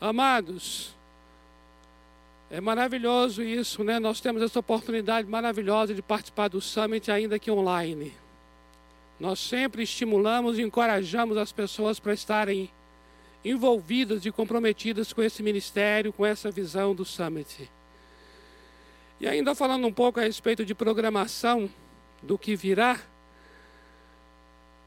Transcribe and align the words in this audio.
Amados, 0.00 0.94
é 2.50 2.60
maravilhoso 2.60 3.42
isso, 3.42 3.82
né? 3.82 3.98
Nós 3.98 4.20
temos 4.20 4.42
essa 4.42 4.60
oportunidade 4.60 5.26
maravilhosa 5.26 5.94
de 5.94 6.02
participar 6.02 6.48
do 6.48 6.60
Summit, 6.60 7.10
ainda 7.10 7.38
que 7.38 7.50
online. 7.50 8.12
Nós 9.18 9.40
sempre 9.40 9.82
estimulamos 9.82 10.58
e 10.58 10.62
encorajamos 10.62 11.38
as 11.38 11.50
pessoas 11.50 11.98
para 11.98 12.12
estarem 12.12 12.70
envolvidas 13.42 14.26
e 14.26 14.30
comprometidas 14.30 15.12
com 15.12 15.22
esse 15.22 15.42
ministério, 15.42 16.12
com 16.12 16.26
essa 16.26 16.50
visão 16.50 16.94
do 16.94 17.04
Summit. 17.04 17.70
E 19.18 19.26
ainda 19.26 19.54
falando 19.54 19.86
um 19.86 19.92
pouco 19.92 20.20
a 20.20 20.24
respeito 20.24 20.64
de 20.64 20.74
programação 20.74 21.70
do 22.22 22.36
que 22.36 22.54
virá, 22.54 23.00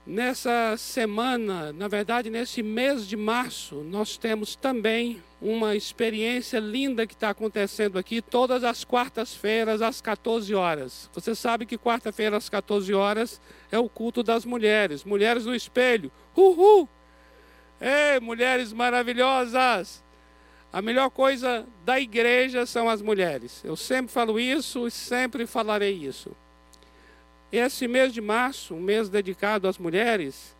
nessa 0.10 0.76
semana, 0.76 1.72
na 1.72 1.88
verdade, 1.88 2.32
nesse 2.32 2.64
mês 2.64 3.08
de 3.08 3.16
março, 3.16 3.76
nós 3.84 4.18
temos 4.18 4.56
também 4.56 5.22
uma 5.40 5.76
experiência 5.76 6.60
linda 6.60 7.06
que 7.06 7.14
está 7.14 7.30
acontecendo 7.30 8.00
aqui 8.00 8.20
todas 8.20 8.64
as 8.64 8.84
quartas-feiras 8.84 9.84
às 9.84 10.02
14 10.02 10.54
horas. 10.56 11.10
Você 11.14 11.36
sabe 11.36 11.66
que 11.66 11.78
quarta-feira 11.78 12.36
às 12.36 12.50
14 12.50 12.92
horas 12.92 13.40
é 13.72 13.78
o 13.78 13.88
culto 13.88 14.24
das 14.24 14.46
mulheres, 14.46 15.04
mulheres 15.04 15.46
no 15.46 15.54
espelho. 15.54 16.12
Uhul! 16.36 16.90
Ei, 17.80 18.20
mulheres 18.20 18.74
maravilhosas! 18.74 20.04
A 20.74 20.82
melhor 20.82 21.12
coisa 21.12 21.66
da 21.86 22.00
igreja 22.00 22.66
são 22.66 22.90
as 22.90 23.02
mulheres. 23.02 23.64
Eu 23.64 23.76
sempre 23.76 24.12
falo 24.12 24.40
isso 24.40 24.88
e 24.88 24.92
sempre 24.92 25.46
falarei 25.46 25.94
isso. 25.94 26.36
Esse 27.52 27.88
mês 27.88 28.14
de 28.14 28.22
março, 28.22 28.76
um 28.76 28.80
mês 28.80 29.10
dedicado 29.10 29.68
às 29.68 29.78
mulheres, 29.78 30.56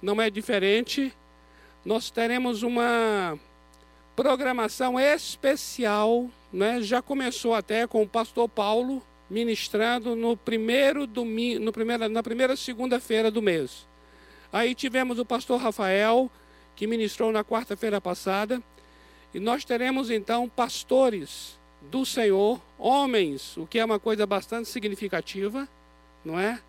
não 0.00 0.20
é 0.22 0.30
diferente. 0.30 1.12
Nós 1.84 2.10
teremos 2.10 2.62
uma 2.62 3.38
programação 4.14 4.98
especial, 4.98 6.30
né? 6.52 6.80
já 6.80 7.02
começou 7.02 7.54
até 7.54 7.86
com 7.86 8.02
o 8.02 8.08
pastor 8.08 8.48
Paulo 8.48 9.02
ministrando 9.28 10.14
no 10.14 10.36
primeiro 10.36 11.06
domingo, 11.06 11.72
na 12.10 12.22
primeira 12.22 12.56
segunda-feira 12.56 13.30
do 13.30 13.42
mês. 13.42 13.86
Aí 14.52 14.74
tivemos 14.74 15.18
o 15.18 15.24
pastor 15.24 15.60
Rafael, 15.60 16.30
que 16.76 16.86
ministrou 16.86 17.32
na 17.32 17.42
quarta-feira 17.42 18.00
passada. 18.00 18.62
E 19.32 19.40
nós 19.40 19.64
teremos 19.64 20.10
então 20.10 20.48
pastores 20.48 21.58
do 21.90 22.06
Senhor, 22.06 22.60
homens, 22.78 23.56
o 23.56 23.66
que 23.66 23.80
é 23.80 23.84
uma 23.84 23.98
coisa 23.98 24.24
bastante 24.26 24.68
significativa, 24.68 25.68
não 26.24 26.38
é? 26.38 26.60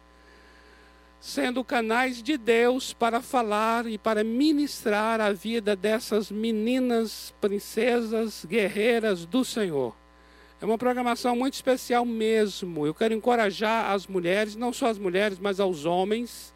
Sendo 1.20 1.64
canais 1.64 2.22
de 2.22 2.38
Deus 2.38 2.94
para 2.94 3.22
falar 3.22 3.88
e 3.88 3.98
para 3.98 4.24
ministrar 4.24 5.20
a 5.20 5.32
vida 5.32 5.76
dessas 5.76 6.30
meninas, 6.30 7.34
princesas, 7.42 8.46
guerreiras 8.46 9.26
do 9.26 9.44
Senhor. 9.44 9.96
É 10.62 10.66
uma 10.66 10.78
programação 10.78 11.36
muito 11.36 11.56
especial 11.56 12.06
mesmo. 12.06 12.86
Eu 12.86 12.94
quero 12.94 13.14
encorajar 13.14 13.92
as 13.92 14.08
mulheres, 14.08 14.56
não 14.56 14.72
só 14.72 14.88
as 14.88 14.98
mulheres, 14.98 15.40
mas 15.40 15.60
aos 15.60 15.86
homens. 15.86 16.54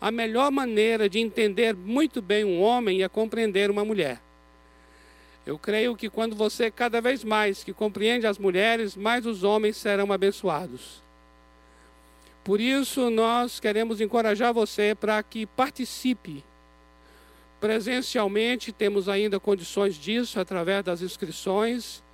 A 0.00 0.10
melhor 0.10 0.50
maneira 0.50 1.08
de 1.08 1.18
entender 1.18 1.74
muito 1.74 2.22
bem 2.22 2.44
um 2.44 2.60
homem 2.60 3.02
é 3.02 3.08
compreender 3.08 3.70
uma 3.70 3.84
mulher. 3.84 4.20
Eu 5.46 5.58
creio 5.58 5.94
que 5.94 6.10
quando 6.10 6.34
você, 6.34 6.70
cada 6.70 7.00
vez 7.00 7.22
mais 7.22 7.62
que 7.62 7.72
compreende 7.72 8.26
as 8.26 8.38
mulheres, 8.38 8.96
mais 8.96 9.24
os 9.26 9.44
homens 9.44 9.76
serão 9.76 10.12
abençoados. 10.12 11.05
Por 12.46 12.60
isso, 12.60 13.10
nós 13.10 13.58
queremos 13.58 14.00
encorajar 14.00 14.54
você 14.54 14.94
para 14.94 15.20
que 15.20 15.46
participe 15.46 16.44
presencialmente, 17.58 18.70
temos 18.70 19.08
ainda 19.08 19.40
condições 19.40 19.96
disso 19.96 20.38
através 20.38 20.84
das 20.84 21.02
inscrições, 21.02 22.04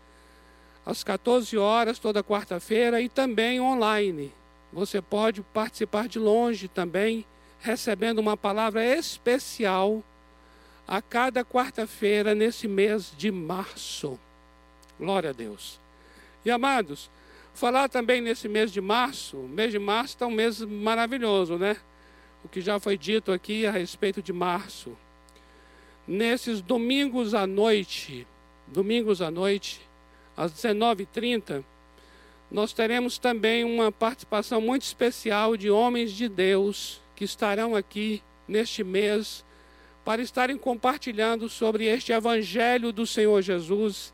às 0.87 1.05
14 1.05 1.59
horas, 1.59 1.99
toda 1.99 2.25
quarta-feira, 2.25 3.03
e 3.03 3.11
também 3.11 3.61
online. 3.61 4.33
Você 4.73 5.03
pode 5.03 5.43
participar 5.43 6.09
de 6.09 6.19
longe 6.19 6.67
também, 6.67 7.27
recebendo 7.61 8.19
uma 8.19 8.35
palavra 8.35 8.83
especial 8.83 10.03
a 10.89 11.03
cada 11.03 11.45
quarta-feira 11.45 12.35
nesse 12.35 12.67
mês 12.67 13.13
de 13.19 13.31
março. 13.31 14.19
Glória 14.99 15.29
a 15.29 15.35
Deus. 15.35 15.79
E 16.43 16.51
amados, 16.51 17.11
falar 17.55 17.89
também 17.89 18.21
nesse 18.21 18.49
mês 18.49 18.73
de 18.73 18.81
março, 18.81 19.37
o 19.37 19.49
mês 19.49 19.73
de 19.73 19.79
março 19.79 20.15
está 20.15 20.27
um 20.27 20.31
mês 20.31 20.61
maravilhoso, 20.61 21.57
né? 21.57 21.77
O 22.45 22.49
que 22.49 22.61
já 22.61 22.81
foi 22.81 22.97
dito 22.97 23.31
aqui 23.31 23.67
a 23.67 23.71
respeito 23.71 24.23
de 24.23 24.33
março. 24.33 24.97
Nesses 26.07 26.61
domingos 26.61 27.35
à 27.35 27.47
noite, 27.47 28.27
domingos 28.67 29.23
à 29.23 29.31
noite, 29.31 29.81
às 30.37 30.53
19h30, 30.53 31.63
nós 32.51 32.73
teremos 32.73 33.17
também 33.19 33.65
uma 33.65 33.93
participação 33.93 34.61
muito 34.61 34.83
especial 34.83 35.57
de 35.57 35.71
homens 35.71 36.13
de 36.13 36.29
Deus 36.29 37.01
que 37.15 37.25
estarão 37.25 37.77
aqui 37.77 38.23
neste 38.49 38.83
mês 38.83 39.45
para 40.05 40.21
estarem 40.21 40.59
compartilhando 40.59 41.49
sobre 41.49 41.87
este 41.87 42.13
evangelho 42.13 42.93
do 42.93 43.07
Senhor 43.07 43.41
Jesus, 43.41 44.13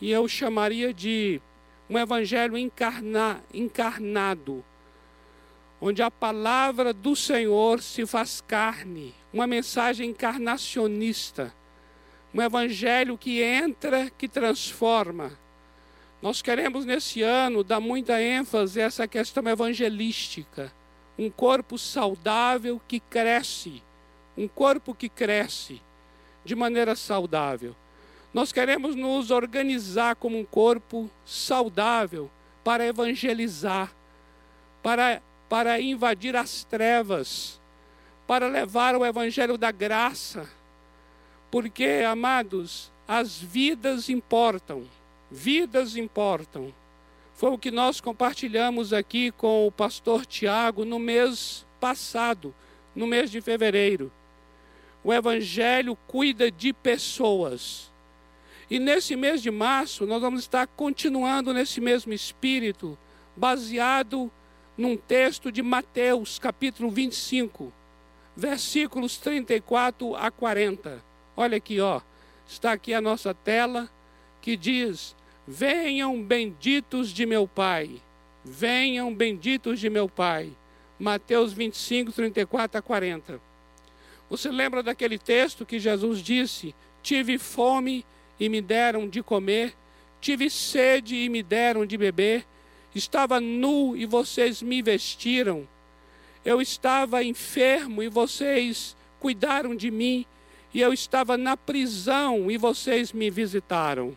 e 0.00 0.10
eu 0.12 0.28
chamaria 0.28 0.94
de 0.94 1.40
um 1.88 1.98
evangelho 1.98 2.56
encarna, 2.56 3.42
encarnado, 3.52 4.64
onde 5.80 6.02
a 6.02 6.10
palavra 6.10 6.92
do 6.92 7.14
Senhor 7.14 7.82
se 7.82 8.04
faz 8.06 8.40
carne, 8.40 9.14
uma 9.32 9.46
mensagem 9.46 10.10
encarnacionista, 10.10 11.54
um 12.34 12.42
evangelho 12.42 13.16
que 13.16 13.42
entra, 13.42 14.10
que 14.10 14.28
transforma. 14.28 15.32
Nós 16.20 16.42
queremos 16.42 16.84
nesse 16.84 17.22
ano 17.22 17.62
dar 17.62 17.80
muita 17.80 18.20
ênfase 18.20 18.80
a 18.80 18.84
essa 18.84 19.06
questão 19.06 19.46
evangelística, 19.48 20.72
um 21.18 21.30
corpo 21.30 21.78
saudável 21.78 22.80
que 22.86 23.00
cresce 23.00 23.82
um 24.38 24.46
corpo 24.46 24.94
que 24.94 25.08
cresce 25.08 25.82
de 26.44 26.54
maneira 26.54 26.94
saudável. 26.94 27.74
Nós 28.32 28.52
queremos 28.52 28.94
nos 28.94 29.30
organizar 29.30 30.16
como 30.16 30.38
um 30.38 30.44
corpo 30.44 31.10
saudável 31.24 32.30
para 32.62 32.86
evangelizar, 32.86 33.92
para, 34.82 35.22
para 35.48 35.80
invadir 35.80 36.36
as 36.36 36.64
trevas, 36.64 37.58
para 38.26 38.46
levar 38.46 38.94
o 38.94 39.04
evangelho 39.04 39.56
da 39.56 39.70
graça. 39.70 40.48
Porque, 41.50 42.04
amados, 42.06 42.92
as 43.06 43.38
vidas 43.38 44.10
importam, 44.10 44.84
vidas 45.30 45.96
importam. 45.96 46.74
Foi 47.34 47.50
o 47.50 47.58
que 47.58 47.70
nós 47.70 48.00
compartilhamos 48.00 48.92
aqui 48.92 49.30
com 49.30 49.66
o 49.66 49.72
pastor 49.72 50.26
Tiago 50.26 50.84
no 50.84 50.98
mês 50.98 51.64
passado, 51.80 52.54
no 52.94 53.06
mês 53.06 53.30
de 53.30 53.40
fevereiro. 53.40 54.12
O 55.02 55.14
Evangelho 55.14 55.96
cuida 56.06 56.50
de 56.50 56.72
pessoas. 56.72 57.87
E 58.70 58.78
nesse 58.78 59.16
mês 59.16 59.40
de 59.42 59.50
março, 59.50 60.04
nós 60.04 60.20
vamos 60.20 60.40
estar 60.40 60.66
continuando 60.66 61.54
nesse 61.54 61.80
mesmo 61.80 62.12
espírito, 62.12 62.98
baseado 63.34 64.30
num 64.76 64.96
texto 64.96 65.50
de 65.50 65.62
Mateus, 65.62 66.38
capítulo 66.38 66.90
25, 66.90 67.72
versículos 68.36 69.16
34 69.16 70.14
a 70.14 70.30
40. 70.30 71.02
Olha 71.34 71.56
aqui, 71.56 71.80
ó. 71.80 72.00
Está 72.46 72.72
aqui 72.72 72.92
a 72.92 73.00
nossa 73.00 73.32
tela 73.32 73.90
que 74.40 74.56
diz: 74.56 75.16
Venham 75.46 76.22
benditos 76.22 77.08
de 77.08 77.24
meu 77.24 77.48
Pai. 77.48 78.02
Venham 78.44 79.14
benditos 79.14 79.80
de 79.80 79.88
meu 79.88 80.08
Pai. 80.08 80.52
Mateus 80.98 81.52
25, 81.52 82.12
34 82.12 82.78
a 82.78 82.82
40. 82.82 83.40
Você 84.28 84.50
lembra 84.50 84.82
daquele 84.82 85.18
texto 85.18 85.64
que 85.64 85.78
Jesus 85.78 86.20
disse: 86.22 86.74
Tive 87.02 87.38
fome 87.38 88.04
e 88.38 88.48
me 88.48 88.60
deram 88.60 89.08
de 89.08 89.22
comer, 89.22 89.74
tive 90.20 90.50
sede 90.50 91.16
e 91.16 91.28
me 91.28 91.42
deram 91.42 91.86
de 91.86 91.96
beber, 91.96 92.46
estava 92.94 93.40
nu 93.40 93.96
e 93.96 94.06
vocês 94.06 94.62
me 94.62 94.82
vestiram, 94.82 95.66
eu 96.44 96.60
estava 96.60 97.22
enfermo 97.22 98.02
e 98.02 98.08
vocês 98.08 98.96
cuidaram 99.20 99.74
de 99.74 99.90
mim, 99.90 100.24
e 100.72 100.80
eu 100.80 100.92
estava 100.92 101.36
na 101.36 101.56
prisão 101.56 102.50
e 102.50 102.56
vocês 102.56 103.12
me 103.12 103.30
visitaram. 103.30 104.16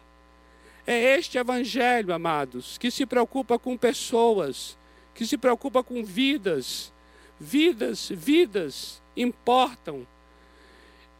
É 0.85 1.17
este 1.17 1.37
evangelho, 1.37 2.13
amados, 2.13 2.77
que 2.77 2.91
se 2.91 3.05
preocupa 3.05 3.57
com 3.57 3.77
pessoas, 3.77 4.77
que 5.13 5.25
se 5.25 5.37
preocupa 5.37 5.83
com 5.83 6.03
vidas, 6.03 6.91
vidas, 7.39 8.09
vidas 8.09 9.01
importam. 9.15 10.05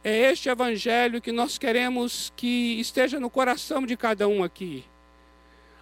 É 0.04 0.32
este 0.32 0.50
evangelho 0.50 1.22
que 1.22 1.32
nós 1.32 1.60
queremos 1.60 2.34
que 2.36 2.80
esteja 2.80 3.20
no 3.20 3.30
coração 3.30 3.86
de 3.86 3.96
cada 3.96 4.28
um 4.28 4.44
aqui. 4.44 4.84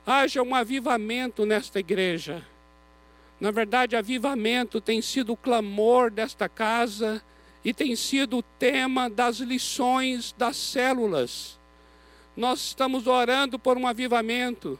Haja 0.06 0.44
um 0.44 0.54
avivamento 0.54 1.45
nesta 1.45 1.80
igreja. 1.80 2.45
Na 3.39 3.50
verdade, 3.50 3.95
avivamento 3.95 4.81
tem 4.81 5.01
sido 5.01 5.31
o 5.31 5.38
clamor 5.38 6.12
desta 6.12 6.50
casa 6.50 7.24
e 7.63 7.74
tem 7.74 7.95
sido 7.95 8.39
o 8.39 8.44
tema 8.44 9.10
das 9.10 9.38
lições 9.38 10.36
das 10.38 10.57
células. 10.57 11.57
nós 12.36 12.60
estamos 12.60 13.07
orando 13.07 13.57
por 13.57 13.77
um 13.77 13.88
avivamento. 13.88 14.80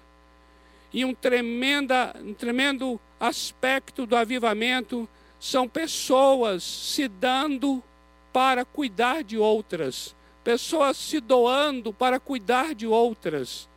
E 0.94 1.06
um, 1.06 1.14
tremenda, 1.14 2.16
um 2.22 2.34
tremendo 2.34 3.00
aspecto 3.20 4.06
do 4.06 4.16
avivamento 4.16 5.08
são 5.40 5.68
pessoas 5.68 6.64
se 6.64 7.08
dando 7.08 7.84
para 8.31 8.66
cuidar 8.66 9.24
de 9.24 9.38
outras, 9.38 10.16
pessoas 10.44 10.98
se 10.98 11.20
doando 11.20 11.94
para 11.94 12.20
cuidar 12.20 12.74
de 12.74 12.88
outras. 12.88 13.68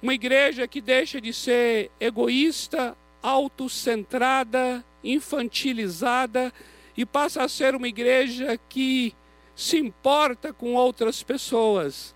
Uma 0.00 0.14
igreja 0.14 0.66
que 0.66 0.80
deixa 0.80 1.20
de 1.20 1.32
ser 1.32 1.90
egoísta, 2.00 2.96
autocentrada, 3.22 4.84
infantilizada 5.02 6.52
e 6.96 7.06
passa 7.06 7.42
a 7.42 7.48
ser 7.48 7.74
uma 7.74 7.88
igreja 7.88 8.58
que 8.68 9.14
se 9.54 9.78
importa 9.78 10.52
com 10.52 10.74
outras 10.74 11.22
pessoas. 11.22 12.14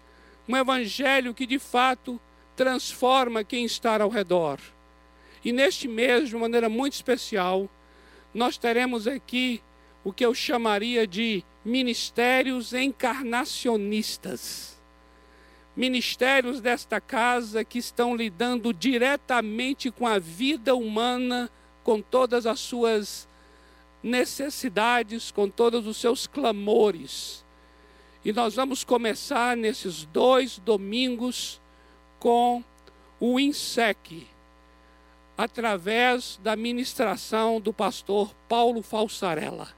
Um 0.48 0.56
evangelho 0.56 1.34
que 1.34 1.46
de 1.46 1.58
fato 1.58 2.20
transforma 2.56 3.44
quem 3.44 3.64
está 3.64 4.00
ao 4.00 4.08
redor. 4.08 4.58
E 5.44 5.52
neste 5.52 5.87
mês, 5.87 6.28
de 6.28 6.37
maneira 6.37 6.69
muito 6.69 6.94
especial, 6.94 7.70
nós 8.34 8.58
teremos 8.58 9.06
aqui 9.06 9.62
o 10.06 10.12
que 10.12 10.25
eu 10.25 10.32
chamaria 10.32 11.05
de 11.05 11.43
ministérios 11.64 12.73
encarnacionistas. 12.73 14.79
Ministérios 15.75 16.61
desta 16.61 17.00
casa 17.00 17.64
que 17.64 17.81
estão 17.81 18.14
lidando 18.14 18.73
diretamente 18.73 19.91
com 19.91 20.06
a 20.06 20.20
vida 20.20 20.76
humana, 20.76 21.50
com 21.82 22.00
todas 22.00 22.47
as 22.47 22.61
suas 22.61 23.29
necessidades, 24.00 25.32
com 25.32 25.50
todos 25.50 25.88
os 25.88 25.97
seus 25.97 26.25
clamores. 26.25 27.44
E 28.25 28.32
nós 28.32 28.55
vamos 28.55 28.85
começar 28.85 29.56
nesses 29.56 30.05
dois 30.05 30.61
domingos 30.61 31.61
com 32.20 32.62
o 33.19 33.41
INSEC, 33.41 34.25
através 35.37 36.38
da 36.44 36.55
ministração 36.55 37.61
do 37.61 37.73
pastor 37.73 38.32
Paulo 38.49 38.82
Falsarella. 38.82 39.75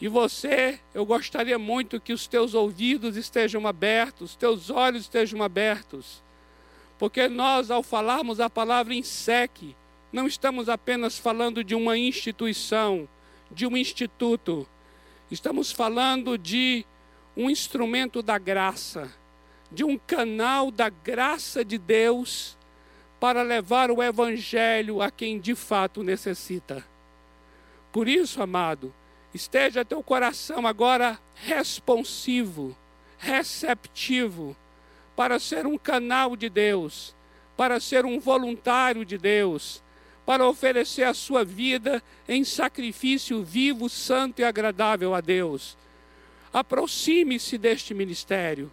E 0.00 0.06
você, 0.06 0.78
eu 0.94 1.04
gostaria 1.04 1.58
muito 1.58 2.00
que 2.00 2.12
os 2.12 2.26
teus 2.26 2.54
ouvidos 2.54 3.16
estejam 3.16 3.66
abertos, 3.66 4.36
teus 4.36 4.70
olhos 4.70 5.02
estejam 5.02 5.42
abertos, 5.42 6.22
porque 6.98 7.28
nós, 7.28 7.70
ao 7.70 7.82
falarmos 7.82 8.38
a 8.38 8.48
palavra 8.48 8.94
INSEC, 8.94 9.74
não 10.12 10.26
estamos 10.26 10.68
apenas 10.68 11.18
falando 11.18 11.64
de 11.64 11.74
uma 11.74 11.98
instituição, 11.98 13.08
de 13.50 13.66
um 13.66 13.76
instituto, 13.76 14.68
estamos 15.30 15.72
falando 15.72 16.38
de 16.38 16.86
um 17.36 17.50
instrumento 17.50 18.22
da 18.22 18.38
graça, 18.38 19.12
de 19.70 19.84
um 19.84 19.98
canal 19.98 20.70
da 20.70 20.88
graça 20.88 21.64
de 21.64 21.76
Deus 21.76 22.56
para 23.18 23.42
levar 23.42 23.90
o 23.90 24.02
Evangelho 24.02 25.02
a 25.02 25.10
quem 25.10 25.40
de 25.40 25.54
fato 25.54 26.02
necessita. 26.04 26.84
Por 27.92 28.06
isso, 28.06 28.40
amado, 28.40 28.94
esteja 29.34 29.84
teu 29.84 30.02
coração 30.02 30.66
agora 30.66 31.18
responsivo, 31.34 32.76
receptivo, 33.18 34.56
para 35.14 35.38
ser 35.38 35.66
um 35.66 35.76
canal 35.76 36.36
de 36.36 36.48
Deus, 36.48 37.14
para 37.56 37.80
ser 37.80 38.04
um 38.04 38.20
voluntário 38.20 39.04
de 39.04 39.18
Deus, 39.18 39.82
para 40.24 40.46
oferecer 40.46 41.04
a 41.04 41.14
sua 41.14 41.44
vida 41.44 42.02
em 42.28 42.44
sacrifício 42.44 43.42
vivo, 43.42 43.88
santo 43.88 44.40
e 44.40 44.44
agradável 44.44 45.14
a 45.14 45.20
Deus. 45.20 45.76
Aproxime-se 46.52 47.58
deste 47.58 47.94
ministério, 47.94 48.70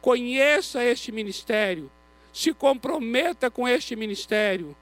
conheça 0.00 0.84
este 0.84 1.10
ministério, 1.10 1.90
se 2.32 2.52
comprometa 2.52 3.50
com 3.50 3.66
este 3.66 3.96
ministério. 3.96 4.76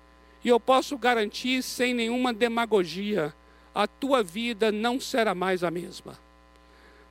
E 0.44 0.49
eu 0.49 0.59
posso 0.59 0.99
garantir, 0.99 1.62
sem 1.62 1.94
nenhuma 1.94 2.32
demagogia, 2.32 3.35
a 3.75 3.87
tua 3.87 4.23
vida 4.23 4.71
não 4.71 5.00
será 5.00 5.35
mais 5.35 5.65
a 5.65 5.71
mesma. 5.71 6.19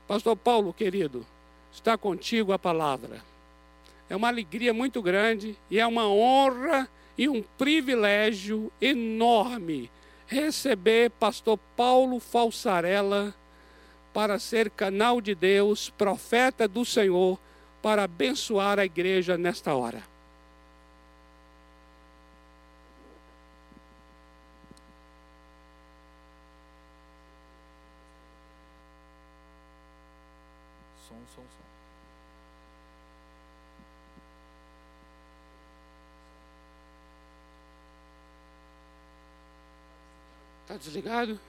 Pastor 0.07 0.35
Paulo, 0.35 0.73
querido, 0.73 1.25
está 1.71 1.97
contigo 1.97 2.53
a 2.53 2.59
palavra. 2.59 3.21
É 4.09 4.15
uma 4.15 4.27
alegria 4.27 4.73
muito 4.73 5.01
grande 5.01 5.57
e 5.69 5.79
é 5.79 5.85
uma 5.85 6.07
honra 6.07 6.87
e 7.17 7.27
um 7.27 7.41
privilégio 7.41 8.71
enorme 8.81 9.89
receber 10.27 11.11
pastor 11.11 11.59
Paulo 11.75 12.19
Falsarella 12.19 13.33
para 14.13 14.39
ser 14.39 14.69
canal 14.69 15.19
de 15.19 15.33
Deus, 15.33 15.89
profeta 15.89 16.67
do 16.67 16.85
Senhor, 16.85 17.39
para 17.81 18.03
abençoar 18.03 18.79
a 18.79 18.85
igreja 18.85 19.37
nesta 19.37 19.73
hora. 19.73 20.12
Está 40.73 40.85
desligado? 40.85 41.39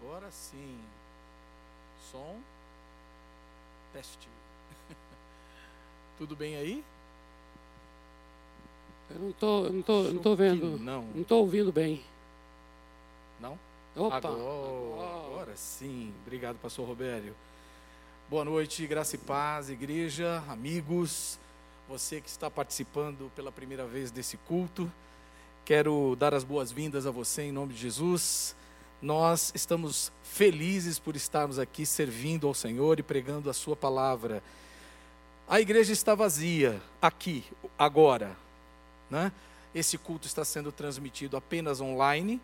Agora 0.00 0.30
sim. 0.30 0.78
Som. 2.10 2.40
Teste. 3.92 4.28
Tudo 6.16 6.34
bem 6.34 6.56
aí? 6.56 6.82
Eu 9.10 9.18
não 9.18 9.32
tô, 9.32 9.66
eu 9.66 9.72
não 9.74 9.82
tô, 9.82 10.04
eu 10.04 10.14
não 10.14 10.22
tô 10.22 10.34
vendo. 10.34 10.78
Não. 10.78 11.02
Não 11.14 11.24
tô 11.24 11.36
ouvindo 11.40 11.70
bem. 11.70 12.02
Não? 13.40 13.58
Opa. 13.94 14.16
Agora, 14.16 15.26
agora 15.26 15.56
sim. 15.56 16.14
Obrigado, 16.22 16.56
pastor 16.56 16.88
Robério. 16.88 17.36
Boa 18.30 18.42
noite, 18.42 18.86
graça 18.86 19.16
e 19.16 19.18
paz, 19.18 19.68
igreja, 19.68 20.42
amigos 20.48 21.38
você 21.92 22.22
que 22.22 22.28
está 22.30 22.50
participando 22.50 23.30
pela 23.36 23.52
primeira 23.52 23.84
vez 23.84 24.10
desse 24.10 24.38
culto. 24.38 24.90
Quero 25.62 26.16
dar 26.18 26.32
as 26.32 26.42
boas-vindas 26.42 27.06
a 27.06 27.10
você 27.10 27.42
em 27.42 27.52
nome 27.52 27.74
de 27.74 27.80
Jesus. 27.80 28.56
Nós 29.02 29.52
estamos 29.54 30.10
felizes 30.22 30.98
por 30.98 31.14
estarmos 31.16 31.58
aqui 31.58 31.84
servindo 31.84 32.48
ao 32.48 32.54
Senhor 32.54 32.98
e 32.98 33.02
pregando 33.02 33.50
a 33.50 33.52
Sua 33.52 33.76
palavra. 33.76 34.42
A 35.46 35.60
igreja 35.60 35.92
está 35.92 36.14
vazia, 36.14 36.80
aqui, 37.02 37.44
agora. 37.78 38.34
Né? 39.10 39.30
Esse 39.74 39.98
culto 39.98 40.26
está 40.26 40.46
sendo 40.46 40.72
transmitido 40.72 41.36
apenas 41.36 41.78
online. 41.78 42.40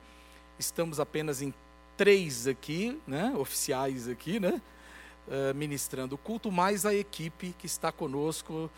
Estamos 0.59 1.01
apenas 1.01 1.41
em 1.41 1.55
três 1.97 2.47
aqui, 2.47 3.01
né? 3.07 3.35
oficiais 3.35 4.09
aqui, 4.09 4.39
né? 4.39 4.61
Uh, 5.27 5.55
ministrando 5.55 6.17
o 6.17 6.19
culto, 6.19 6.53
mais 6.53 6.85
a 6.85 6.95
equipe 6.95 7.55
que 7.59 7.65
está 7.65 7.91
conosco 7.91 8.71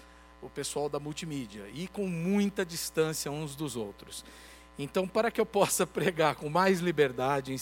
o 0.42 0.48
pessoal 0.48 0.88
da 0.88 0.98
multimídia 0.98 1.68
e 1.72 1.88
com 1.88 2.06
muita 2.06 2.64
distância 2.64 3.30
uns 3.30 3.54
dos 3.54 3.76
outros. 3.76 4.24
Então, 4.78 5.06
para 5.06 5.30
que 5.30 5.40
eu 5.40 5.46
possa 5.46 5.86
pregar 5.88 6.36
com 6.36 6.48
mais 6.48 6.80
liberdade, 6.80 7.54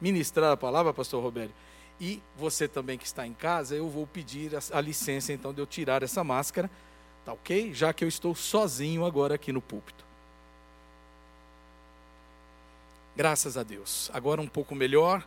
ministrar 0.00 0.52
a 0.52 0.56
palavra, 0.56 0.92
pastor 0.92 1.22
Roberto, 1.22 1.54
e 2.00 2.22
você 2.36 2.68
também 2.68 2.96
que 2.96 3.06
está 3.06 3.26
em 3.26 3.34
casa, 3.34 3.74
eu 3.74 3.88
vou 3.88 4.06
pedir 4.06 4.54
a, 4.54 4.60
a 4.78 4.80
licença 4.80 5.32
então 5.32 5.52
de 5.52 5.60
eu 5.60 5.66
tirar 5.66 6.02
essa 6.02 6.22
máscara, 6.22 6.70
tá 7.24 7.32
ok? 7.32 7.74
Já 7.74 7.92
que 7.92 8.04
eu 8.04 8.08
estou 8.08 8.34
sozinho 8.34 9.04
agora 9.04 9.34
aqui 9.34 9.52
no 9.52 9.60
púlpito. 9.60 10.04
Graças 13.16 13.56
a 13.56 13.64
Deus. 13.64 14.10
Agora 14.14 14.40
um 14.40 14.46
pouco 14.46 14.76
melhor. 14.76 15.26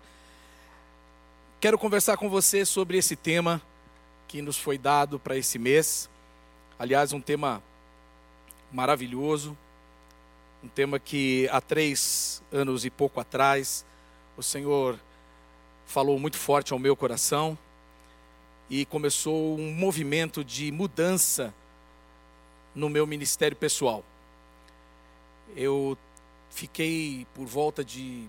Quero 1.59 1.77
conversar 1.77 2.15
com 2.15 2.29
você 2.29 2.65
sobre 2.65 2.97
esse 2.97 3.17
tema 3.17 3.61
que 4.29 4.41
nos 4.41 4.57
foi 4.57 4.77
dado 4.77 5.19
para 5.19 5.35
esse 5.35 5.59
mês. 5.59 6.09
Aliás, 6.81 7.13
um 7.13 7.21
tema 7.21 7.61
maravilhoso, 8.71 9.55
um 10.63 10.67
tema 10.67 10.97
que 10.97 11.47
há 11.51 11.61
três 11.61 12.41
anos 12.51 12.85
e 12.85 12.89
pouco 12.89 13.19
atrás 13.19 13.85
o 14.35 14.41
Senhor 14.41 14.99
falou 15.85 16.17
muito 16.17 16.37
forte 16.39 16.73
ao 16.73 16.79
meu 16.79 16.95
coração 16.95 17.55
e 18.67 18.83
começou 18.83 19.59
um 19.59 19.71
movimento 19.71 20.43
de 20.43 20.71
mudança 20.71 21.53
no 22.73 22.89
meu 22.89 23.05
ministério 23.05 23.55
pessoal. 23.55 24.03
Eu 25.55 25.95
fiquei 26.49 27.27
por 27.35 27.45
volta 27.45 27.85
de 27.85 28.27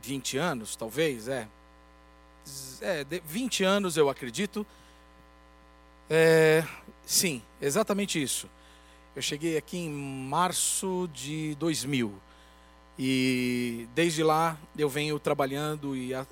20 0.00 0.38
anos, 0.38 0.74
talvez, 0.74 1.28
é. 1.28 1.46
É, 2.80 3.04
20 3.26 3.62
anos 3.62 3.98
eu 3.98 4.08
acredito, 4.08 4.66
é, 6.08 6.64
sim, 7.04 7.42
exatamente 7.60 8.22
isso. 8.22 8.48
Eu 9.14 9.22
cheguei 9.22 9.56
aqui 9.56 9.78
em 9.78 9.90
março 9.90 11.08
de 11.12 11.54
2000. 11.56 12.12
E 12.98 13.88
desde 13.94 14.22
lá 14.22 14.56
eu 14.76 14.88
venho 14.88 15.18
trabalhando 15.18 15.96
e 15.96 16.14
uh, 16.14 16.24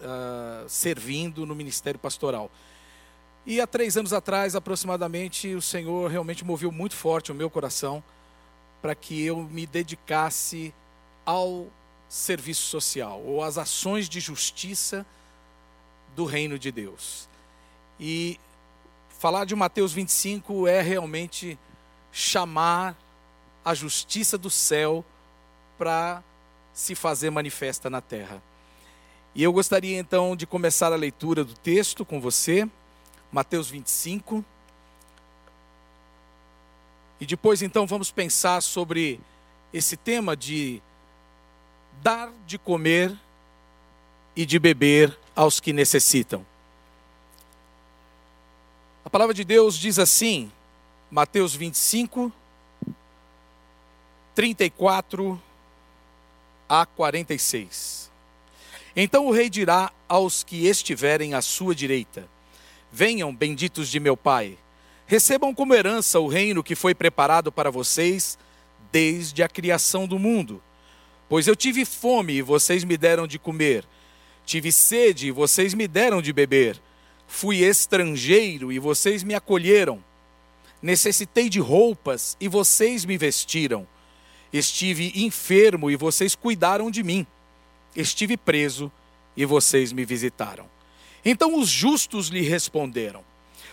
servindo 0.69 1.45
no 1.45 1.55
ministério 1.55 1.99
pastoral. 1.99 2.51
E 3.45 3.61
há 3.61 3.67
três 3.67 3.97
anos 3.97 4.13
atrás, 4.13 4.55
aproximadamente, 4.55 5.55
o 5.55 5.63
Senhor 5.63 6.09
realmente 6.09 6.45
moveu 6.45 6.71
muito 6.71 6.95
forte 6.95 7.33
o 7.33 7.35
meu 7.35 7.51
coração 7.51 8.03
para 8.81 8.95
que 8.95 9.25
eu 9.25 9.43
me 9.43 9.67
dedicasse 9.67 10.73
ao 11.27 11.67
serviço 12.09 12.63
social 12.63 13.21
ou 13.25 13.43
às 13.43 13.59
ações 13.59 14.09
de 14.09 14.21
justiça 14.21 15.05
do 16.15 16.25
reino 16.25 16.59
de 16.59 16.71
Deus. 16.71 17.29
E 17.99 18.39
falar 19.23 19.45
de 19.45 19.55
Mateus 19.55 19.93
25 19.93 20.67
é 20.67 20.83
realmente 20.83 21.57
chamar 22.11 22.97
a 23.65 23.73
justiça 23.73 24.37
do 24.37 24.51
céu 24.51 25.05
para 25.79 26.25
se 26.75 26.97
fazer 26.97 27.31
manifesta 27.31 27.89
na 27.89 28.01
terra. 28.01 28.43
E 29.33 29.41
eu 29.41 29.53
gostaria 29.53 29.97
então 29.97 30.35
de 30.35 30.45
começar 30.45 30.93
a 30.93 30.97
leitura 30.97 31.45
do 31.45 31.55
texto 31.55 32.05
com 32.05 32.21
você, 32.21 32.69
Mateus 33.31 33.71
25. 33.71 34.45
E 37.21 37.25
depois 37.25 37.63
então 37.63 37.87
vamos 37.87 38.11
pensar 38.11 38.61
sobre 38.61 39.21
esse 39.73 39.97
tema 39.97 40.37
de 40.37 40.83
dar 42.03 42.29
de 42.45 42.59
comer 42.59 43.17
e 44.35 44.45
de 44.45 44.59
beber 44.59 45.17
aos 45.33 45.61
que 45.61 45.73
necessitam. 45.73 46.45
A 49.13 49.19
palavra 49.21 49.35
de 49.35 49.45
Deus 49.45 49.79
diz 49.79 49.99
assim, 49.99 50.51
Mateus 51.11 51.55
25, 51.55 52.33
34 54.35 55.39
a 56.67 56.87
46. 56.87 58.11
Então 58.97 59.27
o 59.27 59.31
rei 59.31 59.51
dirá 59.51 59.93
aos 60.09 60.43
que 60.43 60.67
estiverem 60.67 61.35
à 61.35 61.43
sua 61.43 61.75
direita: 61.75 62.27
Venham, 62.91 63.35
benditos 63.35 63.91
de 63.91 64.01
meu 64.01 64.17
Pai, 64.17 64.57
recebam 65.07 65.55
como 65.55 65.75
herança 65.75 66.19
o 66.19 66.27
reino 66.27 66.65
que 66.65 66.75
foi 66.75 66.95
preparado 66.95 67.53
para 67.53 67.71
vocês 67.71 68.39
desde 68.91 69.43
a 69.43 69.49
criação 69.49 70.09
do 70.09 70.19
mundo. 70.19 70.63
Pois 71.29 71.47
eu 71.47 71.55
tive 71.55 71.85
fome 71.85 72.37
e 72.37 72.43
vocês 72.43 72.83
me 72.83 72.97
deram 72.97 73.27
de 73.27 73.39
comer, 73.39 73.85
tive 74.47 74.73
sede 74.73 75.27
e 75.27 75.31
vocês 75.31 75.75
me 75.75 75.87
deram 75.87 76.23
de 76.23 76.33
beber, 76.33 76.81
fui 77.33 77.65
estrangeiro 77.65 78.71
e 78.71 78.79
vocês 78.79 79.23
me 79.23 79.35
acolheram, 79.35 80.05
necessitei 80.83 81.49
de 81.49 81.59
roupas 81.59 82.37
e 82.41 82.47
vocês 82.47 83.05
me 83.05 83.17
vestiram 83.17 83.87
Estive 84.53 85.13
enfermo 85.17 85.91
e 85.91 85.97
vocês 85.97 86.35
cuidaram 86.35 86.91
de 86.91 87.03
mim. 87.03 87.27
Estive 87.97 88.37
preso 88.37 88.93
e 89.35 89.47
vocês 89.47 89.93
me 89.93 90.05
visitaram. 90.05 90.67
Então 91.25 91.59
os 91.59 91.71
justos 91.71 92.29
lhe 92.29 92.43
responderam: 92.43 93.25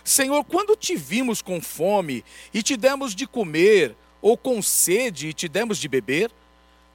Senhor, 0.06 0.42
quando 0.46 0.78
te 0.78 0.96
vimos 0.96 1.42
com 1.42 1.60
fome 1.60 2.24
e 2.54 2.64
te 2.64 2.78
demos 2.78 3.14
de 3.14 3.28
comer, 3.28 3.94
ou 4.22 4.38
com 4.38 4.62
sede 4.62 5.28
e 5.28 5.34
te 5.34 5.50
demos 5.50 5.78
de 5.78 5.90
beber? 5.90 6.32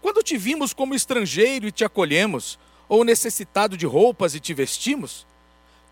Quando 0.00 0.23
te 0.23 0.38
vimos 0.38 0.73
como 0.73 0.94
estrangeiro 0.94 1.66
e 1.66 1.73
te 1.73 1.85
acolhemos, 1.85 2.59
ou 2.88 3.04
necessitado 3.04 3.76
de 3.76 3.85
roupas 3.85 4.35
e 4.35 4.40
te 4.40 4.54
vestimos? 4.54 5.26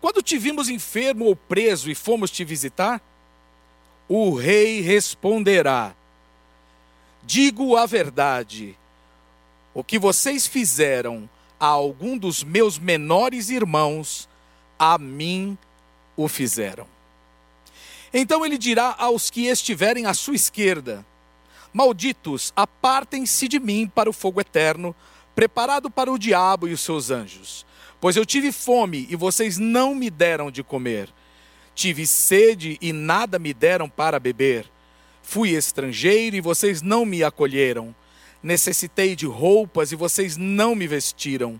Quando 0.03 0.21
te 0.21 0.37
vimos 0.37 0.67
enfermo 0.67 1.23
ou 1.23 1.33
preso 1.33 1.89
e 1.89 1.95
fomos 1.95 2.29
te 2.29 2.43
visitar? 2.43 3.01
O 4.05 4.35
rei 4.35 4.81
responderá: 4.81 5.95
Digo 7.23 7.77
a 7.77 7.85
verdade: 7.85 8.77
o 9.73 9.81
que 9.81 9.97
vocês 9.97 10.45
fizeram 10.45 11.29
a 11.57 11.67
algum 11.67 12.17
dos 12.17 12.43
meus 12.43 12.77
menores 12.77 13.49
irmãos, 13.49 14.27
a 14.77 14.97
mim 14.97 15.57
o 16.17 16.27
fizeram. 16.27 16.85
Então 18.13 18.45
ele 18.45 18.57
dirá 18.57 18.93
aos 18.99 19.29
que 19.29 19.45
estiverem 19.45 20.05
à 20.05 20.13
sua 20.13 20.35
esquerda: 20.35 21.05
Malditos, 21.71 22.51
apartem-se 22.57 23.47
de 23.47 23.57
mim 23.57 23.87
para 23.87 24.09
o 24.09 24.13
fogo 24.13 24.41
eterno, 24.41 24.93
preparado 25.33 25.89
para 25.89 26.11
o 26.11 26.19
diabo 26.19 26.67
e 26.67 26.73
os 26.73 26.81
seus 26.81 27.09
anjos. 27.09 27.65
Pois 28.03 28.17
eu 28.17 28.25
tive 28.25 28.51
fome 28.51 29.07
e 29.09 29.15
vocês 29.15 29.57
não 29.57 29.95
me 29.95 30.09
deram 30.09 30.51
de 30.51 30.61
comer. 30.61 31.07
Tive 31.73 32.05
sede 32.05 32.77
e 32.81 32.91
nada 32.91 33.39
me 33.39 33.53
deram 33.53 33.87
para 33.87 34.19
beber. 34.19 34.69
Fui 35.21 35.51
estrangeiro 35.51 36.35
e 36.35 36.41
vocês 36.41 36.81
não 36.81 37.05
me 37.05 37.23
acolheram. 37.23 37.95
Necessitei 38.43 39.15
de 39.15 39.25
roupas 39.25 39.93
e 39.93 39.95
vocês 39.95 40.35
não 40.35 40.75
me 40.75 40.85
vestiram. 40.85 41.57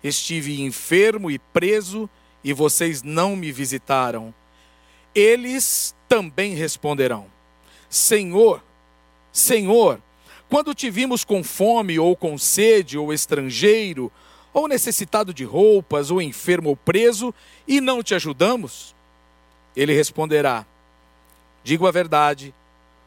Estive 0.00 0.62
enfermo 0.62 1.28
e 1.28 1.40
preso 1.40 2.08
e 2.44 2.52
vocês 2.52 3.02
não 3.02 3.34
me 3.34 3.50
visitaram. 3.50 4.32
Eles 5.12 5.92
também 6.08 6.54
responderão: 6.54 7.26
Senhor, 7.88 8.62
Senhor, 9.32 10.00
quando 10.48 10.72
te 10.72 10.88
vimos 10.88 11.24
com 11.24 11.42
fome 11.42 11.98
ou 11.98 12.14
com 12.14 12.38
sede 12.38 12.96
ou 12.96 13.12
estrangeiro, 13.12 14.12
ou 14.52 14.68
necessitado 14.68 15.32
de 15.32 15.44
roupas, 15.44 16.10
ou 16.10 16.20
enfermo 16.20 16.70
ou 16.70 16.76
preso, 16.76 17.34
e 17.66 17.80
não 17.80 18.02
te 18.02 18.14
ajudamos? 18.14 18.94
Ele 19.76 19.94
responderá: 19.94 20.66
Digo 21.62 21.86
a 21.86 21.90
verdade, 21.90 22.54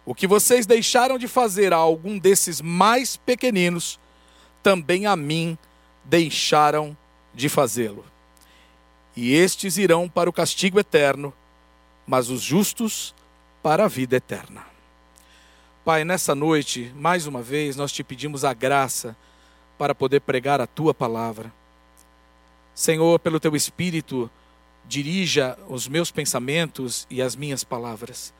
o 0.05 0.13
que 0.13 0.27
vocês 0.27 0.65
deixaram 0.65 1.17
de 1.17 1.27
fazer 1.27 1.73
a 1.73 1.77
algum 1.77 2.17
desses 2.17 2.61
mais 2.61 3.15
pequeninos, 3.15 3.99
também 4.61 5.05
a 5.05 5.15
mim 5.15 5.57
deixaram 6.03 6.95
de 7.33 7.49
fazê-lo. 7.49 8.05
E 9.15 9.33
estes 9.33 9.77
irão 9.77 10.09
para 10.09 10.29
o 10.29 10.33
castigo 10.33 10.79
eterno, 10.79 11.33
mas 12.05 12.29
os 12.29 12.41
justos 12.41 13.13
para 13.61 13.85
a 13.85 13.87
vida 13.87 14.15
eterna. 14.15 14.65
Pai, 15.85 16.03
nessa 16.03 16.33
noite, 16.33 16.91
mais 16.95 17.27
uma 17.27 17.41
vez, 17.41 17.75
nós 17.75 17.91
te 17.91 18.03
pedimos 18.03 18.43
a 18.45 18.53
graça 18.53 19.15
para 19.83 19.93
poder 19.93 20.21
pregar 20.21 20.61
a 20.61 20.65
tua 20.65 20.93
palavra. 20.93 21.51
Senhor, 22.73 23.19
pelo 23.19 23.37
teu 23.37 23.53
espírito, 23.53 24.31
dirija 24.85 25.59
os 25.67 25.89
meus 25.89 26.09
pensamentos 26.09 27.05
e 27.09 27.21
as 27.21 27.35
minhas 27.35 27.65
palavras. 27.65 28.33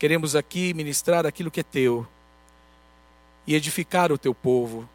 Queremos 0.00 0.34
aqui 0.34 0.74
ministrar 0.74 1.24
aquilo 1.26 1.48
que 1.48 1.60
é 1.60 1.62
teu 1.62 2.04
e 3.46 3.54
edificar 3.54 4.10
o 4.10 4.18
teu 4.18 4.34
povo, 4.34 4.88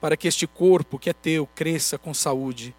para 0.00 0.16
que 0.16 0.26
este 0.26 0.46
corpo 0.46 0.98
que 0.98 1.10
é 1.10 1.12
teu 1.12 1.46
cresça 1.54 1.98
com 1.98 2.14
saúde, 2.14 2.74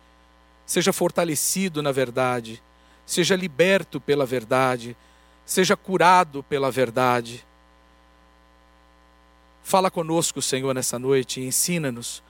seja 0.65 0.91
fortalecido 0.91 1.83
na 1.83 1.91
verdade, 1.91 2.63
seja 3.05 3.35
liberto 3.35 4.01
pela 4.01 4.25
verdade, 4.25 4.97
seja 5.45 5.77
curado 5.77 6.41
pela 6.41 6.71
verdade. 6.71 7.45
Fala 9.69 9.91
conosco, 9.91 10.41
Senhor, 10.41 10.73
nessa 10.73 10.97
noite 10.97 11.39
e 11.39 11.45
ensina-nos 11.45 12.23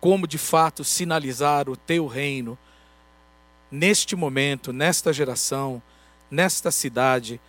como 0.00 0.24
de 0.24 0.38
fato 0.38 0.84
sinalizar 0.84 1.68
o 1.68 1.76
teu 1.76 2.06
reino 2.06 2.56
neste 3.68 4.14
momento, 4.14 4.72
nesta 4.72 5.12
geração, 5.12 5.82
nesta 6.30 6.70
cidade 6.70 7.40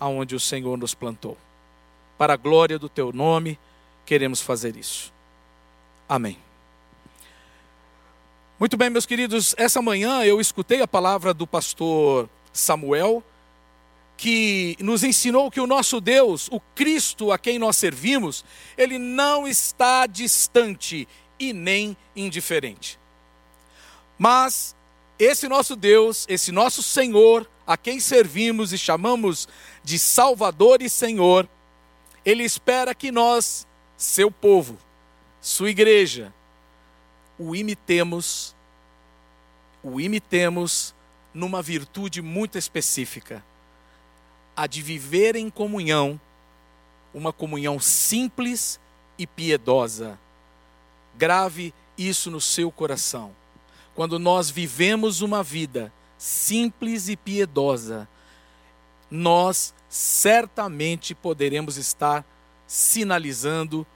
aonde 0.00 0.34
o 0.34 0.40
Senhor 0.40 0.76
nos 0.76 0.92
plantou. 0.92 1.38
Para 2.18 2.34
a 2.34 2.36
glória 2.36 2.76
do 2.76 2.88
teu 2.88 3.12
nome, 3.12 3.60
queremos 4.04 4.40
fazer 4.40 4.76
isso. 4.76 5.12
Amém. 6.08 6.36
Muito 8.58 8.76
bem, 8.76 8.90
meus 8.90 9.06
queridos, 9.06 9.54
essa 9.56 9.80
manhã 9.80 10.24
eu 10.24 10.40
escutei 10.40 10.82
a 10.82 10.88
palavra 10.88 11.32
do 11.32 11.46
pastor 11.46 12.28
Samuel, 12.52 13.22
que 14.16 14.76
nos 14.80 15.02
ensinou 15.02 15.50
que 15.50 15.60
o 15.60 15.66
nosso 15.66 16.00
Deus, 16.00 16.48
o 16.50 16.60
Cristo 16.74 17.32
a 17.32 17.38
quem 17.38 17.58
nós 17.58 17.76
servimos, 17.76 18.44
ele 18.76 18.98
não 18.98 19.46
está 19.46 20.06
distante 20.06 21.08
e 21.38 21.52
nem 21.52 21.96
indiferente. 22.14 22.98
Mas 24.18 24.74
esse 25.18 25.48
nosso 25.48 25.76
Deus, 25.76 26.26
esse 26.28 26.50
nosso 26.50 26.82
Senhor, 26.82 27.48
a 27.66 27.76
quem 27.76 28.00
servimos 28.00 28.72
e 28.72 28.78
chamamos 28.78 29.48
de 29.82 29.98
Salvador 29.98 30.82
e 30.82 30.88
Senhor, 30.88 31.48
Ele 32.24 32.42
espera 32.42 32.94
que 32.94 33.12
nós, 33.12 33.66
seu 33.96 34.30
povo, 34.30 34.78
sua 35.40 35.70
igreja, 35.70 36.32
o 37.38 37.54
imitemos, 37.54 38.54
o 39.82 40.00
imitemos 40.00 40.94
numa 41.32 41.62
virtude 41.62 42.22
muito 42.22 42.58
específica, 42.58 43.44
a 44.56 44.66
de 44.66 44.82
viver 44.82 45.36
em 45.36 45.50
comunhão, 45.50 46.20
uma 47.12 47.32
comunhão 47.32 47.78
simples 47.78 48.80
e 49.18 49.26
piedosa. 49.26 50.18
Grave 51.16 51.72
isso 51.96 52.30
no 52.30 52.40
seu 52.40 52.70
coração. 52.70 53.34
Quando 53.94 54.18
nós 54.18 54.50
vivemos 54.50 55.20
uma 55.20 55.42
vida 55.42 55.92
simples 56.18 57.08
e 57.08 57.16
piedosa, 57.16 58.08
nós 59.10 59.72
certamente 59.88 61.14
poderemos 61.14 61.76
estar 61.76 62.24
sinalizando 62.66 63.86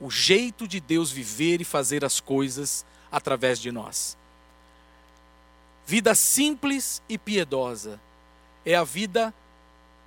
o 0.00 0.10
jeito 0.10 0.68
de 0.68 0.80
Deus 0.80 1.10
viver 1.10 1.60
e 1.60 1.64
fazer 1.64 2.04
as 2.04 2.20
coisas 2.20 2.84
através 3.10 3.58
de 3.58 3.72
nós. 3.72 4.18
Vida 5.86 6.14
simples 6.14 7.02
e 7.08 7.16
piedosa 7.16 8.00
é 8.64 8.74
a 8.74 8.84
vida 8.84 9.32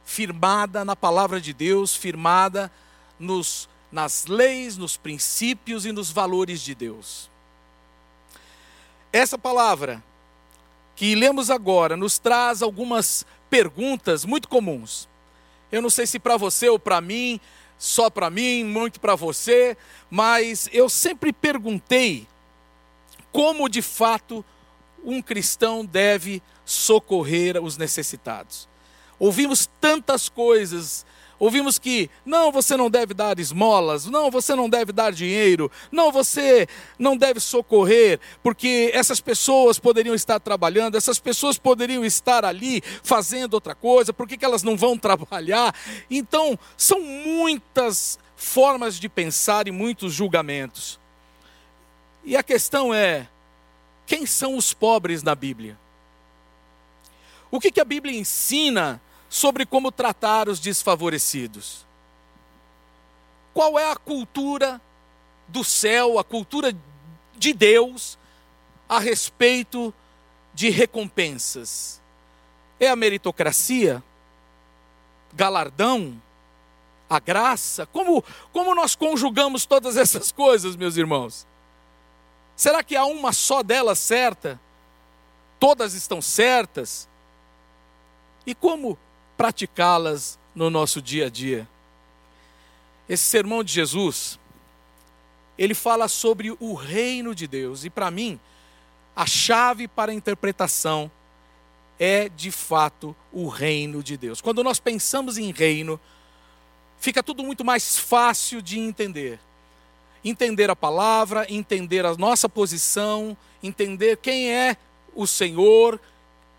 firmada 0.08 0.86
na 0.86 0.96
palavra 0.96 1.40
de 1.42 1.52
Deus, 1.52 1.94
firmada 1.94 2.72
nos, 3.20 3.68
nas 3.92 4.26
leis, 4.26 4.78
nos 4.78 4.96
princípios 4.96 5.86
e 5.86 5.92
nos 5.92 6.10
valores 6.10 6.62
de 6.62 6.74
Deus. 6.74 7.30
Essa 9.12 9.38
palavra 9.38 10.02
que 10.96 11.14
lemos 11.14 11.52
agora 11.52 11.98
nos 11.98 12.18
traz 12.18 12.62
algumas 12.62 13.26
perguntas 13.50 14.24
muito 14.24 14.48
comuns. 14.48 15.10
Eu 15.70 15.82
não 15.82 15.90
sei 15.90 16.08
se 16.08 16.20
para 16.20 16.38
você 16.38 16.70
ou 16.70 16.80
para 16.80 17.02
mim, 17.02 17.38
só 17.78 18.10
para 18.10 18.30
mim, 18.30 18.64
muito 18.64 19.02
para 19.02 19.14
você, 19.14 19.76
mas 20.10 20.70
eu 20.72 20.88
sempre 20.88 21.34
perguntei 21.34 22.26
como 23.30 23.68
de 23.68 23.82
fato 23.82 24.44
um 25.04 25.22
cristão 25.22 25.86
deve 25.86 26.42
socorrer 26.64 27.62
os 27.62 27.76
necessitados. 27.76 28.70
Ouvimos 29.20 29.70
tantas 29.80 30.30
coisas 30.30 31.06
Ouvimos 31.40 31.78
que 31.78 32.10
não, 32.26 32.52
você 32.52 32.76
não 32.76 32.90
deve 32.90 33.14
dar 33.14 33.38
esmolas, 33.38 34.08
não, 34.08 34.32
você 34.32 34.56
não 34.56 34.68
deve 34.68 34.92
dar 34.92 35.12
dinheiro, 35.12 35.72
não, 35.92 36.12
você 36.12 36.68
não 36.98 37.16
deve 37.16 37.40
socorrer, 37.40 38.20
porque 38.42 38.90
essas 38.92 39.22
pessoas 39.22 39.78
poderiam 39.78 40.16
estar 40.16 40.40
trabalhando, 40.40 40.98
essas 40.98 41.20
pessoas 41.20 41.60
poderiam 41.60 42.04
estar 42.04 42.44
ali 42.44 42.82
fazendo 43.04 43.54
outra 43.54 43.76
coisa, 43.76 44.12
por 44.12 44.28
que, 44.28 44.36
que 44.36 44.46
elas 44.46 44.64
não 44.64 44.76
vão 44.76 44.98
trabalhar? 44.98 45.76
Então, 46.10 46.58
são 46.76 47.00
muitas 47.02 48.18
formas 48.36 49.00
de 49.00 49.08
pensar 49.08 49.68
e 49.68 49.72
muitos 49.72 50.14
julgamentos. 50.14 51.00
E 52.26 52.36
a 52.36 52.42
questão 52.42 52.92
é: 52.92 53.28
quem 54.08 54.26
são 54.26 54.58
os 54.58 54.74
pobres 54.74 55.22
na 55.22 55.36
Bíblia? 55.36 55.78
O 57.52 57.60
que, 57.60 57.72
que 57.72 57.80
a 57.80 57.86
Bíblia 57.86 58.18
ensina 58.18 59.00
sobre 59.30 59.66
como 59.66 59.92
tratar 59.92 60.48
os 60.48 60.60
desfavorecidos. 60.60 61.86
Qual 63.54 63.78
é 63.78 63.92
a 63.92 63.96
cultura 63.96 64.80
do 65.48 65.64
céu, 65.64 66.20
a 66.20 66.24
cultura 66.24 66.76
de 67.36 67.54
Deus 67.54 68.18
a 68.88 69.00
respeito 69.00 69.94
de 70.54 70.70
recompensas? 70.70 72.02
É 72.80 72.88
a 72.88 72.96
meritocracia? 72.96 74.04
Galardão? 75.34 76.22
A 77.10 77.20
graça? 77.20 77.86
Como, 77.88 78.24
como 78.52 78.76
nós 78.76 78.96
conjugamos 78.96 79.66
todas 79.66 79.98
essas 79.98 80.32
coisas, 80.32 80.76
meus 80.76 80.98
irmãos? 80.98 81.48
Será 82.56 82.84
que 82.84 82.96
há 82.96 83.06
uma 83.06 83.32
só 83.34 83.64
delas 83.64 84.00
certa? 84.00 84.60
Todas 85.60 85.94
estão 85.94 86.22
certas? 86.22 87.08
E 88.46 88.54
como 88.54 88.98
praticá-las 89.38 90.40
no 90.56 90.70
nosso 90.70 91.02
dia 91.02 91.28
a 91.28 91.30
dia. 91.30 91.68
Esse 93.08 93.24
sermão 93.24 93.64
de 93.64 93.72
Jesus, 93.72 94.40
ele 95.58 95.74
fala 95.74 96.08
sobre 96.08 96.52
o 96.60 96.74
reino 96.74 97.36
de 97.36 97.48
Deus, 97.48 97.86
e 97.86 97.90
para 97.90 98.10
mim, 98.10 98.40
a 99.16 99.26
chave 99.26 99.88
para 99.88 100.12
a 100.12 100.16
interpretação 100.16 101.10
é 102.00 102.30
de 102.30 102.52
fato 102.52 103.16
o 103.32 103.48
reino 103.48 104.04
de 104.04 104.18
Deus. 104.18 104.42
Quando 104.42 104.64
nós 104.64 104.80
pensamos 104.80 105.38
em 105.38 105.52
reino, 105.52 106.00
fica 107.00 107.24
tudo 107.24 107.44
muito 107.44 107.64
mais 107.64 107.98
fácil 107.98 108.62
de 108.62 108.80
entender. 108.80 109.40
Entender 110.24 110.70
a 110.70 110.76
palavra, 110.76 111.46
entender 111.50 112.06
a 112.06 112.16
nossa 112.16 112.50
posição, 112.50 113.38
entender 113.64 114.18
quem 114.18 114.52
é 114.52 114.76
o 115.16 115.26
Senhor, 115.26 116.00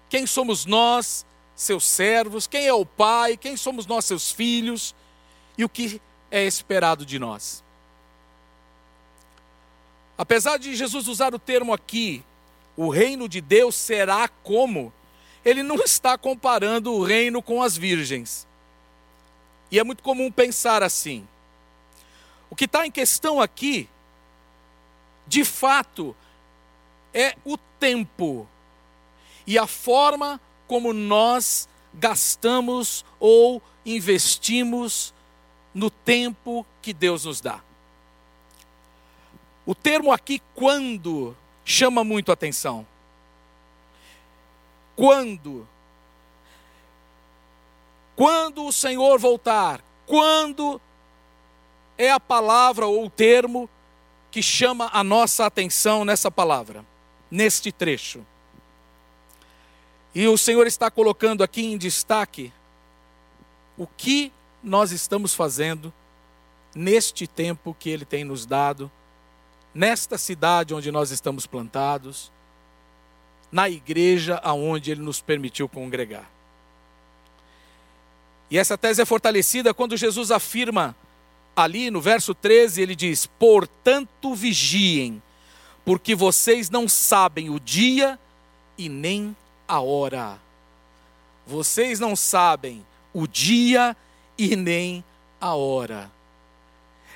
quem 0.08 0.26
somos 0.26 0.64
nós 0.64 1.26
seus 1.58 1.84
servos, 1.84 2.47
quem 2.47 2.68
é 2.68 2.73
o 2.73 2.86
Pai, 2.86 3.36
quem 3.36 3.56
somos 3.56 3.84
nós, 3.84 4.04
seus 4.04 4.30
filhos, 4.30 4.94
e 5.58 5.64
o 5.64 5.68
que 5.68 6.00
é 6.30 6.44
esperado 6.44 7.04
de 7.04 7.18
nós. 7.18 7.64
Apesar 10.16 10.56
de 10.56 10.76
Jesus 10.76 11.08
usar 11.08 11.34
o 11.34 11.38
termo 11.38 11.75
aqui, 11.75 12.23
o 12.76 12.88
reino 12.88 13.28
de 13.28 13.40
Deus 13.40 13.75
será 13.75 14.28
como, 14.28 14.92
ele 15.44 15.64
não 15.64 15.75
está 15.82 16.16
comparando 16.16 16.92
o 16.94 17.02
reino 17.02 17.42
com 17.42 17.60
as 17.60 17.76
virgens. 17.76 18.47
E 19.68 19.80
é 19.80 19.82
muito 19.82 20.00
comum 20.00 20.30
pensar 20.30 20.80
assim. 20.80 21.26
O 22.49 22.54
que 22.54 22.66
está 22.66 22.86
em 22.86 22.90
questão 22.90 23.40
aqui, 23.40 23.88
de 25.26 25.44
fato, 25.44 26.14
é 27.12 27.34
o 27.44 27.58
tempo 27.80 28.49
e 29.44 29.58
a 29.58 29.66
forma 29.66 30.40
como 30.69 30.93
nós 30.93 31.69
gastamos 31.95 33.04
ou 33.19 33.61
investimos 33.85 35.13
no 35.75 35.91
tempo 35.91 36.65
que 36.81 36.93
Deus 36.93 37.25
nos 37.25 37.41
dá. 37.41 37.61
O 39.67 39.75
termo 39.75 40.13
aqui, 40.13 40.41
quando, 40.54 41.37
chama 41.65 42.04
muito 42.04 42.31
atenção. 42.31 42.87
Quando? 44.95 45.67
Quando 48.17 48.65
o 48.67 48.73
Senhor 48.73 49.19
voltar, 49.19 49.81
quando 50.07 50.81
é 51.97 52.11
a 52.11 52.21
palavra 52.21 52.87
ou 52.87 53.04
o 53.04 53.11
termo 53.11 53.69
que 54.31 54.43
chama 54.43 54.89
a 54.93 55.04
nossa 55.04 55.47
atenção 55.47 56.04
nessa 56.04 56.31
palavra, 56.31 56.85
neste 57.31 57.71
trecho. 57.73 58.25
E 60.14 60.26
o 60.26 60.38
Senhor 60.38 60.66
está 60.66 60.90
colocando 60.90 61.42
aqui 61.44 61.64
em 61.64 61.76
destaque 61.76 62.52
o 63.76 63.86
que 63.86 64.32
nós 64.62 64.90
estamos 64.90 65.34
fazendo 65.34 65.92
neste 66.75 67.26
tempo 67.26 67.76
que 67.78 67.90
Ele 67.90 68.04
tem 68.04 68.25
nos 68.25 68.44
dado, 68.47 68.90
nesta 69.75 70.18
cidade 70.18 70.75
onde 70.75 70.90
nós 70.90 71.10
estamos 71.10 71.47
plantados, 71.47 72.32
na 73.50 73.68
igreja 73.68 74.40
aonde 74.42 74.90
Ele 74.90 75.02
nos 75.02 75.21
permitiu 75.21 75.68
congregar. 75.68 76.28
E 78.50 78.58
essa 78.58 78.78
tese 78.78 79.02
é 79.02 79.04
fortalecida 79.04 79.75
quando 79.75 79.97
Jesus 79.97 80.30
afirma 80.30 80.97
ali 81.54 81.90
no 81.90 82.00
verso 82.00 82.34
13, 82.34 82.80
ele 82.80 82.94
diz: 82.94 83.26
Portanto, 83.26 84.34
vigiem, 84.34 85.23
porque 85.84 86.14
vocês 86.14 86.71
não 86.71 86.88
sabem 86.88 87.50
o 87.50 87.58
dia 87.60 88.18
e 88.76 88.88
nem 88.88 89.36
a 89.69 89.81
hora. 89.81 90.41
Vocês 91.47 92.00
não 92.00 92.17
sabem 92.17 92.85
o 93.13 93.26
dia 93.26 93.97
e 94.37 94.57
nem 94.57 95.04
a 95.41 95.54
hora. 95.54 96.11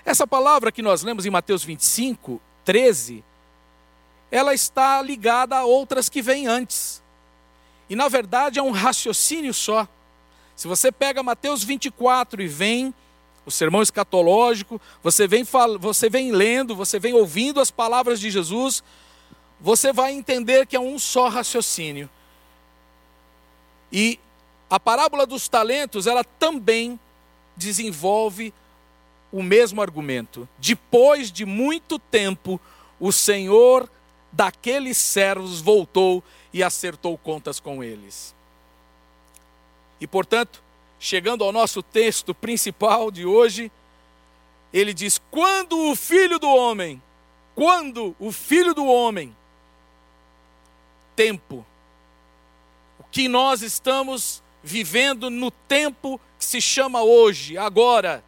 Essa 0.04 0.26
palavra 0.26 0.70
que 0.70 0.82
nós 0.82 1.02
lemos 1.02 1.24
em 1.24 1.30
Mateus 1.30 1.64
25, 1.64 2.40
13, 2.64 3.24
ela 4.30 4.52
está 4.52 5.00
ligada 5.00 5.56
a 5.56 5.64
outras 5.64 6.08
que 6.08 6.20
vêm 6.20 6.46
antes. 6.46 7.02
E 7.88 7.96
na 7.96 8.08
verdade 8.08 8.58
é 8.58 8.62
um 8.62 8.70
raciocínio 8.70 9.54
só. 9.54 9.86
Se 10.56 10.68
você 10.68 10.92
pega 10.92 11.22
Mateus 11.22 11.62
24 11.62 12.42
e 12.42 12.48
vem 12.48 12.94
o 13.44 13.50
sermão 13.50 13.82
escatológico, 13.82 14.80
você 15.02 15.26
vem, 15.26 15.44
você 15.78 16.08
vem 16.08 16.32
lendo, 16.32 16.76
você 16.76 16.98
vem 16.98 17.12
ouvindo 17.12 17.60
as 17.60 17.70
palavras 17.70 18.20
de 18.20 18.30
Jesus, 18.30 18.82
você 19.60 19.92
vai 19.92 20.12
entender 20.12 20.66
que 20.66 20.76
é 20.76 20.80
um 20.80 20.98
só 20.98 21.28
raciocínio. 21.28 22.08
E 23.92 24.18
a 24.70 24.80
parábola 24.80 25.26
dos 25.26 25.48
talentos, 25.48 26.06
ela 26.06 26.24
também 26.24 26.98
desenvolve 27.54 28.54
o 29.30 29.42
mesmo 29.42 29.82
argumento. 29.82 30.48
Depois 30.58 31.30
de 31.30 31.44
muito 31.44 31.98
tempo, 31.98 32.58
o 32.98 33.12
Senhor 33.12 33.90
daqueles 34.32 34.96
servos 34.96 35.60
voltou 35.60 36.24
e 36.52 36.62
acertou 36.62 37.18
contas 37.18 37.60
com 37.60 37.84
eles. 37.84 38.34
E 40.00 40.06
portanto, 40.06 40.62
chegando 40.98 41.44
ao 41.44 41.52
nosso 41.52 41.82
texto 41.82 42.34
principal 42.34 43.10
de 43.10 43.26
hoje, 43.26 43.70
ele 44.72 44.94
diz: 44.94 45.20
Quando 45.30 45.78
o 45.90 45.94
filho 45.94 46.38
do 46.38 46.48
homem, 46.48 47.02
quando 47.54 48.16
o 48.18 48.32
filho 48.32 48.74
do 48.74 48.86
homem, 48.86 49.36
tempo, 51.14 51.64
que 53.12 53.28
nós 53.28 53.60
estamos 53.60 54.42
vivendo 54.62 55.28
no 55.28 55.50
tempo 55.50 56.18
que 56.38 56.44
se 56.44 56.60
chama 56.60 57.02
hoje, 57.02 57.58
agora. 57.58 58.24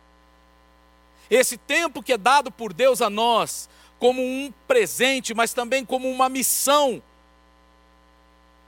Esse 1.31 1.57
tempo 1.57 2.03
que 2.03 2.13
é 2.13 2.19
dado 2.19 2.53
por 2.53 2.73
Deus 2.73 3.01
a 3.01 3.09
nós 3.09 3.69
como 3.99 4.21
um 4.21 4.53
presente, 4.69 5.33
mas 5.33 5.55
também 5.55 5.83
como 5.83 6.11
uma 6.11 6.29
missão, 6.29 7.03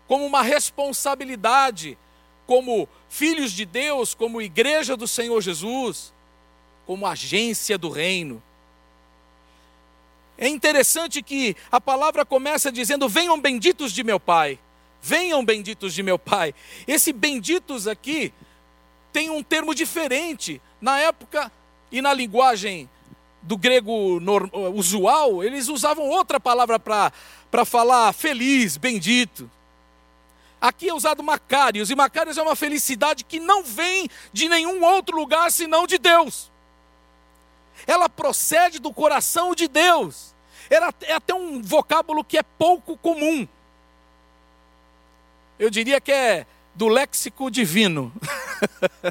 como 0.08 0.24
uma 0.24 0.40
responsabilidade, 0.40 1.98
como 2.46 2.88
filhos 3.10 3.52
de 3.52 3.66
Deus, 3.66 4.14
como 4.14 4.40
igreja 4.40 4.96
do 4.96 5.06
Senhor 5.06 5.38
Jesus, 5.42 6.14
como 6.86 7.06
agência 7.06 7.76
do 7.76 7.90
reino. 7.90 8.42
É 10.38 10.48
interessante 10.48 11.22
que 11.22 11.54
a 11.70 11.80
palavra 11.80 12.24
começa 12.24 12.72
dizendo: 12.72 13.06
Venham 13.06 13.38
benditos 13.38 13.92
de 13.92 14.02
meu 14.02 14.18
Pai. 14.18 14.58
Venham 15.02 15.44
benditos 15.44 15.94
de 15.94 16.02
meu 16.02 16.18
Pai. 16.18 16.54
Esse 16.86 17.12
benditos 17.12 17.86
aqui 17.86 18.32
tem 19.12 19.30
um 19.30 19.42
termo 19.42 19.74
diferente. 19.74 20.60
Na 20.80 20.98
época 20.98 21.50
e 21.90 22.02
na 22.02 22.12
linguagem 22.12 22.88
do 23.42 23.56
grego 23.56 24.20
usual, 24.74 25.42
eles 25.44 25.68
usavam 25.68 26.08
outra 26.08 26.40
palavra 26.40 26.78
para 26.78 27.64
falar 27.64 28.12
feliz, 28.12 28.76
bendito. 28.76 29.48
Aqui 30.60 30.88
é 30.88 30.94
usado 30.94 31.22
Macários, 31.22 31.90
e 31.90 31.94
Macários 31.94 32.36
é 32.36 32.42
uma 32.42 32.56
felicidade 32.56 33.22
que 33.24 33.38
não 33.38 33.62
vem 33.62 34.08
de 34.32 34.48
nenhum 34.48 34.82
outro 34.82 35.16
lugar 35.16 35.52
senão 35.52 35.86
de 35.86 35.98
Deus. 35.98 36.50
Ela 37.86 38.08
procede 38.08 38.78
do 38.78 38.92
coração 38.92 39.54
de 39.54 39.68
Deus. 39.68 40.34
Ela 40.68 40.92
é 41.02 41.12
até 41.12 41.32
um 41.34 41.62
vocábulo 41.62 42.24
que 42.24 42.38
é 42.38 42.42
pouco 42.42 42.96
comum. 42.96 43.46
Eu 45.58 45.70
diria 45.70 46.00
que 46.00 46.12
é 46.12 46.46
do 46.74 46.88
léxico 46.88 47.50
divino. 47.50 48.12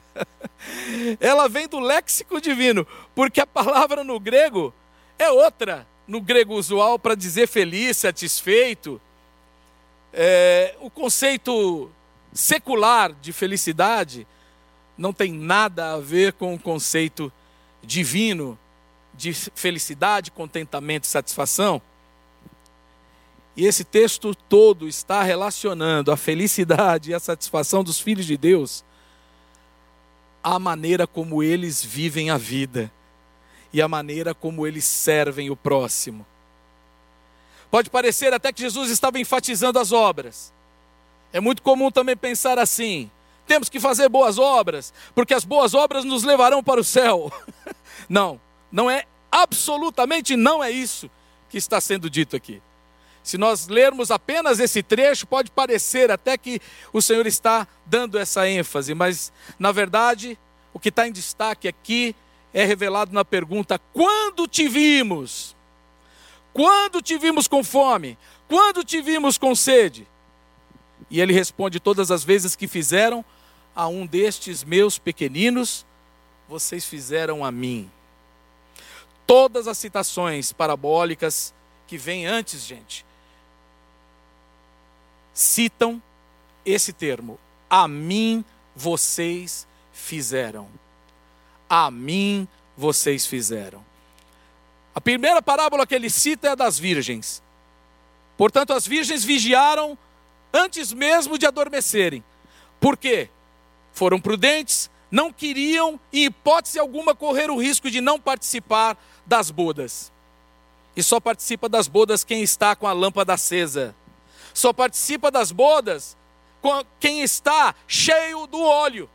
Ela 1.19 1.49
vem 1.49 1.67
do 1.67 1.79
léxico 1.79 2.39
divino, 2.39 2.88
porque 3.13 3.41
a 3.41 3.47
palavra 3.47 4.03
no 4.03 4.19
grego 4.19 4.73
é 5.17 5.29
outra, 5.29 5.88
no 6.08 6.21
grego 6.21 6.53
usual, 6.53 6.99
para 6.99 7.15
dizer 7.15 7.47
feliz, 7.47 7.97
satisfeito. 7.97 9.01
É, 10.13 10.75
o 10.79 10.89
conceito 10.89 11.89
secular 12.34 13.12
de 13.13 13.34
felicidade 13.34 14.27
não 14.97 15.12
tem 15.12 15.34
nada 15.34 15.93
a 15.93 15.99
ver 15.99 16.34
com 16.34 16.53
o 16.53 16.60
conceito 16.60 17.31
divino 17.81 18.58
de 19.13 19.34
felicidade, 19.34 20.31
contentamento 20.31 21.05
e 21.05 21.08
satisfação. 21.08 21.81
E 23.55 23.65
esse 23.65 23.83
texto 23.83 24.35
todo 24.35 24.87
está 24.87 25.23
relacionando 25.23 26.11
a 26.11 26.17
felicidade 26.17 27.11
e 27.11 27.13
a 27.13 27.19
satisfação 27.19 27.83
dos 27.83 27.99
filhos 27.99 28.25
de 28.25 28.37
Deus 28.37 28.83
à 30.43 30.59
maneira 30.59 31.07
como 31.07 31.41
eles 31.41 31.83
vivem 31.83 32.29
a 32.29 32.37
vida 32.37 32.91
e 33.73 33.81
a 33.81 33.87
maneira 33.87 34.33
como 34.33 34.67
eles 34.67 34.83
servem 34.83 35.49
o 35.49 35.55
próximo. 35.55 36.25
Pode 37.71 37.89
parecer 37.89 38.33
até 38.33 38.53
que 38.53 38.61
Jesus 38.61 38.91
estava 38.91 39.19
enfatizando 39.19 39.79
as 39.79 39.91
obras. 39.91 40.53
É 41.33 41.39
muito 41.39 41.61
comum 41.61 41.89
também 41.89 42.15
pensar 42.15 42.59
assim: 42.59 43.09
temos 43.47 43.69
que 43.69 43.79
fazer 43.79 44.07
boas 44.07 44.37
obras, 44.37 44.93
porque 45.13 45.33
as 45.33 45.43
boas 45.43 45.73
obras 45.73 46.05
nos 46.05 46.23
levarão 46.23 46.63
para 46.63 46.79
o 46.79 46.83
céu. 46.83 47.31
Não, 48.07 48.39
não 48.71 48.91
é 48.91 49.05
absolutamente 49.31 50.35
não 50.35 50.63
é 50.63 50.69
isso 50.69 51.09
que 51.49 51.57
está 51.57 51.81
sendo 51.81 52.07
dito 52.07 52.35
aqui. 52.35 52.61
Se 53.25 53.39
nós 53.39 53.67
lermos 53.67 54.11
apenas 54.11 54.59
esse 54.59 54.83
trecho, 54.83 55.25
pode 55.25 55.49
parecer 55.49 56.11
até 56.11 56.38
que 56.38 56.61
o 56.93 57.01
Senhor 57.01 57.25
está 57.25 57.67
dando 57.83 58.19
essa 58.19 58.47
ênfase, 58.47 58.93
mas 58.93 59.33
na 59.57 59.71
verdade, 59.71 60.38
o 60.71 60.79
que 60.79 60.89
está 60.89 61.07
em 61.07 61.11
destaque 61.11 61.67
aqui 61.67 62.15
é 62.53 62.63
revelado 62.63 63.11
na 63.11 63.25
pergunta: 63.25 63.81
quando 63.91 64.47
te 64.47 64.67
vimos? 64.67 65.55
Quando 66.53 67.01
te 67.01 67.17
vimos 67.17 67.47
com 67.47 67.63
fome? 67.63 68.15
Quando 68.47 68.83
te 68.83 69.01
vimos 69.01 69.39
com 69.39 69.55
sede? 69.55 70.07
E 71.09 71.19
ele 71.19 71.33
responde: 71.33 71.79
todas 71.79 72.11
as 72.11 72.23
vezes 72.23 72.55
que 72.55 72.67
fizeram 72.67 73.25
a 73.75 73.88
um 73.88 74.05
destes 74.05 74.63
meus 74.63 74.99
pequeninos, 74.99 75.83
vocês 76.47 76.85
fizeram 76.85 77.43
a 77.43 77.51
mim. 77.51 77.89
Todas 79.25 79.67
as 79.67 79.79
citações 79.79 80.53
parabólicas 80.53 81.55
que 81.88 81.97
vêm 81.97 82.27
antes, 82.27 82.63
gente, 82.63 83.03
citam 85.35 86.01
esse 86.65 86.91
termo: 86.91 87.37
a 87.69 87.87
mim 87.87 88.43
vocês 88.75 89.67
fizeram. 89.93 90.67
A 91.69 91.91
mim 91.91 92.47
vocês 92.75 93.27
fizeram. 93.27 93.85
A 94.95 95.01
primeira 95.01 95.41
parábola 95.41 95.85
que 95.85 95.93
ele 95.93 96.09
cita 96.09 96.47
é 96.47 96.51
a 96.51 96.55
das 96.55 96.79
virgens. 96.79 97.43
Portanto, 98.37 98.73
as 98.73 98.87
virgens 98.87 99.23
vigiaram 99.23 99.97
antes 100.53 100.93
mesmo 100.93 101.37
de 101.37 101.45
adormecerem. 101.45 102.23
Por 102.79 102.95
quê? 102.95 103.29
Foram 103.91 104.19
prudentes, 104.19 104.89
não 105.11 105.31
queriam, 105.31 105.99
em 106.11 106.25
hipótese 106.25 106.79
alguma, 106.79 107.15
correr 107.15 107.49
o 107.49 107.57
risco 107.57 107.89
de 107.89 107.99
não 107.99 108.19
participar 108.19 108.97
das 109.25 109.51
bodas. 109.51 110.11
E 110.95 111.03
só 111.03 111.19
participa 111.19 111.67
das 111.67 111.87
bodas 111.87 112.23
quem 112.23 112.41
está 112.41 112.75
com 112.75 112.87
a 112.87 112.93
lâmpada 112.93 113.33
acesa. 113.33 113.95
Só 114.55 114.71
participa 114.71 115.29
das 115.29 115.51
bodas 115.51 116.15
quem 116.97 117.21
está 117.21 117.75
cheio 117.87 118.47
do 118.47 118.59
óleo, 118.59 119.07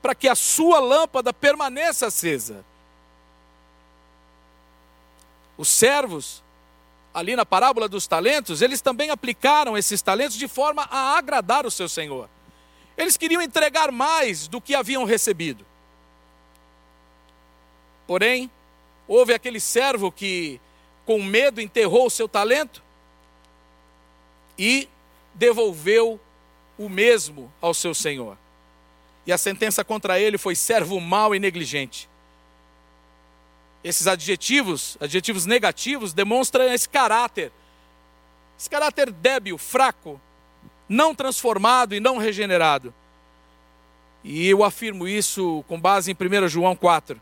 para 0.00 0.14
que 0.14 0.28
a 0.28 0.34
sua 0.36 0.78
lâmpada 0.78 1.32
permaneça 1.32 2.06
acesa. 2.06 2.64
Os 5.58 5.68
servos, 5.68 6.42
ali 7.12 7.34
na 7.34 7.44
parábola 7.44 7.88
dos 7.88 8.06
talentos, 8.06 8.62
eles 8.62 8.80
também 8.80 9.10
aplicaram 9.10 9.76
esses 9.76 10.00
talentos 10.00 10.36
de 10.36 10.46
forma 10.46 10.88
a 10.90 11.18
agradar 11.18 11.66
o 11.66 11.70
seu 11.70 11.88
senhor. 11.88 12.30
Eles 12.96 13.16
queriam 13.16 13.42
entregar 13.42 13.90
mais 13.90 14.46
do 14.46 14.60
que 14.60 14.74
haviam 14.74 15.04
recebido. 15.04 15.66
Porém, 18.06 18.48
houve 19.08 19.34
aquele 19.34 19.58
servo 19.58 20.12
que, 20.12 20.60
com 21.04 21.22
medo, 21.22 21.60
enterrou 21.60 22.06
o 22.06 22.10
seu 22.10 22.28
talento 22.28 22.85
e 24.58 24.88
devolveu 25.34 26.20
o 26.78 26.88
mesmo 26.88 27.52
ao 27.60 27.74
seu 27.74 27.94
senhor. 27.94 28.36
E 29.26 29.32
a 29.32 29.38
sentença 29.38 29.84
contra 29.84 30.20
ele 30.20 30.38
foi 30.38 30.54
servo 30.54 31.00
mau 31.00 31.34
e 31.34 31.40
negligente. 31.40 32.08
Esses 33.82 34.06
adjetivos, 34.06 34.96
adjetivos 35.00 35.46
negativos, 35.46 36.12
demonstram 36.12 36.64
esse 36.72 36.88
caráter. 36.88 37.52
Esse 38.58 38.70
caráter 38.70 39.10
débil, 39.10 39.58
fraco, 39.58 40.20
não 40.88 41.14
transformado 41.14 41.94
e 41.94 42.00
não 42.00 42.18
regenerado. 42.18 42.94
E 44.22 44.48
eu 44.48 44.64
afirmo 44.64 45.06
isso 45.06 45.64
com 45.68 45.80
base 45.80 46.10
em 46.10 46.14
1 46.14 46.48
João 46.48 46.74
4, 46.74 47.20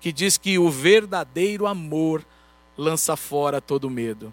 que 0.00 0.12
diz 0.12 0.36
que 0.36 0.58
o 0.58 0.70
verdadeiro 0.70 1.66
amor 1.66 2.24
lança 2.76 3.16
fora 3.16 3.60
todo 3.60 3.90
medo. 3.90 4.32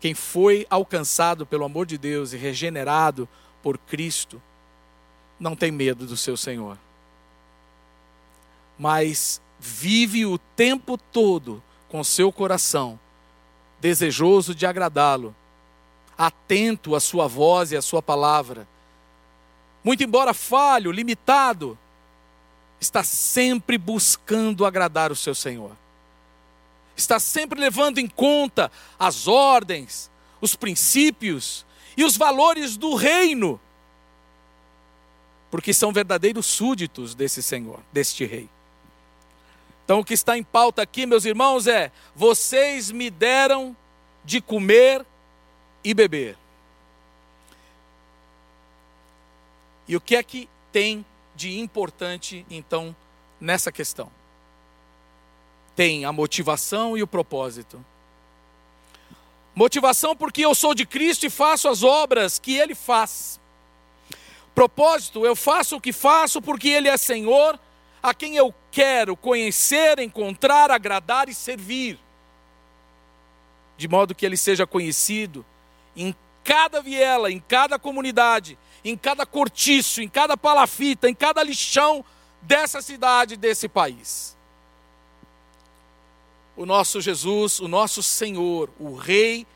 Quem 0.00 0.14
foi 0.14 0.66
alcançado 0.70 1.44
pelo 1.44 1.64
amor 1.64 1.84
de 1.84 1.98
Deus 1.98 2.32
e 2.32 2.36
regenerado 2.38 3.28
por 3.62 3.76
Cristo, 3.76 4.40
não 5.38 5.54
tem 5.54 5.70
medo 5.70 6.06
do 6.06 6.16
seu 6.16 6.36
Senhor. 6.36 6.78
Mas 8.78 9.42
vive 9.58 10.24
o 10.24 10.38
tempo 10.38 10.96
todo 10.96 11.62
com 11.88 12.02
seu 12.02 12.32
coração 12.32 12.98
desejoso 13.78 14.54
de 14.54 14.66
agradá-lo, 14.66 15.34
atento 16.16 16.94
à 16.94 17.00
sua 17.00 17.26
voz 17.26 17.72
e 17.72 17.76
à 17.76 17.82
sua 17.82 18.02
palavra. 18.02 18.66
Muito 19.82 20.02
embora 20.02 20.34
falho, 20.34 20.92
limitado, 20.92 21.78
está 22.78 23.02
sempre 23.02 23.76
buscando 23.76 24.64
agradar 24.64 25.12
o 25.12 25.16
seu 25.16 25.34
Senhor 25.34 25.79
está 27.00 27.18
sempre 27.18 27.60
levando 27.60 27.98
em 27.98 28.06
conta 28.06 28.70
as 28.98 29.26
ordens, 29.26 30.10
os 30.40 30.54
princípios 30.54 31.66
e 31.96 32.04
os 32.04 32.16
valores 32.16 32.76
do 32.76 32.94
reino, 32.94 33.60
porque 35.50 35.74
são 35.74 35.92
verdadeiros 35.92 36.46
súditos 36.46 37.14
desse 37.14 37.42
Senhor, 37.42 37.80
deste 37.92 38.24
Rei. 38.24 38.48
Então, 39.84 39.98
o 39.98 40.04
que 40.04 40.14
está 40.14 40.38
em 40.38 40.42
pauta 40.44 40.82
aqui, 40.82 41.04
meus 41.04 41.24
irmãos, 41.24 41.66
é: 41.66 41.90
vocês 42.14 42.92
me 42.92 43.10
deram 43.10 43.76
de 44.24 44.40
comer 44.40 45.04
e 45.82 45.92
beber. 45.92 46.38
E 49.88 49.96
o 49.96 50.00
que 50.00 50.14
é 50.14 50.22
que 50.22 50.48
tem 50.70 51.04
de 51.34 51.58
importante, 51.58 52.46
então, 52.48 52.94
nessa 53.40 53.72
questão? 53.72 54.19
Tem 55.74 56.04
a 56.04 56.12
motivação 56.12 56.96
e 56.96 57.02
o 57.02 57.06
propósito. 57.06 57.84
Motivação 59.54 60.16
porque 60.16 60.44
eu 60.44 60.54
sou 60.54 60.74
de 60.74 60.86
Cristo 60.86 61.26
e 61.26 61.30
faço 61.30 61.68
as 61.68 61.82
obras 61.82 62.38
que 62.38 62.56
Ele 62.56 62.74
faz. 62.74 63.40
Propósito, 64.54 65.24
eu 65.24 65.34
faço 65.34 65.76
o 65.76 65.80
que 65.80 65.92
faço 65.92 66.40
porque 66.40 66.68
Ele 66.68 66.88
é 66.88 66.96
Senhor, 66.96 67.58
a 68.02 68.14
quem 68.14 68.36
eu 68.36 68.54
quero 68.70 69.16
conhecer, 69.16 69.98
encontrar, 69.98 70.70
agradar 70.70 71.28
e 71.28 71.34
servir. 71.34 71.98
De 73.76 73.88
modo 73.88 74.14
que 74.14 74.24
Ele 74.24 74.36
seja 74.36 74.66
conhecido 74.66 75.44
em 75.96 76.14
cada 76.44 76.80
viela, 76.80 77.30
em 77.30 77.38
cada 77.38 77.78
comunidade, 77.78 78.58
em 78.84 78.96
cada 78.96 79.26
cortiço, 79.26 80.00
em 80.00 80.08
cada 80.08 80.36
palafita, 80.36 81.08
em 81.08 81.14
cada 81.14 81.42
lixão 81.42 82.04
dessa 82.42 82.80
cidade, 82.80 83.36
desse 83.36 83.68
país. 83.68 84.36
O 86.60 86.66
nosso 86.66 87.00
Jesus, 87.00 87.58
o 87.58 87.66
nosso 87.66 88.02
Senhor, 88.02 88.68
o 88.78 88.94
Rei 88.94 89.46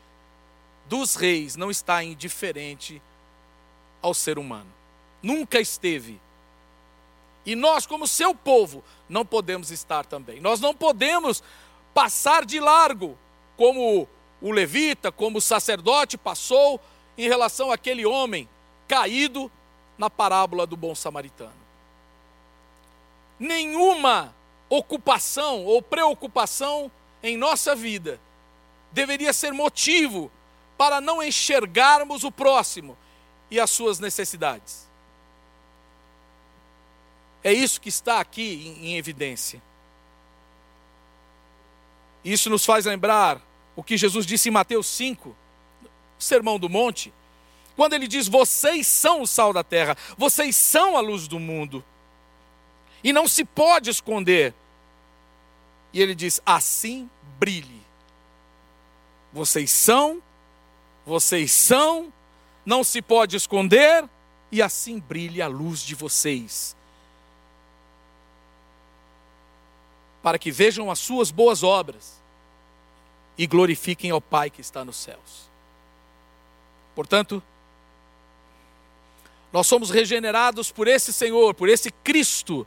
dos 0.87 1.13
Reis, 1.13 1.55
não 1.55 1.69
está 1.69 2.03
indiferente 2.03 2.99
ao 4.01 4.11
ser 4.11 4.39
humano. 4.39 4.73
Nunca 5.21 5.59
esteve. 5.59 6.19
E 7.45 7.55
nós, 7.55 7.85
como 7.85 8.07
seu 8.07 8.33
povo, 8.33 8.83
não 9.07 9.23
podemos 9.23 9.69
estar 9.69 10.03
também. 10.03 10.39
Nós 10.39 10.59
não 10.59 10.73
podemos 10.73 11.43
passar 11.93 12.43
de 12.43 12.59
largo, 12.59 13.15
como 13.55 14.09
o 14.41 14.51
levita, 14.51 15.11
como 15.11 15.37
o 15.37 15.41
sacerdote 15.41 16.17
passou 16.17 16.81
em 17.15 17.29
relação 17.29 17.71
àquele 17.71 18.03
homem 18.03 18.49
caído 18.87 19.51
na 19.95 20.09
parábola 20.09 20.65
do 20.65 20.75
bom 20.75 20.95
samaritano. 20.95 21.53
Nenhuma 23.39 24.34
ocupação 24.69 25.65
ou 25.65 25.81
preocupação 25.81 26.91
em 27.21 27.37
nossa 27.37 27.75
vida 27.75 28.19
deveria 28.91 29.33
ser 29.33 29.51
motivo 29.51 30.31
para 30.77 31.01
não 31.01 31.21
enxergarmos 31.21 32.23
o 32.23 32.31
próximo 32.31 32.97
e 33.49 33.59
as 33.59 33.69
suas 33.69 33.99
necessidades. 33.99 34.87
É 37.43 37.53
isso 37.53 37.79
que 37.79 37.89
está 37.89 38.19
aqui 38.19 38.75
em, 38.81 38.87
em 38.87 38.97
evidência. 38.97 39.61
Isso 42.23 42.49
nos 42.49 42.65
faz 42.65 42.85
lembrar 42.85 43.39
o 43.75 43.83
que 43.83 43.97
Jesus 43.97 44.25
disse 44.25 44.49
em 44.49 44.51
Mateus 44.51 44.87
5, 44.87 45.35
Sermão 46.17 46.57
do 46.57 46.69
Monte, 46.69 47.13
quando 47.75 47.93
ele 47.93 48.07
diz: 48.07 48.27
Vocês 48.27 48.87
são 48.87 49.21
o 49.21 49.27
sal 49.27 49.53
da 49.53 49.63
terra, 49.63 49.95
vocês 50.17 50.55
são 50.55 50.97
a 50.97 51.01
luz 51.01 51.27
do 51.27 51.39
mundo, 51.39 51.83
e 53.05 53.13
não 53.13 53.27
se 53.27 53.45
pode 53.45 53.91
esconder. 53.91 54.51
E 55.93 56.01
ele 56.01 56.15
diz: 56.15 56.41
Assim 56.43 57.07
brilhe. 57.37 57.85
Vocês 59.31 59.69
são, 59.69 60.23
vocês 61.05 61.51
são, 61.51 62.11
não 62.65 62.83
se 62.83 63.03
pode 63.03 63.35
esconder, 63.35 64.09
e 64.51 64.59
assim 64.59 64.97
brilhe 64.99 65.39
a 65.39 65.47
luz 65.47 65.81
de 65.81 65.93
vocês. 65.93 66.75
Para 70.23 70.39
que 70.39 70.49
vejam 70.49 70.89
as 70.89 70.97
suas 70.97 71.29
boas 71.29 71.61
obras 71.61 72.19
e 73.37 73.45
glorifiquem 73.45 74.09
ao 74.09 74.21
Pai 74.21 74.49
que 74.49 74.61
está 74.61 74.83
nos 74.83 74.95
céus. 74.95 75.47
Portanto, 76.95 77.43
nós 79.53 79.67
somos 79.67 79.91
regenerados 79.91 80.71
por 80.71 80.87
esse 80.87 81.13
Senhor, 81.13 81.53
por 81.53 81.69
esse 81.69 81.91
Cristo, 81.91 82.65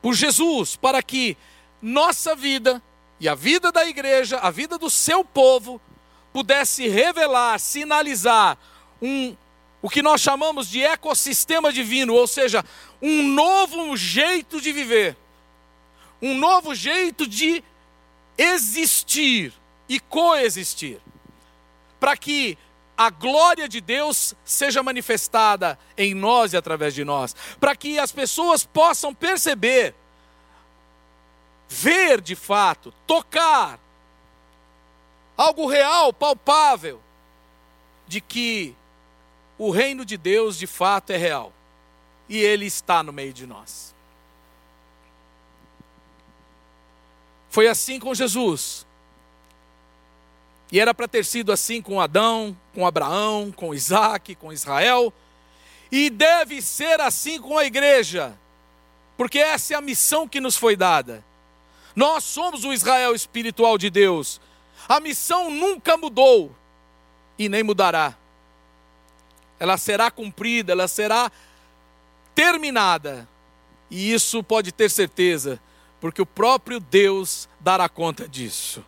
por 0.00 0.14
Jesus, 0.14 0.76
para 0.76 1.02
que 1.02 1.36
nossa 1.80 2.34
vida 2.34 2.82
e 3.18 3.28
a 3.28 3.34
vida 3.34 3.72
da 3.72 3.86
igreja, 3.86 4.38
a 4.38 4.50
vida 4.50 4.78
do 4.78 4.90
seu 4.90 5.24
povo, 5.24 5.80
pudesse 6.32 6.86
revelar, 6.88 7.58
sinalizar 7.58 8.58
um 9.00 9.36
o 9.82 9.88
que 9.88 10.02
nós 10.02 10.20
chamamos 10.20 10.68
de 10.68 10.82
ecossistema 10.82 11.72
divino, 11.72 12.12
ou 12.12 12.26
seja, 12.26 12.64
um 13.00 13.22
novo 13.22 13.96
jeito 13.96 14.60
de 14.60 14.72
viver, 14.72 15.16
um 16.20 16.36
novo 16.36 16.74
jeito 16.74 17.26
de 17.26 17.62
existir 18.36 19.52
e 19.88 20.00
coexistir, 20.00 20.98
para 22.00 22.16
que 22.16 22.58
a 22.96 23.10
glória 23.10 23.68
de 23.68 23.80
Deus 23.80 24.34
seja 24.44 24.82
manifestada 24.82 25.78
em 25.96 26.14
nós 26.14 26.52
e 26.52 26.56
através 26.56 26.94
de 26.94 27.04
nós, 27.04 27.34
para 27.60 27.76
que 27.76 27.98
as 27.98 28.10
pessoas 28.10 28.64
possam 28.64 29.14
perceber, 29.14 29.94
ver 31.68 32.20
de 32.20 32.34
fato, 32.34 32.92
tocar 33.06 33.78
algo 35.36 35.66
real, 35.66 36.12
palpável, 36.12 37.00
de 38.06 38.20
que 38.20 38.74
o 39.58 39.70
reino 39.70 40.04
de 40.04 40.16
Deus 40.16 40.56
de 40.56 40.66
fato 40.66 41.10
é 41.10 41.16
real 41.16 41.52
e 42.28 42.38
ele 42.38 42.66
está 42.66 43.02
no 43.02 43.12
meio 43.12 43.32
de 43.32 43.46
nós. 43.46 43.94
Foi 47.50 47.68
assim 47.68 47.98
com 47.98 48.14
Jesus. 48.14 48.85
E 50.70 50.80
era 50.80 50.92
para 50.92 51.06
ter 51.06 51.24
sido 51.24 51.52
assim 51.52 51.80
com 51.80 52.00
Adão, 52.00 52.56
com 52.74 52.86
Abraão, 52.86 53.52
com 53.52 53.74
Isaac, 53.74 54.34
com 54.34 54.52
Israel. 54.52 55.12
E 55.90 56.10
deve 56.10 56.60
ser 56.60 57.00
assim 57.00 57.40
com 57.40 57.56
a 57.56 57.64
igreja, 57.64 58.36
porque 59.16 59.38
essa 59.38 59.74
é 59.74 59.76
a 59.76 59.80
missão 59.80 60.26
que 60.26 60.40
nos 60.40 60.56
foi 60.56 60.74
dada. 60.74 61.24
Nós 61.94 62.24
somos 62.24 62.64
o 62.64 62.72
Israel 62.72 63.14
espiritual 63.14 63.78
de 63.78 63.88
Deus. 63.88 64.40
A 64.88 64.98
missão 64.98 65.50
nunca 65.50 65.96
mudou 65.96 66.54
e 67.38 67.48
nem 67.48 67.62
mudará. 67.62 68.14
Ela 69.58 69.78
será 69.78 70.10
cumprida, 70.10 70.72
ela 70.72 70.88
será 70.88 71.30
terminada. 72.34 73.26
E 73.88 74.12
isso 74.12 74.42
pode 74.42 74.72
ter 74.72 74.90
certeza, 74.90 75.60
porque 76.00 76.20
o 76.20 76.26
próprio 76.26 76.80
Deus 76.80 77.48
dará 77.60 77.88
conta 77.88 78.28
disso 78.28 78.84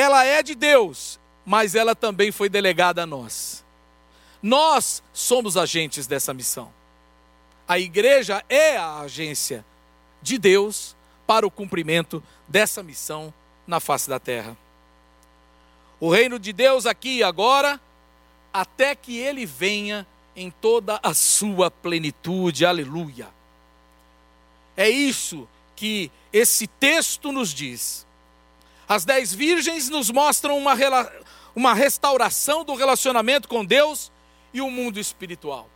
ela 0.00 0.24
é 0.24 0.42
de 0.42 0.54
Deus, 0.54 1.20
mas 1.44 1.74
ela 1.74 1.94
também 1.94 2.32
foi 2.32 2.48
delegada 2.48 3.02
a 3.02 3.06
nós. 3.06 3.64
Nós 4.42 5.02
somos 5.12 5.56
agentes 5.56 6.06
dessa 6.06 6.32
missão. 6.32 6.72
A 7.68 7.78
igreja 7.78 8.44
é 8.48 8.76
a 8.76 9.00
agência 9.00 9.64
de 10.22 10.38
Deus 10.38 10.96
para 11.26 11.46
o 11.46 11.50
cumprimento 11.50 12.22
dessa 12.48 12.82
missão 12.82 13.32
na 13.66 13.78
face 13.78 14.08
da 14.08 14.18
terra. 14.18 14.56
O 16.00 16.10
reino 16.10 16.38
de 16.38 16.52
Deus 16.52 16.86
aqui 16.86 17.18
e 17.18 17.22
agora, 17.22 17.80
até 18.52 18.94
que 18.94 19.18
ele 19.18 19.44
venha 19.44 20.06
em 20.34 20.50
toda 20.50 20.98
a 21.02 21.12
sua 21.12 21.70
plenitude. 21.70 22.64
Aleluia. 22.64 23.28
É 24.76 24.88
isso 24.88 25.46
que 25.76 26.10
esse 26.32 26.66
texto 26.66 27.30
nos 27.30 27.52
diz. 27.52 28.06
As 28.90 29.04
dez 29.04 29.32
virgens 29.32 29.88
nos 29.88 30.10
mostram 30.10 30.58
uma, 30.58 30.74
uma 31.54 31.72
restauração 31.72 32.64
do 32.64 32.74
relacionamento 32.74 33.46
com 33.46 33.64
Deus 33.64 34.10
e 34.52 34.60
o 34.60 34.68
mundo 34.68 34.98
espiritual. 34.98 35.70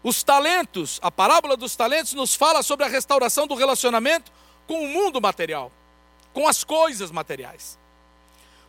Os 0.00 0.22
talentos, 0.22 1.00
a 1.02 1.10
parábola 1.10 1.56
dos 1.56 1.74
talentos 1.74 2.12
nos 2.12 2.36
fala 2.36 2.62
sobre 2.62 2.86
a 2.86 2.88
restauração 2.88 3.48
do 3.48 3.56
relacionamento 3.56 4.30
com 4.68 4.84
o 4.84 4.86
mundo 4.86 5.20
material, 5.20 5.72
com 6.32 6.46
as 6.46 6.62
coisas 6.62 7.10
materiais. 7.10 7.76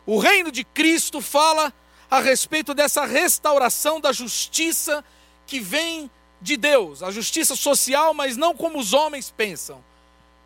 O 0.04 0.18
reino 0.18 0.50
de 0.50 0.64
Cristo 0.64 1.20
fala 1.20 1.72
a 2.10 2.18
respeito 2.18 2.74
dessa 2.74 3.04
restauração 3.04 4.00
da 4.00 4.10
justiça 4.10 5.04
que 5.46 5.60
vem 5.60 6.10
de 6.40 6.56
Deus, 6.56 7.00
a 7.00 7.12
justiça 7.12 7.54
social, 7.54 8.12
mas 8.12 8.36
não 8.36 8.56
como 8.56 8.76
os 8.80 8.92
homens 8.92 9.30
pensam. 9.30 9.84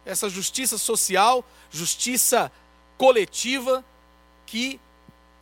Essa 0.06 0.30
justiça 0.30 0.78
social 0.78 1.44
justiça 1.70 2.50
coletiva 2.96 3.84
que 4.46 4.80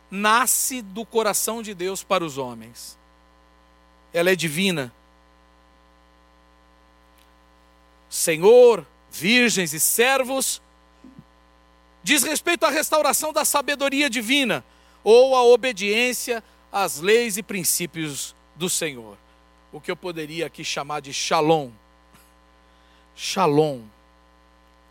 nasce 0.09 0.81
do 0.81 1.05
coração 1.05 1.61
de 1.61 1.73
Deus 1.73 2.03
para 2.03 2.23
os 2.23 2.37
homens. 2.37 2.97
Ela 4.13 4.31
é 4.31 4.35
divina. 4.35 4.91
Senhor, 8.09 8.85
virgens 9.11 9.73
e 9.73 9.79
servos, 9.79 10.61
diz 12.03 12.23
respeito 12.23 12.65
à 12.65 12.69
restauração 12.69 13.33
da 13.33 13.43
sabedoria 13.43 14.09
divina 14.09 14.63
ou 15.03 15.35
à 15.35 15.43
obediência 15.43 16.43
às 16.71 16.99
leis 16.99 17.37
e 17.37 17.43
princípios 17.43 18.35
do 18.55 18.69
Senhor. 18.69 19.17
O 19.71 19.81
que 19.81 19.91
eu 19.91 19.97
poderia 19.97 20.45
aqui 20.45 20.63
chamar 20.63 21.01
de 21.01 21.13
shalom. 21.13 21.71
Shalom, 23.15 23.81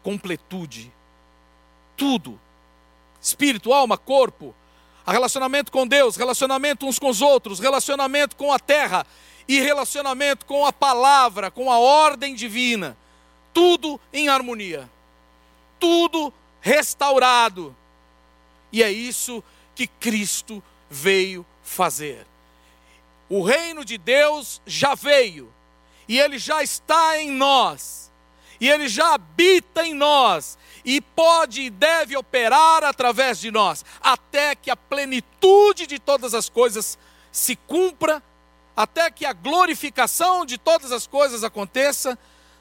completude, 0.05 0.93
tudo: 1.97 2.38
espírito, 3.21 3.73
alma, 3.73 3.99
corpo, 3.99 4.55
relacionamento 5.05 5.73
com 5.73 5.87
Deus, 5.87 6.14
relacionamento 6.14 6.87
uns 6.87 7.01
com 7.01 7.09
os 7.09 7.21
outros, 7.21 7.59
relacionamento 7.59 8.37
com 8.37 8.53
a 8.53 8.59
terra 8.61 9.05
e 9.49 9.61
relacionamento 9.61 10.47
com 10.47 10.64
a 10.64 10.73
palavra, 10.73 11.51
com 11.51 11.73
a 11.73 11.79
ordem 11.79 12.35
divina. 12.35 12.97
Tudo 13.53 14.01
em 14.12 14.29
harmonia, 14.29 14.88
tudo 15.81 16.33
restaurado. 16.61 17.75
E 18.73 18.83
é 18.83 18.90
isso 18.90 19.43
que 19.75 19.87
Cristo 19.87 20.62
veio 20.90 21.47
fazer. 21.62 22.27
O 23.29 23.43
reino 23.43 23.85
de 23.85 23.97
Deus 23.97 24.61
já 24.67 24.95
veio, 24.95 25.53
e 26.09 26.19
ele 26.19 26.38
já 26.38 26.62
está 26.62 27.21
em 27.21 27.31
nós, 27.31 28.11
e 28.61 28.69
ele 28.69 28.88
já 28.88 29.14
habita 29.14 29.87
em 29.87 29.95
nós, 29.95 30.59
e 30.85 31.01
pode 31.01 31.62
e 31.62 31.71
deve 31.71 32.17
operar 32.17 32.85
através 32.85 33.38
de 33.38 33.51
nós, 33.51 33.85
até 34.01 34.55
que 34.55 34.71
a 34.71 34.77
plenitude 34.77 35.87
de 35.87 35.99
todas 35.99 36.35
as 36.35 36.49
coisas 36.49 36.99
se 37.33 37.57
cumpra, 37.57 38.23
até 38.77 39.11
que 39.11 39.25
a 39.25 39.33
glorificação 39.33 40.45
de 40.45 40.59
todas 40.59 40.93
as 40.93 41.07
coisas 41.07 41.45
aconteça, 41.45 42.19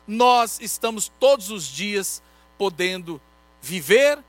nós 0.08 0.60
estamos 0.62 1.12
todos 1.20 1.50
os 1.50 1.66
dias 1.66 2.22
podendo 2.58 3.22
viver 3.62 4.20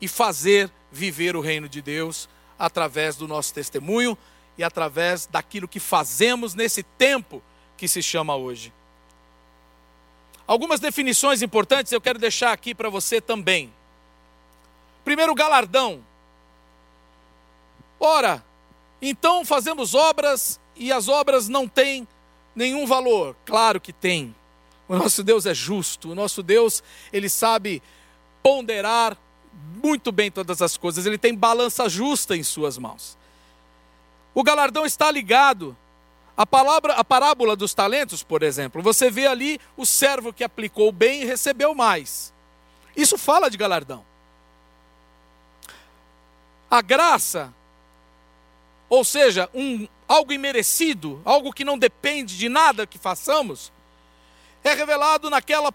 e 0.00 0.08
fazer 0.08 0.70
viver 0.90 1.36
o 1.36 1.40
reino 1.40 1.68
de 1.68 1.80
Deus 1.80 2.28
através 2.58 3.16
do 3.16 3.28
nosso 3.28 3.54
testemunho 3.54 4.16
e 4.58 4.64
através 4.64 5.26
daquilo 5.26 5.68
que 5.68 5.80
fazemos 5.80 6.54
nesse 6.54 6.82
tempo 6.82 7.42
que 7.76 7.88
se 7.88 8.02
chama 8.02 8.36
hoje. 8.36 8.72
Algumas 10.50 10.80
definições 10.80 11.42
importantes 11.42 11.92
eu 11.92 12.00
quero 12.00 12.18
deixar 12.18 12.50
aqui 12.50 12.74
para 12.74 12.90
você 12.90 13.20
também. 13.20 13.72
Primeiro, 15.04 15.32
galardão. 15.32 16.04
Ora, 18.00 18.44
então 19.00 19.44
fazemos 19.44 19.94
obras 19.94 20.58
e 20.74 20.90
as 20.90 21.06
obras 21.06 21.48
não 21.48 21.68
têm 21.68 22.04
nenhum 22.52 22.84
valor. 22.84 23.36
Claro 23.46 23.80
que 23.80 23.92
tem. 23.92 24.34
O 24.88 24.96
nosso 24.96 25.22
Deus 25.22 25.46
é 25.46 25.54
justo, 25.54 26.10
o 26.10 26.14
nosso 26.16 26.42
Deus, 26.42 26.82
ele 27.12 27.28
sabe 27.28 27.80
ponderar 28.42 29.16
muito 29.80 30.10
bem 30.10 30.32
todas 30.32 30.60
as 30.60 30.76
coisas, 30.76 31.06
ele 31.06 31.16
tem 31.16 31.32
balança 31.32 31.88
justa 31.88 32.36
em 32.36 32.42
suas 32.42 32.76
mãos. 32.76 33.16
O 34.34 34.42
galardão 34.42 34.84
está 34.84 35.12
ligado 35.12 35.76
a 36.40 36.46
palavra, 36.46 36.94
a 36.94 37.04
parábola 37.04 37.54
dos 37.54 37.74
talentos, 37.74 38.22
por 38.22 38.42
exemplo, 38.42 38.80
você 38.80 39.10
vê 39.10 39.26
ali 39.26 39.60
o 39.76 39.84
servo 39.84 40.32
que 40.32 40.42
aplicou 40.42 40.90
bem 40.90 41.20
e 41.20 41.26
recebeu 41.26 41.74
mais. 41.74 42.32
Isso 42.96 43.18
fala 43.18 43.50
de 43.50 43.58
galardão. 43.58 44.02
A 46.70 46.80
graça, 46.80 47.52
ou 48.88 49.04
seja, 49.04 49.50
um, 49.52 49.86
algo 50.08 50.32
imerecido, 50.32 51.20
algo 51.26 51.52
que 51.52 51.62
não 51.62 51.78
depende 51.78 52.38
de 52.38 52.48
nada 52.48 52.86
que 52.86 52.96
façamos, 52.98 53.70
é 54.64 54.72
revelado 54.72 55.28
naquela 55.28 55.74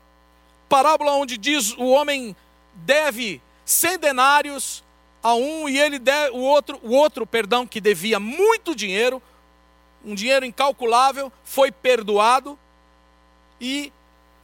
parábola 0.67 1.11
onde 1.11 1.37
diz 1.37 1.73
o 1.73 1.89
homem 1.89 2.35
deve 2.73 3.39
cem 3.63 3.99
denários 3.99 4.83
a 5.21 5.35
um 5.35 5.69
e 5.69 5.79
ele 5.79 5.99
deve, 5.99 6.31
o 6.31 6.41
outro, 6.41 6.79
o 6.81 6.89
outro, 6.89 7.27
perdão, 7.27 7.67
que 7.67 7.79
devia 7.79 8.19
muito 8.19 8.75
dinheiro, 8.75 9.21
um 10.05 10.13
dinheiro 10.13 10.45
incalculável, 10.45 11.31
foi 11.43 11.71
perdoado, 11.71 12.57
e 13.59 13.91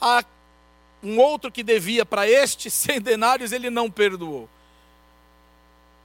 a, 0.02 0.24
um 1.04 1.20
outro 1.20 1.52
que 1.52 1.62
devia 1.62 2.06
para 2.06 2.28
este 2.28 2.70
cem 2.72 3.00
denários, 3.00 3.52
ele 3.52 3.70
não 3.70 3.90
perdoou. 3.90 4.50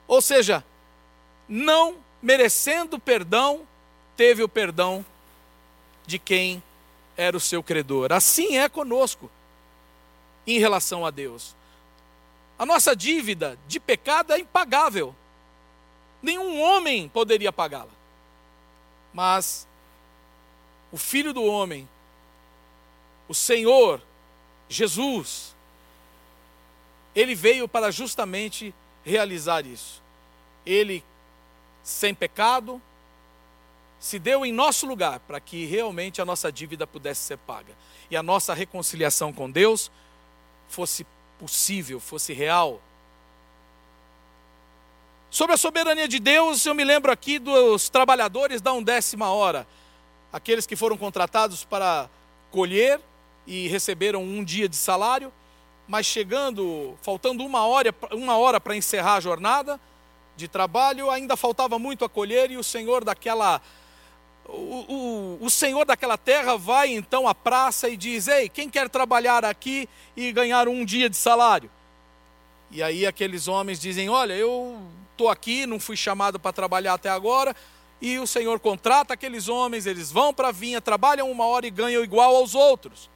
Ou 0.07 0.21
seja, 0.21 0.63
não 1.49 1.97
merecendo 2.21 2.99
perdão, 2.99 3.67
teve 4.15 4.43
o 4.43 4.49
perdão 4.49 5.05
de 6.05 6.17
quem 6.17 6.63
era 7.17 7.35
o 7.35 7.39
seu 7.39 7.61
credor. 7.63 8.13
Assim 8.13 8.57
é 8.57 8.69
conosco 8.69 9.29
em 10.45 10.59
relação 10.59 11.05
a 11.05 11.11
Deus. 11.11 11.55
A 12.57 12.65
nossa 12.65 12.95
dívida 12.95 13.57
de 13.67 13.79
pecado 13.79 14.33
é 14.33 14.39
impagável. 14.39 15.13
Nenhum 16.21 16.61
homem 16.61 17.09
poderia 17.09 17.51
pagá-la. 17.51 17.96
Mas 19.17 19.67
o 20.91 20.97
Filho 20.97 21.33
do 21.33 21.43
Homem, 21.43 21.89
o 23.27 23.33
Senhor, 23.33 23.99
Jesus, 24.69 25.55
ele 27.15 27.33
veio 27.33 27.67
para 27.67 27.89
justamente 27.89 28.75
realizar 29.03 29.65
isso. 29.65 30.03
Ele, 30.63 31.03
sem 31.81 32.13
pecado, 32.13 32.79
se 33.99 34.19
deu 34.19 34.45
em 34.45 34.51
nosso 34.51 34.85
lugar 34.85 35.19
para 35.21 35.39
que 35.39 35.65
realmente 35.65 36.21
a 36.21 36.25
nossa 36.25 36.51
dívida 36.51 36.85
pudesse 36.85 37.21
ser 37.21 37.39
paga 37.39 37.73
e 38.11 38.15
a 38.15 38.21
nossa 38.21 38.53
reconciliação 38.53 39.33
com 39.33 39.49
Deus 39.49 39.89
fosse 40.69 41.07
possível, 41.39 41.99
fosse 41.99 42.33
real. 42.33 42.79
Sobre 45.37 45.53
a 45.53 45.57
soberania 45.57 46.07
de 46.07 46.17
Deus, 46.17 46.65
eu 46.65 46.73
me 46.73 46.83
lembro 46.83 47.11
aqui 47.11 47.37
dos 47.37 47.89
trabalhadores 47.89 48.59
da 48.59 48.73
undécima 48.73 49.29
hora, 49.29 49.67
aqueles 50.33 50.65
que 50.65 50.75
foram 50.75 50.97
contratados 50.97 51.63
para 51.63 52.09
colher 52.49 52.99
e 53.45 53.67
receberam 53.67 54.23
um 54.23 54.43
dia 54.43 54.67
de 54.67 54.75
salário, 54.75 55.31
mas 55.87 56.07
chegando, 56.07 56.97
faltando 57.03 57.45
uma 57.45 57.67
hora, 57.67 57.93
uma 58.13 58.35
hora 58.35 58.59
para 58.59 58.75
encerrar 58.75 59.13
a 59.13 59.19
jornada 59.19 59.79
de 60.35 60.47
trabalho, 60.47 61.11
ainda 61.11 61.37
faltava 61.37 61.77
muito 61.77 62.03
a 62.03 62.09
colher 62.09 62.49
e 62.49 62.57
o 62.57 62.63
senhor 62.63 63.03
daquela 63.03 63.61
o, 64.43 65.37
o, 65.37 65.37
o, 65.41 65.49
senhor 65.51 65.85
daquela 65.85 66.17
terra 66.17 66.57
vai 66.57 66.91
então 66.91 67.27
à 67.27 67.35
praça 67.35 67.87
e 67.87 67.95
diz: 67.95 68.27
Ei, 68.27 68.49
quem 68.49 68.71
quer 68.71 68.89
trabalhar 68.89 69.45
aqui 69.45 69.87
e 70.15 70.31
ganhar 70.31 70.67
um 70.67 70.83
dia 70.83 71.07
de 71.07 71.15
salário? 71.15 71.69
E 72.71 72.81
aí 72.81 73.05
aqueles 73.05 73.47
homens 73.47 73.79
dizem: 73.79 74.09
Olha, 74.09 74.33
eu 74.33 74.96
estou 75.17 75.29
aqui, 75.29 75.65
não 75.65 75.79
fui 75.79 75.97
chamado 75.97 76.39
para 76.39 76.53
trabalhar 76.53 76.93
até 76.93 77.09
agora. 77.09 77.55
E 77.99 78.19
o 78.19 78.27
Senhor 78.27 78.59
contrata 78.59 79.15
aqueles 79.15 79.49
homens, 79.49 79.87
eles 79.87 80.11
vão 80.11 80.31
para 80.31 80.49
a 80.49 80.51
vinha, 80.51 80.79
trabalham 80.79 81.31
uma 81.31 81.47
hora 81.47 81.65
e 81.65 81.71
ganham 81.71 82.03
igual 82.03 82.35
aos 82.35 82.53
outros. 82.53 83.09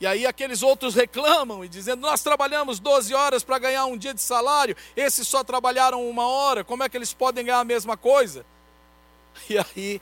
E 0.00 0.06
aí 0.06 0.26
aqueles 0.26 0.62
outros 0.62 0.94
reclamam 0.94 1.64
e 1.64 1.68
dizendo: 1.68 2.00
Nós 2.00 2.22
trabalhamos 2.22 2.80
12 2.80 3.14
horas 3.14 3.44
para 3.44 3.58
ganhar 3.58 3.86
um 3.86 3.96
dia 3.96 4.12
de 4.12 4.20
salário, 4.20 4.76
esses 4.96 5.28
só 5.28 5.44
trabalharam 5.44 6.06
uma 6.08 6.26
hora, 6.26 6.64
como 6.64 6.82
é 6.82 6.88
que 6.88 6.96
eles 6.96 7.14
podem 7.14 7.44
ganhar 7.44 7.60
a 7.60 7.64
mesma 7.64 7.96
coisa? 7.96 8.44
E 9.50 9.58
aí 9.58 10.00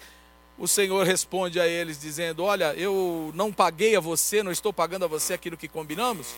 o 0.56 0.68
Senhor 0.68 1.04
responde 1.04 1.60
a 1.60 1.66
eles 1.66 2.00
dizendo: 2.00 2.42
Olha, 2.42 2.72
eu 2.74 3.30
não 3.34 3.52
paguei 3.52 3.94
a 3.94 4.00
você, 4.00 4.42
não 4.42 4.52
estou 4.52 4.72
pagando 4.72 5.04
a 5.04 5.08
você 5.08 5.34
aquilo 5.34 5.56
que 5.56 5.68
combinamos. 5.68 6.34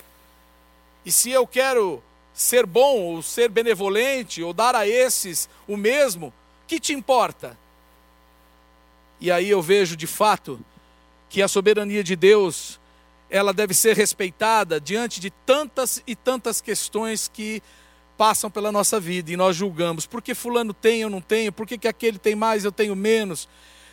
E 1.05 1.13
se 1.13 1.31
eu 1.31 1.47
quero 1.47 2.03
ser 2.37 2.67
bom, 2.67 3.01
ou 3.01 3.23
ser 3.23 3.49
benevolente, 3.49 4.43
ou 4.43 4.53
dar 4.53 4.75
a 4.77 4.87
esses 4.87 5.49
o 5.67 5.75
mesmo, 5.75 6.33
que 6.69 6.79
te 6.79 6.93
importa? 6.93 7.59
E 9.19 9.31
aí 9.31 9.49
eu 9.49 9.63
vejo 9.63 9.97
de 9.97 10.07
fato 10.07 10.61
que 11.31 11.41
a 11.41 11.49
soberania 11.49 12.05
de 12.05 12.15
Deus, 12.15 12.79
ela 13.31 13.55
deve 13.55 13.73
ser 13.73 13.97
respeitada 13.97 14.79
diante 14.79 15.19
de 15.19 15.31
tantas 15.31 16.03
e 16.07 16.15
tantas 16.15 16.61
questões 16.61 17.27
que 17.27 17.63
passam 18.19 18.51
pela 18.51 18.71
nossa 18.71 19.01
vida 19.01 19.33
e 19.33 19.37
nós 19.37 19.57
julgamos, 19.57 20.07
por 20.07 20.21
que 20.21 20.35
fulano 20.35 20.75
tem, 20.75 21.01
eu 21.01 21.11
não 21.11 21.23
tenho, 21.23 21.51
por 21.51 21.67
que, 21.67 21.79
que 21.79 21.89
aquele 21.89 22.19
tem 22.19 22.35
mais, 22.35 22.65
eu 22.65 22.73
tenho 22.73 22.95
menos. 22.95 23.49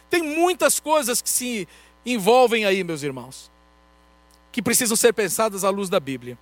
Tem 0.10 0.21
muitas 0.21 0.82
coisas 0.82 1.21
que 1.21 1.29
se 1.29 1.65
envolvem 2.06 2.65
aí, 2.65 2.84
meus 2.84 3.03
irmãos, 3.03 3.49
que 4.51 4.62
precisam 4.62 4.97
ser 4.97 5.13
pensadas 5.13 5.63
à 5.63 5.69
luz 5.69 5.89
da 5.89 5.99
Bíblia. 5.99 6.38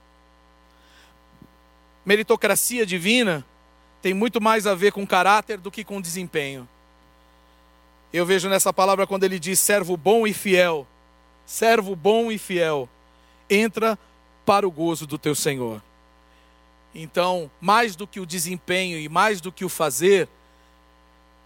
Meritocracia 2.06 2.86
divina 2.86 3.46
tem 4.02 4.14
muito 4.14 4.42
mais 4.42 4.66
a 4.66 4.74
ver 4.74 4.92
com 4.92 5.06
caráter 5.06 5.58
do 5.58 5.72
que 5.72 5.84
com 5.84 6.02
desempenho. 6.02 6.68
Eu 8.12 8.26
vejo 8.26 8.50
nessa 8.50 8.74
palavra 8.74 9.08
quando 9.08 9.24
ele 9.24 9.40
diz 9.40 9.60
servo 9.60 9.96
bom 9.96 10.26
e 10.28 10.34
fiel, 10.34 10.88
servo 11.46 11.96
bom 11.96 12.32
e 12.32 12.38
fiel, 12.38 12.90
entra 13.50 13.98
para 14.46 14.68
o 14.68 14.72
gozo 14.72 15.06
do 15.06 15.18
teu 15.18 15.36
Senhor. 15.36 15.82
Então, 16.94 17.50
mais 17.62 17.96
do 17.96 18.06
que 18.06 18.20
o 18.20 18.26
desempenho 18.26 19.00
e 19.00 19.08
mais 19.08 19.40
do 19.40 19.52
que 19.52 19.64
o 19.64 19.70
fazer, 19.70 20.28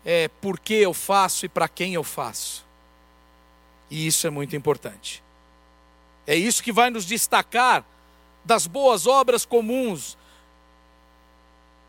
é 0.03 0.27
por 0.27 0.59
que 0.59 0.73
eu 0.73 0.93
faço 0.93 1.45
e 1.45 1.49
para 1.49 1.67
quem 1.67 1.93
eu 1.93 2.03
faço. 2.03 2.65
E 3.89 4.07
isso 4.07 4.25
é 4.25 4.29
muito 4.29 4.55
importante. 4.55 5.23
É 6.25 6.35
isso 6.35 6.63
que 6.63 6.71
vai 6.71 6.89
nos 6.89 7.05
destacar 7.05 7.85
das 8.43 8.65
boas 8.65 9.05
obras 9.05 9.45
comuns, 9.45 10.17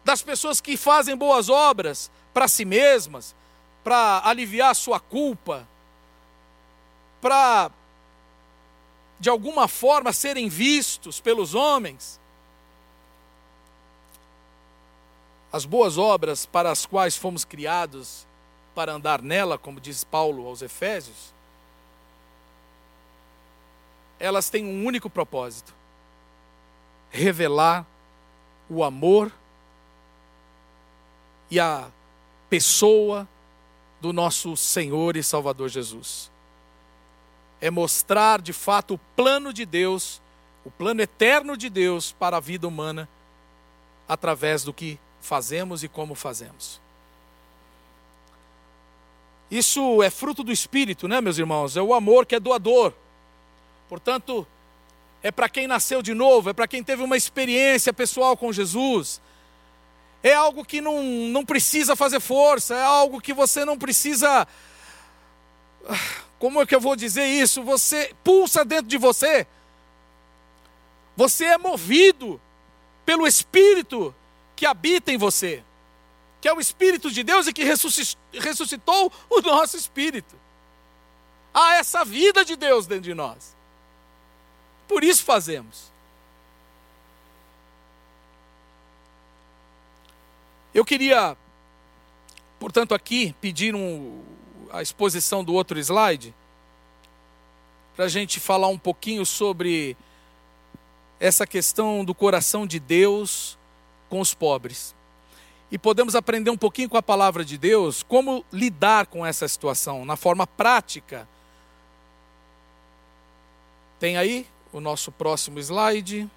das 0.06 0.22
pessoas 0.22 0.60
que 0.60 0.76
fazem 0.76 1.16
boas 1.16 1.48
obras 1.48 2.12
para 2.32 2.46
si 2.46 2.64
mesmas, 2.64 3.34
para 3.82 4.22
aliviar 4.24 4.70
a 4.70 4.74
sua 4.74 5.00
culpa, 5.00 5.66
para 7.20 7.72
de 9.18 9.28
alguma 9.28 9.66
forma 9.66 10.12
serem 10.12 10.48
vistos 10.48 11.20
pelos 11.20 11.56
homens. 11.56 12.20
As 15.52 15.64
boas 15.64 15.98
obras 15.98 16.46
para 16.46 16.70
as 16.70 16.86
quais 16.86 17.16
fomos 17.16 17.44
criados 17.44 18.24
para 18.76 18.92
andar 18.92 19.20
nela, 19.20 19.58
como 19.58 19.80
diz 19.80 20.04
Paulo 20.04 20.46
aos 20.46 20.62
Efésios, 20.62 21.34
elas 24.20 24.48
têm 24.48 24.64
um 24.64 24.86
único 24.86 25.10
propósito: 25.10 25.74
revelar 27.10 27.84
o 28.70 28.84
amor 28.84 29.32
e 31.50 31.60
a 31.60 31.88
pessoa 32.48 33.28
do 34.00 34.12
nosso 34.12 34.56
Senhor 34.56 35.16
e 35.16 35.22
Salvador 35.22 35.68
Jesus. 35.68 36.30
É 37.60 37.70
mostrar 37.70 38.40
de 38.40 38.52
fato 38.52 38.94
o 38.94 38.98
plano 39.16 39.52
de 39.52 39.64
Deus, 39.64 40.20
o 40.64 40.70
plano 40.70 41.00
eterno 41.00 41.56
de 41.56 41.68
Deus 41.68 42.12
para 42.12 42.36
a 42.36 42.40
vida 42.40 42.68
humana, 42.68 43.08
através 44.08 44.62
do 44.62 44.72
que 44.72 44.98
fazemos 45.20 45.82
e 45.82 45.88
como 45.88 46.14
fazemos. 46.14 46.80
Isso 49.50 50.02
é 50.02 50.10
fruto 50.10 50.42
do 50.42 50.52
Espírito, 50.52 51.06
né, 51.06 51.20
meus 51.20 51.38
irmãos? 51.38 51.76
É 51.76 51.82
o 51.82 51.94
amor 51.94 52.26
que 52.26 52.34
é 52.34 52.40
doador. 52.40 52.92
Portanto, 53.88 54.46
é 55.22 55.30
para 55.30 55.48
quem 55.48 55.66
nasceu 55.66 56.02
de 56.02 56.14
novo, 56.14 56.50
é 56.50 56.52
para 56.52 56.68
quem 56.68 56.82
teve 56.82 57.02
uma 57.02 57.16
experiência 57.16 57.92
pessoal 57.92 58.36
com 58.36 58.52
Jesus. 58.52 59.20
É 60.22 60.34
algo 60.34 60.64
que 60.64 60.80
não, 60.80 61.02
não 61.02 61.44
precisa 61.44 61.94
fazer 61.94 62.20
força, 62.20 62.74
é 62.74 62.82
algo 62.82 63.20
que 63.20 63.32
você 63.32 63.64
não 63.64 63.78
precisa. 63.78 64.46
Como 66.38 66.60
é 66.60 66.66
que 66.66 66.74
eu 66.74 66.80
vou 66.80 66.96
dizer 66.96 67.26
isso? 67.26 67.62
Você 67.62 68.14
pulsa 68.24 68.64
dentro 68.64 68.86
de 68.86 68.98
você. 68.98 69.46
Você 71.16 71.44
é 71.44 71.56
movido 71.56 72.40
pelo 73.04 73.26
Espírito 73.26 74.14
que 74.54 74.66
habita 74.66 75.12
em 75.12 75.16
você, 75.16 75.62
que 76.40 76.48
é 76.48 76.52
o 76.52 76.60
Espírito 76.60 77.10
de 77.10 77.22
Deus 77.22 77.46
e 77.46 77.52
que 77.52 77.64
ressuscitou 77.64 79.12
o 79.30 79.40
nosso 79.40 79.76
espírito. 79.76 80.34
Há 81.54 81.76
essa 81.76 82.04
vida 82.04 82.44
de 82.44 82.56
Deus 82.56 82.86
dentro 82.86 83.04
de 83.04 83.14
nós. 83.14 83.56
Por 84.86 85.02
isso 85.02 85.24
fazemos. 85.24 85.90
Eu 90.76 90.84
queria, 90.84 91.34
portanto, 92.60 92.94
aqui 92.94 93.34
pedir 93.40 93.74
um, 93.74 94.22
a 94.70 94.82
exposição 94.82 95.42
do 95.42 95.54
outro 95.54 95.78
slide, 95.78 96.34
para 97.94 98.04
a 98.04 98.08
gente 98.08 98.38
falar 98.38 98.68
um 98.68 98.76
pouquinho 98.76 99.24
sobre 99.24 99.96
essa 101.18 101.46
questão 101.46 102.04
do 102.04 102.14
coração 102.14 102.66
de 102.66 102.78
Deus 102.78 103.56
com 104.10 104.20
os 104.20 104.34
pobres. 104.34 104.94
E 105.70 105.78
podemos 105.78 106.14
aprender 106.14 106.50
um 106.50 106.58
pouquinho 106.58 106.90
com 106.90 106.98
a 106.98 107.02
palavra 107.02 107.42
de 107.42 107.56
Deus 107.56 108.02
como 108.02 108.44
lidar 108.52 109.06
com 109.06 109.24
essa 109.24 109.48
situação 109.48 110.04
na 110.04 110.14
forma 110.14 110.46
prática. 110.46 111.26
Tem 113.98 114.18
aí 114.18 114.46
o 114.74 114.78
nosso 114.78 115.10
próximo 115.10 115.58
slide. 115.58 116.30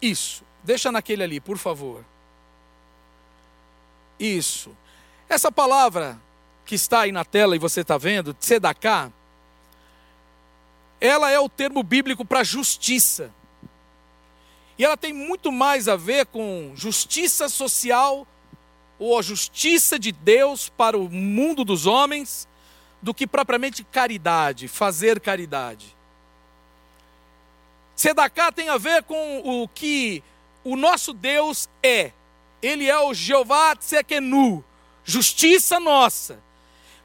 Isso. 0.00 0.48
Deixa 0.62 0.92
naquele 0.92 1.22
ali, 1.22 1.40
por 1.40 1.58
favor. 1.58 2.04
Isso. 4.18 4.76
Essa 5.28 5.50
palavra 5.50 6.20
que 6.64 6.74
está 6.74 7.00
aí 7.00 7.12
na 7.12 7.24
tela 7.24 7.56
e 7.56 7.58
você 7.58 7.80
está 7.80 7.96
vendo, 7.96 8.34
tzedaká, 8.34 9.10
ela 11.00 11.30
é 11.30 11.40
o 11.40 11.48
termo 11.48 11.82
bíblico 11.82 12.24
para 12.24 12.44
justiça. 12.44 13.32
E 14.78 14.84
ela 14.84 14.96
tem 14.96 15.12
muito 15.12 15.50
mais 15.50 15.88
a 15.88 15.96
ver 15.96 16.26
com 16.26 16.72
justiça 16.74 17.48
social 17.48 18.26
ou 18.98 19.18
a 19.18 19.22
justiça 19.22 19.98
de 19.98 20.12
Deus 20.12 20.68
para 20.68 20.96
o 20.96 21.08
mundo 21.08 21.64
dos 21.64 21.86
homens 21.86 22.46
do 23.00 23.14
que 23.14 23.26
propriamente 23.26 23.82
caridade, 23.82 24.68
fazer 24.68 25.20
caridade. 25.20 25.96
Sedaká 27.96 28.52
tem 28.52 28.68
a 28.68 28.78
ver 28.78 29.02
com 29.02 29.62
o 29.62 29.68
que 29.68 30.22
o 30.64 30.76
nosso 30.76 31.12
Deus 31.12 31.68
é. 31.82 32.12
Ele 32.62 32.88
é 32.88 32.98
o 32.98 33.14
Jeová 33.14 33.74
Tsekenu, 33.74 34.64
justiça 35.04 35.80
nossa. 35.80 36.38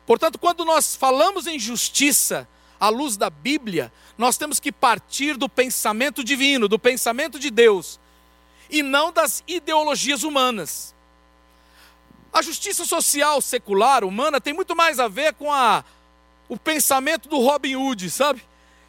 Portanto, 0.05 0.37
quando 0.37 0.65
nós 0.65 0.95
falamos 0.95 1.47
em 1.47 1.57
justiça, 1.57 2.47
à 2.79 2.89
luz 2.89 3.17
da 3.17 3.29
Bíblia, 3.29 3.91
nós 4.17 4.37
temos 4.37 4.59
que 4.59 4.71
partir 4.71 5.37
do 5.37 5.49
pensamento 5.49 6.23
divino, 6.23 6.67
do 6.67 6.77
pensamento 6.77 7.39
de 7.39 7.49
Deus, 7.49 7.99
e 8.69 8.83
não 8.83 9.11
das 9.11 9.43
ideologias 9.47 10.23
humanas. 10.23 10.93
A 12.33 12.41
justiça 12.41 12.85
social 12.85 13.41
secular 13.41 14.03
humana 14.03 14.41
tem 14.41 14.53
muito 14.53 14.75
mais 14.75 14.99
a 14.99 15.07
ver 15.07 15.33
com 15.33 15.51
a, 15.51 15.83
o 16.49 16.57
pensamento 16.57 17.29
do 17.29 17.39
Robin 17.39 17.75
Hood, 17.75 18.09
sabe? 18.09 18.43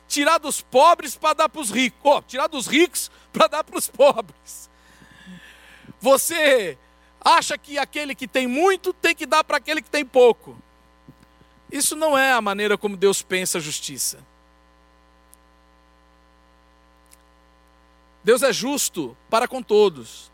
Tirar 0.08 0.38
dos 0.38 0.60
pobres 0.60 1.16
para 1.16 1.34
dar 1.34 1.48
para 1.48 1.60
os 1.60 1.70
ricos, 1.70 2.00
oh, 2.02 2.22
tirar 2.22 2.48
dos 2.48 2.66
ricos 2.66 3.10
para 3.36 3.48
dar 3.48 3.64
para 3.64 3.76
os 3.76 3.88
pobres. 3.88 4.70
Você 6.00 6.78
acha 7.20 7.58
que 7.58 7.78
aquele 7.78 8.14
que 8.14 8.26
tem 8.26 8.46
muito 8.46 8.92
tem 8.94 9.14
que 9.14 9.26
dar 9.26 9.44
para 9.44 9.58
aquele 9.58 9.82
que 9.82 9.90
tem 9.90 10.04
pouco. 10.04 10.56
Isso 11.70 11.94
não 11.94 12.16
é 12.16 12.32
a 12.32 12.40
maneira 12.40 12.78
como 12.78 12.96
Deus 12.96 13.20
pensa 13.20 13.58
a 13.58 13.60
justiça. 13.60 14.18
Deus 18.24 18.42
é 18.42 18.52
justo 18.52 19.16
para 19.28 19.46
com 19.46 19.62
todos. 19.62 20.30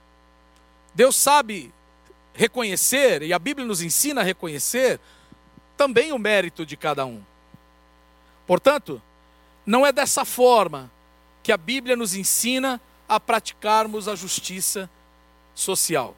Deus 0.94 1.16
sabe 1.16 1.72
reconhecer, 2.34 3.22
e 3.22 3.32
a 3.32 3.38
Bíblia 3.38 3.66
nos 3.66 3.82
ensina 3.82 4.20
a 4.20 4.24
reconhecer, 4.24 5.00
também 5.76 6.12
o 6.12 6.18
mérito 6.18 6.64
de 6.64 6.76
cada 6.76 7.04
um. 7.04 7.22
Portanto, 8.46 9.02
não 9.66 9.84
é 9.86 9.92
dessa 9.92 10.24
forma 10.24 10.90
que 11.42 11.52
a 11.52 11.56
Bíblia 11.56 11.96
nos 11.96 12.14
ensina 12.14 12.74
a 12.74 12.80
praticarmos 13.20 14.08
a 14.08 14.14
justiça 14.14 14.88
social. 15.54 16.16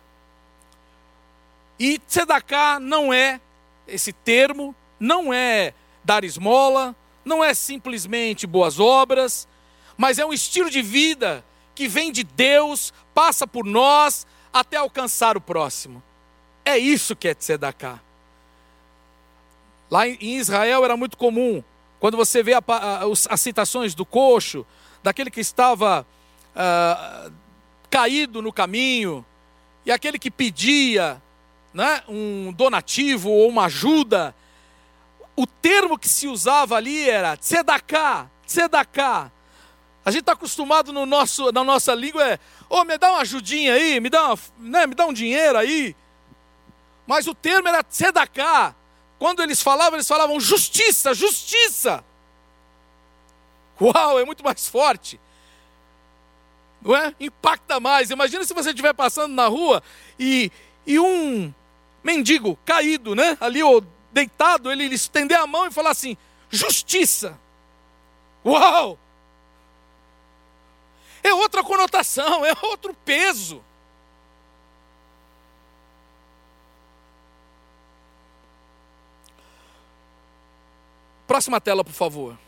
E 1.79 1.99
tzedakah 1.99 2.79
não 2.79 3.13
é 3.13 3.41
esse 3.87 4.13
termo, 4.13 4.75
não 4.99 5.33
é 5.33 5.75
dar 6.05 6.25
esmola, 6.25 6.95
não 7.25 7.43
é 7.43 7.55
simplesmente 7.55 8.47
boas 8.47 8.79
obras, 8.79 9.49
mas 9.97 10.19
é 10.19 10.25
um 10.25 10.33
estilo 10.33 10.71
de 10.71 10.83
vida 10.83 11.45
que 11.75 11.89
vem 11.89 12.13
de 12.13 12.23
Deus, 12.23 12.93
passa 13.15 13.47
por 13.47 13.65
nós 13.65 14.27
até 14.53 14.77
alcançar 14.77 15.37
o 15.37 15.41
próximo. 15.41 16.03
É 16.65 16.79
isso 16.79 17.17
que 17.17 17.29
é 17.29 17.35
tzedakah. 17.35 18.01
Lá 19.91 20.09
em 20.09 20.37
Israel 20.37 20.85
era 20.85 20.97
muito 20.97 21.17
comum, 21.17 21.63
quando 22.01 22.17
você 22.17 22.43
vê 22.43 22.55
a, 22.55 22.63
a, 22.67 23.01
as 23.31 23.41
citações 23.41 23.95
do 23.95 24.05
coxo, 24.05 24.67
daquele 25.03 25.31
que 25.31 25.41
estava 25.41 26.07
uh, 26.55 27.33
caído 27.91 28.43
no 28.43 28.53
caminho, 28.53 29.25
e 29.85 29.93
aquele 29.93 30.19
que 30.19 30.31
pedia 30.31 31.23
né, 31.73 32.03
um 32.09 32.53
donativo 32.53 33.31
ou 33.31 33.49
uma 33.49 33.67
ajuda, 33.67 34.35
o 35.37 35.47
termo 35.47 35.99
que 35.99 36.09
se 36.09 36.29
usava 36.29 36.77
ali 36.77 37.09
era 37.09 37.37
tzedaká, 37.37 38.31
tzedaká. 38.47 39.31
A 40.05 40.11
gente 40.11 40.21
está 40.21 40.33
acostumado 40.33 40.93
no 40.93 41.07
nosso, 41.07 41.51
na 41.51 41.65
nossa 41.65 41.95
língua 41.95 42.23
é, 42.23 42.39
ô, 42.69 42.81
oh, 42.81 42.85
me 42.85 42.97
dá 42.99 43.11
uma 43.11 43.21
ajudinha 43.21 43.73
aí, 43.73 43.99
me 44.01 44.11
dá, 44.11 44.27
uma, 44.27 44.39
né, 44.59 44.87
me 44.87 44.95
dá 44.95 45.07
um 45.07 45.13
dinheiro 45.13 45.59
aí. 45.59 45.97
Mas 47.07 47.27
o 47.27 47.35
termo 47.35 47.69
era 47.69 47.83
tzedaká. 47.83 48.75
Quando 49.19 49.43
eles 49.43 49.63
falavam, 49.63 49.95
eles 49.97 50.09
falavam 50.09 50.39
justiça, 50.39 51.15
justiça. 51.15 52.05
Uau, 53.81 54.19
é 54.19 54.25
muito 54.25 54.45
mais 54.45 54.69
forte. 54.69 55.19
Não 56.85 56.95
é? 56.95 57.15
Impacta 57.19 57.81
mais. 57.81 58.11
Imagina 58.11 58.45
se 58.45 58.53
você 58.53 58.69
estiver 58.69 58.93
passando 58.93 59.33
na 59.33 59.47
rua 59.47 59.83
e, 60.21 60.53
e 60.87 61.01
um 61.01 61.53
mendigo 62.03 62.59
caído, 62.67 63.15
né? 63.15 63.39
Ali, 63.41 63.63
ou 63.63 63.83
deitado, 64.13 64.71
ele 64.71 64.85
estender 64.95 65.39
a 65.39 65.47
mão 65.47 65.67
e 65.67 65.71
falar 65.73 65.91
assim: 65.91 66.15
justiça. 66.51 67.39
Uau! 68.45 68.99
É 71.23 71.33
outra 71.33 71.65
conotação, 71.65 72.45
é 72.45 72.53
outro 72.63 72.93
peso. 72.93 73.65
Próxima 81.27 81.59
tela, 81.59 81.83
por 81.83 81.95
favor. 81.95 82.39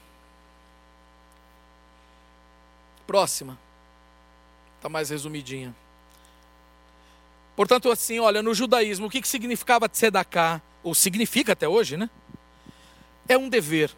Próxima. 3.07 3.66
Está 4.77 4.89
mais 4.89 5.11
resumidinha. 5.11 5.75
Portanto, 7.57 7.91
assim, 7.91 8.21
olha, 8.21 8.43
no 8.43 8.55
judaísmo, 8.55 9.07
o 9.07 9.11
que, 9.11 9.23
que 9.23 9.29
significava 9.29 9.89
tzedakah? 9.89 10.61
Ou 10.83 10.95
significa 10.95 11.53
até 11.53 11.67
hoje, 11.67 11.97
né? 11.97 12.11
É 13.27 13.37
um 13.37 13.49
dever. 13.49 13.91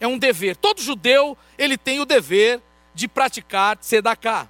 É 0.00 0.08
um 0.08 0.18
dever. 0.18 0.56
Todo 0.56 0.80
judeu, 0.80 1.36
ele 1.58 1.76
tem 1.76 2.00
o 2.00 2.04
dever 2.04 2.60
de 2.94 3.06
praticar 3.06 3.76
tzedakah. 3.76 4.48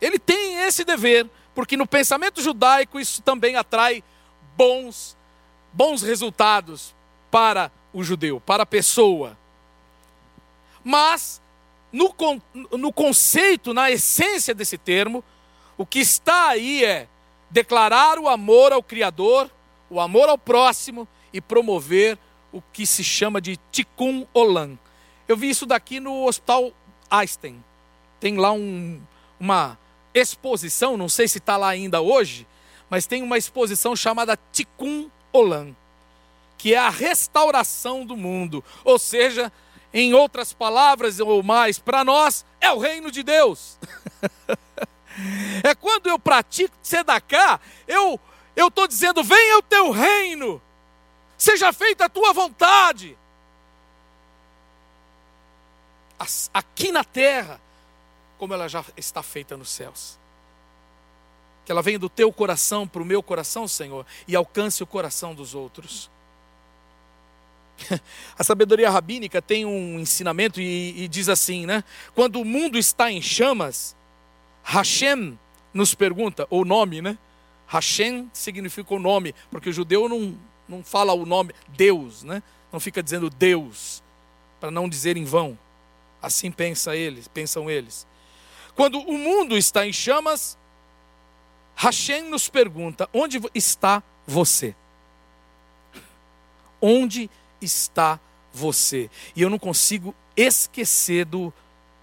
Ele 0.00 0.18
tem 0.18 0.60
esse 0.60 0.84
dever, 0.84 1.28
porque 1.54 1.76
no 1.76 1.86
pensamento 1.86 2.42
judaico 2.42 2.98
isso 2.98 3.22
também 3.22 3.56
atrai 3.56 4.02
bons, 4.56 5.16
bons 5.72 6.02
resultados 6.02 6.94
para 7.30 7.70
o 7.92 8.02
judeu, 8.02 8.40
para 8.40 8.62
a 8.62 8.66
pessoa. 8.66 9.36
Mas, 10.82 11.42
no, 11.96 12.42
no 12.76 12.92
conceito, 12.92 13.72
na 13.72 13.90
essência 13.90 14.54
desse 14.54 14.76
termo, 14.76 15.24
o 15.78 15.86
que 15.86 16.00
está 16.00 16.48
aí 16.48 16.84
é 16.84 17.08
declarar 17.50 18.18
o 18.18 18.28
amor 18.28 18.72
ao 18.72 18.82
Criador, 18.82 19.50
o 19.88 19.98
amor 19.98 20.28
ao 20.28 20.36
próximo 20.36 21.08
e 21.32 21.40
promover 21.40 22.18
o 22.52 22.60
que 22.60 22.86
se 22.86 23.02
chama 23.02 23.40
de 23.40 23.56
Tikkun 23.72 24.26
Olam. 24.34 24.78
Eu 25.26 25.36
vi 25.36 25.48
isso 25.48 25.64
daqui 25.64 25.98
no 25.98 26.26
Hospital 26.26 26.70
Einstein. 27.10 27.64
Tem 28.20 28.36
lá 28.36 28.52
um, 28.52 29.00
uma 29.40 29.78
exposição, 30.12 30.96
não 30.96 31.08
sei 31.08 31.26
se 31.26 31.38
está 31.38 31.56
lá 31.56 31.68
ainda 31.68 32.00
hoje, 32.00 32.46
mas 32.90 33.06
tem 33.06 33.22
uma 33.22 33.38
exposição 33.38 33.96
chamada 33.96 34.38
Tikkun 34.52 35.08
Olam 35.32 35.74
que 36.58 36.74
é 36.74 36.78
a 36.78 36.88
restauração 36.88 38.04
do 38.04 38.16
mundo. 38.16 38.64
Ou 38.84 38.98
seja, 38.98 39.52
em 39.98 40.12
outras 40.12 40.52
palavras 40.52 41.18
ou 41.20 41.42
mais, 41.42 41.78
para 41.78 42.04
nós 42.04 42.44
é 42.60 42.70
o 42.70 42.78
reino 42.78 43.10
de 43.10 43.22
Deus. 43.22 43.78
é 45.64 45.74
quando 45.74 46.06
eu 46.06 46.18
pratico 46.18 46.76
tzedakah, 46.82 47.58
eu 47.88 48.20
eu 48.54 48.68
estou 48.68 48.86
dizendo: 48.86 49.24
venha 49.24 49.56
o 49.56 49.62
teu 49.62 49.90
reino, 49.90 50.60
seja 51.38 51.72
feita 51.72 52.04
a 52.04 52.08
tua 52.10 52.34
vontade, 52.34 53.16
aqui 56.52 56.92
na 56.92 57.02
terra, 57.02 57.58
como 58.36 58.52
ela 58.52 58.68
já 58.68 58.84
está 58.98 59.22
feita 59.22 59.56
nos 59.56 59.70
céus. 59.70 60.18
Que 61.64 61.72
ela 61.72 61.82
venha 61.82 61.98
do 61.98 62.10
teu 62.10 62.30
coração 62.30 62.86
para 62.86 63.00
o 63.00 63.04
meu 63.04 63.22
coração, 63.22 63.66
Senhor, 63.66 64.04
e 64.28 64.36
alcance 64.36 64.82
o 64.82 64.86
coração 64.86 65.34
dos 65.34 65.54
outros. 65.54 66.10
A 68.38 68.44
sabedoria 68.44 68.90
rabínica 68.90 69.40
tem 69.40 69.64
um 69.64 69.98
ensinamento 69.98 70.60
e, 70.60 71.04
e, 71.04 71.08
diz 71.08 71.28
assim, 71.28 71.66
né? 71.66 71.84
Quando 72.14 72.40
o 72.40 72.44
mundo 72.44 72.78
está 72.78 73.10
em 73.10 73.20
chamas, 73.20 73.96
Hashem 74.62 75.38
nos 75.72 75.94
pergunta, 75.94 76.46
ou 76.50 76.64
nome, 76.64 77.02
né? 77.02 77.18
Hashem 77.66 78.30
significa 78.32 78.94
o 78.94 78.98
nome, 78.98 79.34
porque 79.50 79.70
o 79.70 79.72
judeu 79.72 80.08
não, 80.08 80.38
não 80.68 80.82
fala 80.82 81.12
o 81.12 81.26
nome 81.26 81.52
Deus, 81.68 82.22
né? 82.22 82.42
Não 82.72 82.80
fica 82.80 83.02
dizendo 83.02 83.28
Deus, 83.28 84.02
para 84.60 84.70
não 84.70 84.88
dizer 84.88 85.16
em 85.16 85.24
vão. 85.24 85.58
Assim 86.22 86.50
pensa 86.50 86.96
eles, 86.96 87.28
pensam 87.28 87.70
eles. 87.70 88.06
Quando 88.74 88.98
o 88.98 89.18
mundo 89.18 89.56
está 89.56 89.86
em 89.86 89.92
chamas, 89.92 90.56
Hashem 91.74 92.22
nos 92.22 92.48
pergunta: 92.48 93.08
onde 93.12 93.40
está 93.54 94.02
você? 94.26 94.74
Onde 96.80 97.24
está 97.24 97.45
você? 98.52 99.10
E 99.34 99.42
eu 99.42 99.50
não 99.50 99.58
consigo 99.58 100.14
esquecer 100.36 101.24
do 101.24 101.52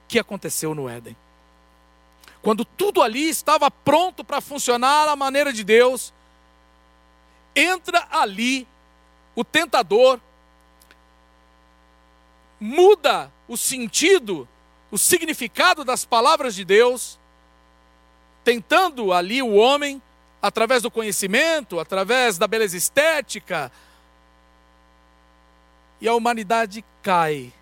que 0.08 0.20
aconteceu 0.20 0.74
no 0.76 0.88
Éden. 0.90 1.16
Quando 2.42 2.66
tudo 2.66 3.02
ali 3.02 3.30
estava 3.30 3.72
pronto 3.72 4.24
para 4.24 4.42
funcionar 4.42 5.08
à 5.08 5.16
maneira 5.16 5.54
de 5.54 5.64
Deus, 5.64 6.14
entra 7.56 8.08
ali 8.12 8.68
o 9.36 9.44
tentador, 9.44 10.20
muda 12.60 13.32
o 13.48 13.58
sentido, 13.58 14.48
o 14.92 14.98
significado 14.98 15.84
das 15.84 16.06
palavras 16.06 16.54
de 16.54 16.66
Deus, 16.66 17.20
tentando 18.44 19.14
ali 19.14 19.42
o 19.42 19.54
homem, 19.54 20.02
através 20.42 20.84
do 20.84 20.92
conhecimento, 20.92 21.80
através 21.80 22.38
da 22.38 22.48
beleza 22.48 22.76
estética, 22.76 23.72
e 26.04 26.08
a 26.10 26.14
humanidade 26.14 26.84
cai. 27.02 27.54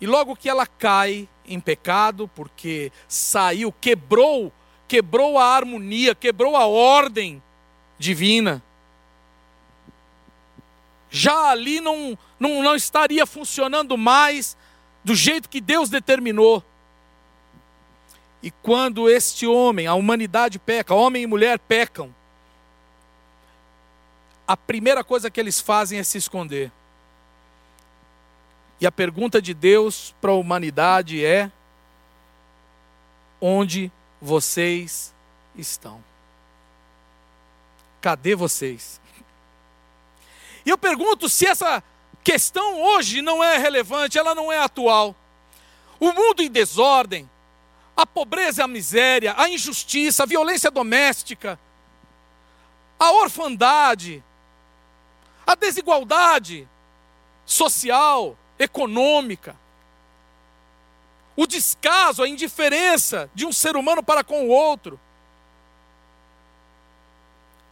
E 0.00 0.06
logo 0.06 0.36
que 0.36 0.48
ela 0.48 0.64
cai 0.64 1.28
em 1.44 1.58
pecado, 1.58 2.30
porque 2.36 2.92
saiu, 3.08 3.72
quebrou, 3.72 4.52
quebrou 4.86 5.36
a 5.36 5.46
harmonia, 5.46 6.14
quebrou 6.14 6.56
a 6.56 6.66
ordem 6.66 7.42
divina. 7.98 8.62
Já 11.10 11.50
ali 11.50 11.80
não, 11.80 12.16
não, 12.38 12.62
não 12.62 12.76
estaria 12.76 13.26
funcionando 13.26 13.98
mais 13.98 14.56
do 15.02 15.12
jeito 15.12 15.48
que 15.48 15.60
Deus 15.60 15.90
determinou. 15.90 16.62
E 18.40 18.52
quando 18.52 19.10
este 19.10 19.48
homem, 19.48 19.88
a 19.88 19.94
humanidade 19.94 20.60
peca, 20.60 20.94
homem 20.94 21.24
e 21.24 21.26
mulher 21.26 21.58
pecam, 21.58 22.14
a 24.46 24.56
primeira 24.56 25.02
coisa 25.02 25.28
que 25.28 25.40
eles 25.40 25.60
fazem 25.60 25.98
é 25.98 26.04
se 26.04 26.18
esconder. 26.18 26.70
E 28.82 28.86
a 28.86 28.90
pergunta 28.90 29.40
de 29.40 29.54
Deus 29.54 30.12
para 30.20 30.32
a 30.32 30.34
humanidade 30.34 31.24
é: 31.24 31.52
onde 33.40 33.92
vocês 34.20 35.14
estão? 35.54 36.02
Cadê 38.00 38.34
vocês? 38.34 39.00
E 40.66 40.70
eu 40.70 40.76
pergunto 40.76 41.28
se 41.28 41.46
essa 41.46 41.80
questão 42.24 42.82
hoje 42.82 43.22
não 43.22 43.42
é 43.42 43.56
relevante, 43.56 44.18
ela 44.18 44.34
não 44.34 44.50
é 44.50 44.58
atual. 44.58 45.14
O 46.00 46.12
mundo 46.12 46.42
em 46.42 46.50
desordem, 46.50 47.30
a 47.96 48.04
pobreza 48.04 48.64
a 48.64 48.68
miséria, 48.68 49.32
a 49.38 49.48
injustiça, 49.48 50.24
a 50.24 50.26
violência 50.26 50.72
doméstica, 50.72 51.56
a 52.98 53.12
orfandade, 53.12 54.24
a 55.46 55.54
desigualdade 55.54 56.68
social, 57.46 58.36
econômica, 58.62 59.56
o 61.36 61.46
descaso, 61.46 62.22
a 62.22 62.28
indiferença 62.28 63.30
de 63.34 63.46
um 63.46 63.52
ser 63.52 63.76
humano 63.76 64.02
para 64.02 64.22
com 64.22 64.46
o 64.46 64.48
outro. 64.48 65.00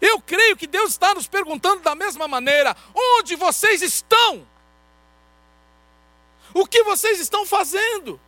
Eu 0.00 0.20
creio 0.20 0.56
que 0.56 0.66
Deus 0.66 0.92
está 0.92 1.14
nos 1.14 1.28
perguntando 1.28 1.82
da 1.82 1.94
mesma 1.94 2.26
maneira: 2.26 2.74
onde 2.94 3.36
vocês 3.36 3.82
estão? 3.82 4.46
O 6.54 6.66
que 6.66 6.82
vocês 6.82 7.20
estão 7.20 7.46
fazendo? 7.46 8.18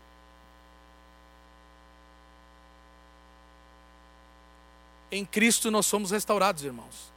Em 5.10 5.24
Cristo 5.26 5.70
nós 5.70 5.86
somos 5.86 6.10
restaurados, 6.10 6.64
irmãos, 6.64 7.11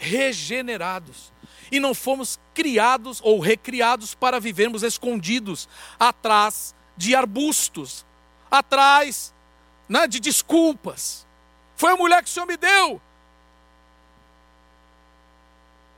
regenerados. 0.00 1.32
E 1.70 1.78
não 1.78 1.94
fomos 1.94 2.40
criados 2.52 3.20
ou 3.22 3.38
recriados 3.38 4.12
para 4.14 4.40
vivermos 4.40 4.82
escondidos 4.82 5.68
atrás 6.00 6.74
de 6.96 7.14
arbustos, 7.14 8.04
atrás 8.50 9.32
né, 9.88 10.08
de 10.08 10.18
desculpas. 10.18 11.24
Foi 11.76 11.92
a 11.92 11.96
mulher 11.96 12.24
que 12.24 12.28
o 12.28 12.32
Senhor 12.32 12.46
me 12.46 12.56
deu, 12.56 13.00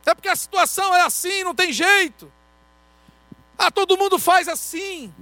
é 0.05 0.15
porque 0.15 0.29
a 0.29 0.37
situação 0.37 0.95
é 0.95 1.03
assim, 1.03 1.45
não 1.45 1.55
tem 1.55 1.73
jeito. 1.73 2.33
Ah, 3.57 3.71
todo 3.71 3.97
mundo 3.97 4.19
faz 4.19 4.49
assim. 4.49 5.15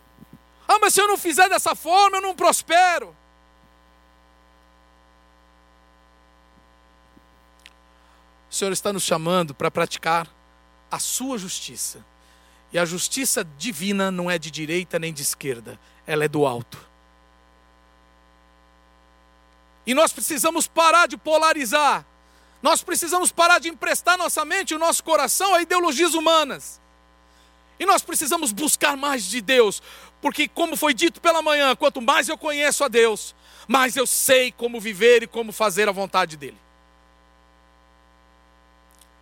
Ah, 0.66 0.78
mas 0.80 0.94
se 0.94 1.00
eu 1.00 1.08
não 1.08 1.18
fizer 1.18 1.48
dessa 1.48 1.74
forma, 1.74 2.16
eu 2.16 2.22
não 2.22 2.34
prospero. 2.34 3.14
O 8.50 8.54
Senhor 8.54 8.72
está 8.72 8.92
nos 8.92 9.02
chamando 9.02 9.54
para 9.54 9.70
praticar 9.70 10.28
a 10.90 10.98
sua 10.98 11.38
justiça. 11.38 12.04
E 12.72 12.78
a 12.78 12.84
justiça 12.84 13.44
divina 13.56 14.10
não 14.10 14.30
é 14.30 14.38
de 14.38 14.50
direita 14.50 14.98
nem 14.98 15.12
de 15.12 15.22
esquerda, 15.22 15.78
ela 16.06 16.24
é 16.24 16.28
do 16.28 16.46
alto. 16.46 16.78
E 19.86 19.94
nós 19.94 20.12
precisamos 20.12 20.66
parar 20.66 21.06
de 21.06 21.16
polarizar 21.16 22.04
nós 22.62 22.82
precisamos 22.82 23.32
parar 23.32 23.58
de 23.58 23.68
emprestar 23.68 24.18
nossa 24.18 24.44
mente 24.44 24.72
e 24.72 24.74
o 24.74 24.78
nosso 24.78 25.02
coração 25.02 25.54
a 25.54 25.62
ideologias 25.62 26.14
humanas. 26.14 26.80
E 27.78 27.86
nós 27.86 28.02
precisamos 28.02 28.52
buscar 28.52 28.96
mais 28.96 29.24
de 29.24 29.40
Deus, 29.40 29.82
porque, 30.20 30.46
como 30.46 30.76
foi 30.76 30.92
dito 30.92 31.20
pela 31.20 31.40
manhã, 31.40 31.74
quanto 31.74 32.02
mais 32.02 32.28
eu 32.28 32.36
conheço 32.36 32.84
a 32.84 32.88
Deus, 32.88 33.34
mais 33.66 33.96
eu 33.96 34.06
sei 34.06 34.52
como 34.52 34.78
viver 34.78 35.22
e 35.22 35.26
como 35.26 35.50
fazer 35.50 35.88
a 35.88 35.92
vontade 35.92 36.36
dEle. 36.36 36.58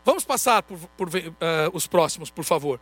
Vamos 0.09 0.25
passar 0.25 0.63
por, 0.63 0.79
por 0.97 1.09
uh, 1.09 1.13
os 1.75 1.87
próximos, 1.87 2.31
por 2.31 2.43
favor. 2.43 2.81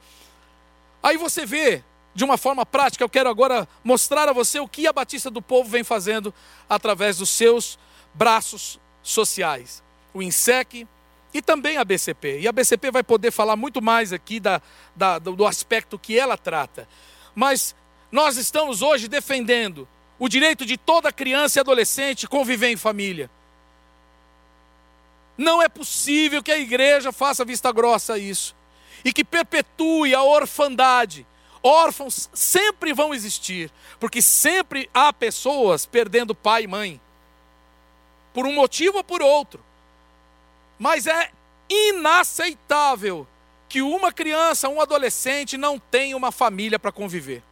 Aí 1.02 1.16
você 1.16 1.44
vê, 1.44 1.82
de 2.14 2.22
uma 2.22 2.38
forma 2.38 2.64
prática, 2.64 3.02
eu 3.02 3.08
quero 3.08 3.28
agora 3.28 3.66
mostrar 3.82 4.28
a 4.28 4.32
você 4.32 4.60
o 4.60 4.68
que 4.68 4.86
a 4.86 4.92
Batista 4.92 5.28
do 5.28 5.42
Povo 5.42 5.68
vem 5.68 5.82
fazendo 5.82 6.32
através 6.68 7.18
dos 7.18 7.28
seus 7.28 7.80
braços 8.14 8.78
sociais 9.02 9.82
o 10.14 10.22
INSEC 10.22 10.86
e 11.34 11.42
também 11.42 11.78
a 11.78 11.84
BCP. 11.84 12.42
E 12.42 12.46
a 12.46 12.52
BCP 12.52 12.92
vai 12.92 13.02
poder 13.02 13.32
falar 13.32 13.56
muito 13.56 13.82
mais 13.82 14.12
aqui 14.12 14.38
da, 14.38 14.62
da, 14.94 15.18
do 15.18 15.44
aspecto 15.44 15.98
que 15.98 16.16
ela 16.16 16.38
trata. 16.38 16.88
Mas 17.34 17.74
nós 18.12 18.36
estamos 18.36 18.82
hoje 18.82 19.08
defendendo 19.08 19.88
o 20.16 20.28
direito 20.28 20.64
de 20.64 20.76
toda 20.76 21.10
criança 21.10 21.58
e 21.58 21.60
adolescente 21.60 22.28
conviver 22.28 22.70
em 22.70 22.76
família. 22.76 23.28
Não 25.36 25.62
é 25.62 25.68
possível 25.68 26.42
que 26.42 26.50
a 26.50 26.58
igreja 26.58 27.12
faça 27.12 27.44
vista 27.44 27.70
grossa 27.72 28.14
a 28.14 28.18
isso 28.18 28.54
e 29.04 29.12
que 29.12 29.24
perpetue 29.24 30.14
a 30.14 30.22
orfandade. 30.22 31.26
Órfãos 31.62 32.30
sempre 32.32 32.92
vão 32.92 33.12
existir, 33.12 33.70
porque 33.98 34.22
sempre 34.22 34.88
há 34.94 35.12
pessoas 35.12 35.84
perdendo 35.84 36.34
pai 36.34 36.64
e 36.64 36.66
mãe, 36.66 37.00
por 38.32 38.46
um 38.46 38.54
motivo 38.54 38.98
ou 38.98 39.04
por 39.04 39.22
outro. 39.22 39.64
Mas 40.78 41.06
é 41.06 41.30
inaceitável 41.68 43.26
que 43.68 43.82
uma 43.82 44.12
criança, 44.12 44.68
um 44.68 44.80
adolescente 44.80 45.56
não 45.56 45.78
tenha 45.78 46.16
uma 46.16 46.30
família 46.30 46.78
para 46.78 46.92
conviver. 46.92 47.42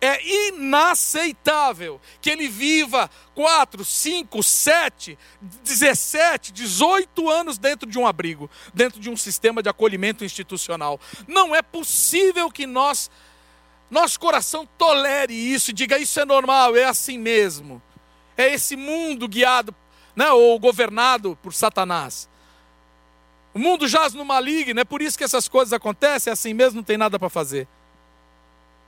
É 0.00 0.48
inaceitável 0.48 2.00
que 2.20 2.30
ele 2.30 2.48
viva 2.48 3.10
4, 3.34 3.84
5, 3.84 4.42
7, 4.42 5.18
17, 5.40 6.52
18 6.52 7.30
anos 7.30 7.58
dentro 7.58 7.88
de 7.88 7.98
um 7.98 8.06
abrigo, 8.06 8.50
dentro 8.74 9.00
de 9.00 9.08
um 9.08 9.16
sistema 9.16 9.62
de 9.62 9.68
acolhimento 9.68 10.24
institucional. 10.24 11.00
Não 11.26 11.54
é 11.54 11.62
possível 11.62 12.50
que 12.50 12.66
nós 12.66 13.10
nosso 13.90 14.18
coração 14.18 14.68
tolere 14.76 15.32
isso 15.32 15.70
e 15.70 15.74
diga: 15.74 15.98
isso 15.98 16.18
é 16.18 16.24
normal, 16.24 16.76
é 16.76 16.84
assim 16.84 17.18
mesmo. 17.18 17.80
É 18.36 18.52
esse 18.52 18.76
mundo 18.76 19.28
guiado 19.28 19.74
né, 20.14 20.30
ou 20.30 20.58
governado 20.58 21.38
por 21.42 21.52
Satanás. 21.52 22.28
O 23.54 23.58
mundo 23.58 23.88
jaz 23.88 24.12
no 24.12 24.24
maligno, 24.24 24.80
é 24.80 24.84
por 24.84 25.00
isso 25.00 25.16
que 25.16 25.24
essas 25.24 25.48
coisas 25.48 25.72
acontecem, 25.72 26.30
é 26.30 26.32
assim 26.32 26.52
mesmo, 26.52 26.76
não 26.76 26.82
tem 26.82 26.98
nada 26.98 27.18
para 27.18 27.30
fazer. 27.30 27.66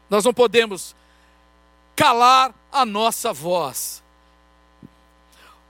Nós 0.09 0.25
não 0.25 0.33
podemos 0.33 0.95
calar 1.95 2.55
a 2.73 2.87
nossa 2.87 3.33
voz. 3.33 4.03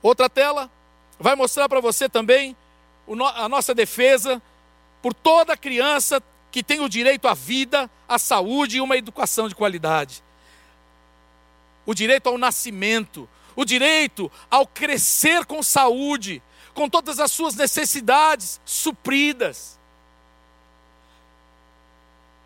Outra 0.03 0.29
tela 0.29 0.71
vai 1.19 1.35
mostrar 1.35 1.69
para 1.69 1.81
você 1.81 2.09
também 2.09 2.57
a 3.35 3.49
nossa 3.49 3.75
defesa 3.75 4.41
por 5.03 5.15
toda 5.15 5.57
criança 5.57 6.23
que 6.51 6.63
tem 6.63 6.81
o 6.81 6.89
direito 6.89 7.27
à 7.27 7.35
vida, 7.35 7.91
à 8.09 8.19
saúde 8.19 8.77
e 8.77 8.81
uma 8.81 8.97
educação 8.97 9.49
de 9.49 9.55
qualidade. 9.55 10.23
O 11.85 11.95
direito 11.95 12.29
ao 12.29 12.39
nascimento, 12.39 13.29
o 13.57 13.65
direito 13.65 14.31
ao 14.51 14.67
crescer 14.67 15.45
com 15.47 15.63
saúde, 15.63 16.43
com 16.75 16.89
todas 16.89 17.19
as 17.19 17.33
suas 17.33 17.55
necessidades 17.55 18.61
supridas. 18.65 19.79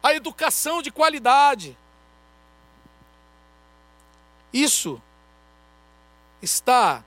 A 0.02 0.14
educação 0.14 0.80
de 0.80 0.90
qualidade. 0.90 1.76
Isso 4.52 5.00
está 6.40 7.04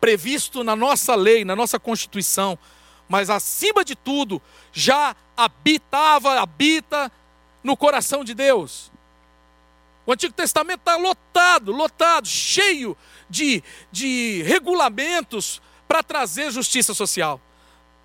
previsto 0.00 0.62
na 0.62 0.76
nossa 0.76 1.14
lei, 1.14 1.44
na 1.44 1.56
nossa 1.56 1.78
Constituição, 1.78 2.58
mas 3.08 3.30
acima 3.30 3.84
de 3.84 3.94
tudo, 3.94 4.40
já 4.72 5.16
habitava, 5.36 6.40
habita 6.40 7.10
no 7.62 7.76
coração 7.76 8.22
de 8.22 8.34
Deus. 8.34 8.92
O 10.06 10.12
Antigo 10.12 10.34
Testamento 10.34 10.80
está 10.80 10.96
lotado, 10.96 11.72
lotado, 11.72 12.28
cheio 12.28 12.96
de, 13.30 13.62
de 13.90 14.42
regulamentos 14.42 15.62
para 15.88 16.02
trazer 16.02 16.50
justiça 16.50 16.92
social. 16.92 17.40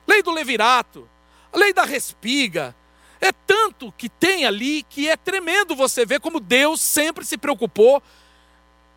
Lei 0.07 0.23
do 0.23 0.31
levirato, 0.31 1.09
lei 1.53 1.73
da 1.73 1.83
respiga. 1.83 2.75
É 3.19 3.33
tanto 3.33 3.91
que 3.91 4.07
tem 4.07 4.45
ali 4.45 4.83
que 4.83 5.09
é 5.09 5.17
tremendo 5.17 5.75
você 5.75 6.05
ver 6.05 6.21
como 6.21 6.39
Deus 6.39 6.79
sempre 6.79 7.25
se 7.25 7.37
preocupou 7.37 8.01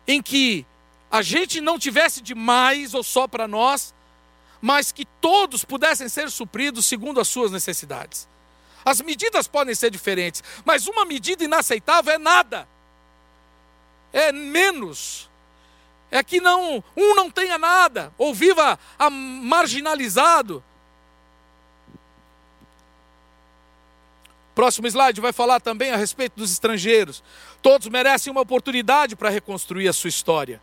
em 0.07 0.21
que 0.21 0.65
a 1.11 1.21
gente 1.21 1.61
não 1.61 1.77
tivesse 1.77 2.21
demais 2.21 2.93
ou 2.93 3.03
só 3.03 3.27
para 3.27 3.47
nós, 3.47 3.93
mas 4.61 4.91
que 4.91 5.05
todos 5.05 5.63
pudessem 5.63 6.09
ser 6.09 6.31
supridos 6.31 6.85
segundo 6.85 7.19
as 7.19 7.27
suas 7.27 7.51
necessidades. 7.51 8.27
As 8.85 8.99
medidas 9.01 9.47
podem 9.47 9.75
ser 9.75 9.91
diferentes, 9.91 10.43
mas 10.65 10.87
uma 10.87 11.05
medida 11.05 11.43
inaceitável 11.43 12.13
é 12.13 12.17
nada. 12.17 12.67
É 14.11 14.31
menos. 14.31 15.29
É 16.11 16.23
que 16.23 16.39
não 16.39 16.83
um 16.95 17.15
não 17.15 17.29
tenha 17.29 17.57
nada 17.57 18.13
ou 18.17 18.33
viva 18.33 18.77
marginalizado. 19.09 20.63
Próximo 24.53 24.87
slide 24.87 25.19
vai 25.19 25.33
falar 25.33 25.59
também 25.59 25.91
a 25.91 25.97
respeito 25.97 26.35
dos 26.35 26.51
estrangeiros. 26.51 27.23
Todos 27.63 27.87
merecem 27.87 28.29
uma 28.29 28.41
oportunidade 28.41 29.15
para 29.15 29.29
reconstruir 29.29 29.87
a 29.87 29.93
sua 29.93 30.09
história. 30.09 30.61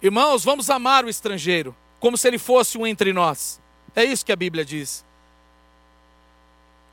Irmãos, 0.00 0.42
vamos 0.42 0.70
amar 0.70 1.04
o 1.04 1.08
estrangeiro, 1.08 1.76
como 2.00 2.16
se 2.16 2.26
ele 2.26 2.38
fosse 2.38 2.78
um 2.78 2.86
entre 2.86 3.12
nós. 3.12 3.60
É 3.94 4.02
isso 4.02 4.24
que 4.24 4.32
a 4.32 4.36
Bíblia 4.36 4.64
diz. 4.64 5.04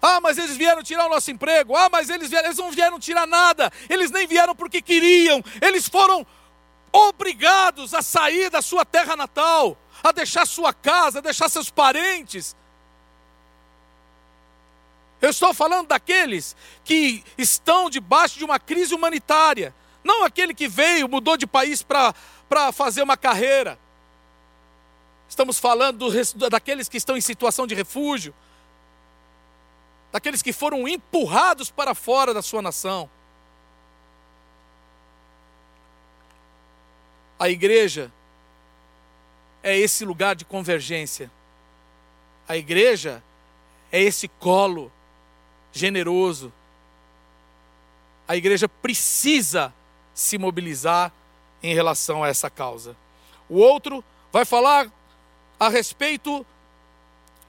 Ah, 0.01 0.19
mas 0.19 0.37
eles 0.37 0.57
vieram 0.57 0.83
tirar 0.83 1.05
o 1.05 1.09
nosso 1.09 1.31
emprego. 1.31 1.77
Ah, 1.77 1.87
mas 1.89 2.09
eles 2.09 2.29
vieram, 2.29 2.47
eles 2.47 2.57
não 2.57 2.71
vieram 2.71 2.99
tirar 2.99 3.25
nada. 3.25 3.71
Eles 3.89 4.11
nem 4.11 4.27
vieram 4.27 4.53
porque 4.53 4.81
queriam. 4.81 5.41
Eles 5.61 5.87
foram 5.87 6.27
obrigados 6.91 7.93
a 7.93 8.01
sair 8.01 8.49
da 8.49 8.61
sua 8.61 8.83
terra 8.83 9.15
natal, 9.15 9.77
a 10.03 10.11
deixar 10.11 10.45
sua 10.45 10.73
casa, 10.73 11.19
a 11.19 11.21
deixar 11.21 11.47
seus 11.47 11.69
parentes. 11.69 12.53
Eu 15.21 15.29
estou 15.29 15.53
falando 15.53 15.87
daqueles 15.87 16.55
que 16.83 17.23
estão 17.37 17.89
debaixo 17.89 18.37
de 18.37 18.43
uma 18.43 18.59
crise 18.59 18.93
humanitária, 18.93 19.73
não 20.03 20.23
aquele 20.23 20.53
que 20.53 20.67
veio, 20.67 21.09
mudou 21.09 21.35
de 21.35 21.47
país 21.47 21.81
para 21.81 22.13
fazer 22.73 23.01
uma 23.01 23.17
carreira. 23.17 23.79
Estamos 25.27 25.57
falando 25.57 26.09
do, 26.09 26.49
daqueles 26.49 26.87
que 26.87 26.97
estão 26.97 27.17
em 27.17 27.21
situação 27.21 27.65
de 27.65 27.73
refúgio, 27.73 28.33
daqueles 30.11 30.41
que 30.41 30.53
foram 30.53 30.87
empurrados 30.87 31.71
para 31.71 31.95
fora 31.95 32.33
da 32.33 32.41
sua 32.41 32.61
nação. 32.61 33.09
A 37.39 37.49
igreja 37.49 38.11
é 39.61 39.77
esse 39.77 40.05
lugar 40.05 40.35
de 40.35 40.45
convergência. 40.45 41.29
A 42.47 42.55
igreja 42.55 43.23
é 43.91 44.01
esse 44.01 44.27
colo 44.27 44.91
generoso. 45.75 46.51
A 48.27 48.35
igreja 48.35 48.67
precisa 48.67 49.73
se 50.13 50.37
mobilizar 50.37 51.11
em 51.61 51.75
relação 51.75 52.23
a 52.23 52.29
essa 52.29 52.49
causa. 52.49 52.95
O 53.49 53.59
outro 53.59 54.03
vai 54.31 54.45
falar 54.45 54.89
a 55.59 55.69
respeito 55.69 56.45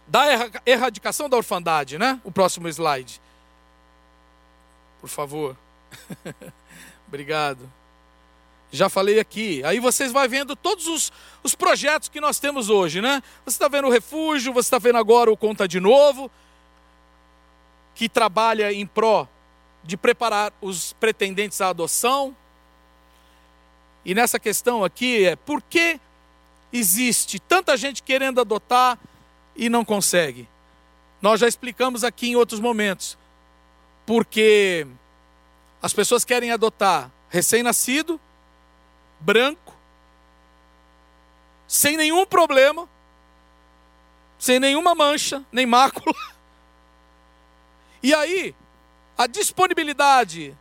da 0.06 0.24
erradicação 0.66 1.28
da 1.28 1.36
orfandade, 1.36 1.98
né? 1.98 2.20
O 2.24 2.32
próximo 2.32 2.68
slide. 2.68 3.20
Por 5.00 5.08
favor. 5.08 5.56
Obrigado. 7.06 7.70
Já 8.72 8.88
falei 8.88 9.20
aqui. 9.20 9.62
Aí 9.64 9.78
vocês 9.78 10.10
vão 10.10 10.28
vendo 10.28 10.56
todos 10.56 10.88
os, 10.88 11.12
os 11.42 11.54
projetos 11.54 12.08
que 12.08 12.20
nós 12.20 12.40
temos 12.40 12.68
hoje, 12.68 13.00
né? 13.00 13.22
Você 13.44 13.54
está 13.54 13.68
vendo 13.68 13.86
o 13.86 13.90
refúgio, 13.90 14.52
você 14.52 14.66
está 14.66 14.78
vendo 14.78 14.98
agora 14.98 15.30
o 15.30 15.36
Conta 15.36 15.68
de 15.68 15.78
Novo, 15.78 16.30
que 17.96 18.10
trabalha 18.10 18.70
em 18.72 18.86
pró 18.86 19.26
de 19.82 19.96
preparar 19.96 20.52
os 20.60 20.92
pretendentes 20.92 21.62
à 21.62 21.70
adoção. 21.70 22.36
E 24.04 24.14
nessa 24.14 24.38
questão 24.38 24.84
aqui 24.84 25.24
é 25.24 25.34
por 25.34 25.62
que 25.62 25.98
existe 26.70 27.40
tanta 27.40 27.74
gente 27.74 28.02
querendo 28.02 28.38
adotar 28.38 28.98
e 29.56 29.70
não 29.70 29.82
consegue? 29.82 30.46
Nós 31.22 31.40
já 31.40 31.48
explicamos 31.48 32.04
aqui 32.04 32.28
em 32.28 32.36
outros 32.36 32.60
momentos. 32.60 33.16
Porque 34.04 34.86
as 35.82 35.94
pessoas 35.94 36.24
querem 36.24 36.52
adotar 36.52 37.10
recém-nascido, 37.30 38.20
branco, 39.18 39.74
sem 41.66 41.96
nenhum 41.96 42.26
problema, 42.26 42.86
sem 44.38 44.60
nenhuma 44.60 44.94
mancha, 44.94 45.42
nem 45.50 45.64
mácula. 45.64 46.14
E 48.02 48.14
aí, 48.14 48.54
a 49.16 49.26
disponibilidade 49.26 50.56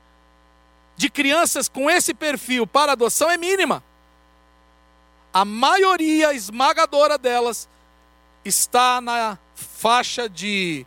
de 0.95 1.09
crianças 1.09 1.67
com 1.67 1.89
esse 1.89 2.13
perfil 2.13 2.65
para 2.65 2.93
adoção 2.93 3.29
é 3.29 3.37
mínima. 3.37 3.83
A 5.33 5.43
maioria 5.43 6.33
esmagadora 6.33 7.17
delas 7.17 7.67
está 8.45 9.01
na 9.01 9.37
faixa 9.55 10.29
de 10.29 10.85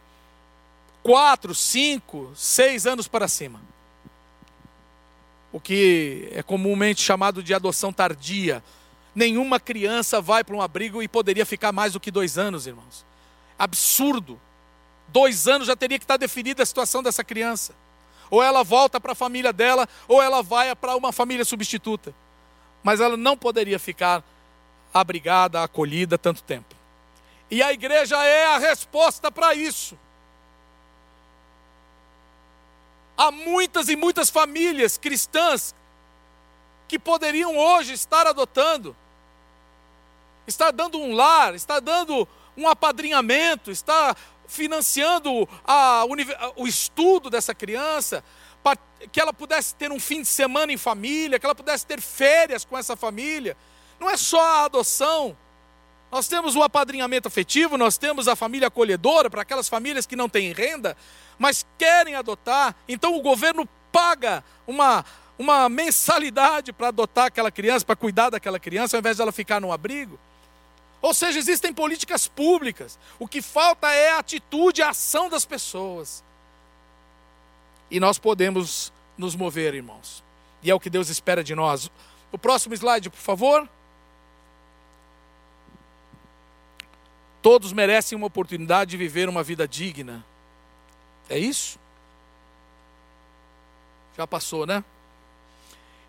4, 1.02 1.54
5, 1.54 2.32
6 2.34 2.86
anos 2.86 3.08
para 3.08 3.28
cima. 3.28 3.60
O 5.52 5.60
que 5.60 6.28
é 6.32 6.42
comumente 6.42 7.02
chamado 7.02 7.42
de 7.42 7.52
adoção 7.54 7.92
tardia. 7.92 8.62
Nenhuma 9.14 9.58
criança 9.58 10.20
vai 10.20 10.44
para 10.44 10.54
um 10.54 10.62
abrigo 10.62 11.02
e 11.02 11.08
poderia 11.08 11.44
ficar 11.44 11.72
mais 11.72 11.94
do 11.94 12.00
que 12.00 12.10
dois 12.10 12.38
anos, 12.38 12.66
irmãos. 12.66 13.04
Absurdo. 13.58 14.40
Dois 15.08 15.48
anos 15.48 15.66
já 15.66 15.74
teria 15.74 15.98
que 15.98 16.04
estar 16.04 16.16
definida 16.16 16.62
a 16.62 16.66
situação 16.66 17.02
dessa 17.02 17.24
criança 17.24 17.74
ou 18.30 18.42
ela 18.42 18.62
volta 18.62 19.00
para 19.00 19.12
a 19.12 19.16
família 19.16 19.52
dela, 19.52 19.88
ou 20.06 20.22
ela 20.22 20.42
vai 20.42 20.74
para 20.74 20.96
uma 20.96 21.12
família 21.12 21.44
substituta. 21.44 22.14
Mas 22.82 23.00
ela 23.00 23.16
não 23.16 23.36
poderia 23.36 23.78
ficar 23.78 24.22
abrigada, 24.92 25.62
acolhida 25.62 26.18
tanto 26.18 26.42
tempo. 26.42 26.74
E 27.50 27.62
a 27.62 27.72
igreja 27.72 28.22
é 28.24 28.46
a 28.46 28.58
resposta 28.58 29.30
para 29.32 29.54
isso. 29.54 29.98
Há 33.16 33.30
muitas 33.30 33.88
e 33.88 33.96
muitas 33.96 34.30
famílias 34.30 34.96
cristãs 34.96 35.74
que 36.86 36.98
poderiam 36.98 37.56
hoje 37.56 37.92
estar 37.92 38.26
adotando, 38.26 38.96
estar 40.46 40.70
dando 40.70 40.98
um 40.98 41.14
lar, 41.14 41.54
estar 41.54 41.80
dando 41.80 42.28
um 42.56 42.68
apadrinhamento, 42.68 43.70
estar 43.70 44.16
financiando 44.48 45.48
a, 45.64 46.04
o 46.56 46.66
estudo 46.66 47.30
dessa 47.30 47.54
criança, 47.54 48.24
para 48.64 48.76
que 49.12 49.20
ela 49.20 49.32
pudesse 49.32 49.74
ter 49.76 49.92
um 49.92 50.00
fim 50.00 50.22
de 50.22 50.28
semana 50.28 50.72
em 50.72 50.76
família, 50.76 51.38
que 51.38 51.46
ela 51.46 51.54
pudesse 51.54 51.86
ter 51.86 52.00
férias 52.00 52.64
com 52.64 52.76
essa 52.76 52.96
família. 52.96 53.56
Não 54.00 54.10
é 54.10 54.16
só 54.16 54.40
a 54.40 54.64
adoção, 54.64 55.36
Nós 56.10 56.26
temos 56.26 56.56
o 56.56 56.62
apadrinhamento 56.62 57.28
afetivo, 57.28 57.76
nós 57.76 57.98
temos 57.98 58.28
a 58.28 58.34
família 58.34 58.68
acolhedora 58.68 59.28
para 59.28 59.42
aquelas 59.42 59.68
famílias 59.68 60.06
que 60.06 60.16
não 60.16 60.28
têm 60.28 60.52
renda, 60.52 60.96
mas 61.38 61.66
querem 61.76 62.14
adotar. 62.14 62.74
Então 62.88 63.14
o 63.14 63.20
governo 63.20 63.68
paga 63.92 64.42
uma, 64.66 65.04
uma 65.38 65.68
mensalidade 65.68 66.72
para 66.72 66.88
adotar 66.88 67.26
aquela 67.26 67.50
criança, 67.50 67.84
para 67.84 67.94
cuidar 67.94 68.30
daquela 68.30 68.58
criança, 68.58 68.96
ao 68.96 69.00
invés 69.00 69.18
dela 69.18 69.32
ficar 69.32 69.60
no 69.60 69.70
abrigo. 69.70 70.18
Ou 71.00 71.14
seja, 71.14 71.38
existem 71.38 71.72
políticas 71.72 72.26
públicas. 72.26 72.98
O 73.18 73.28
que 73.28 73.40
falta 73.40 73.92
é 73.92 74.12
a 74.12 74.18
atitude, 74.18 74.82
a 74.82 74.90
ação 74.90 75.28
das 75.28 75.44
pessoas. 75.44 76.24
E 77.90 78.00
nós 78.00 78.18
podemos 78.18 78.92
nos 79.16 79.34
mover, 79.34 79.74
irmãos. 79.74 80.22
E 80.62 80.70
é 80.70 80.74
o 80.74 80.80
que 80.80 80.90
Deus 80.90 81.08
espera 81.08 81.42
de 81.44 81.54
nós. 81.54 81.90
O 82.32 82.38
próximo 82.38 82.74
slide, 82.74 83.08
por 83.08 83.18
favor. 83.18 83.68
Todos 87.40 87.72
merecem 87.72 88.16
uma 88.16 88.26
oportunidade 88.26 88.90
de 88.90 88.96
viver 88.96 89.28
uma 89.28 89.42
vida 89.42 89.66
digna. 89.66 90.24
É 91.28 91.38
isso? 91.38 91.78
Já 94.16 94.26
passou, 94.26 94.66
né? 94.66 94.82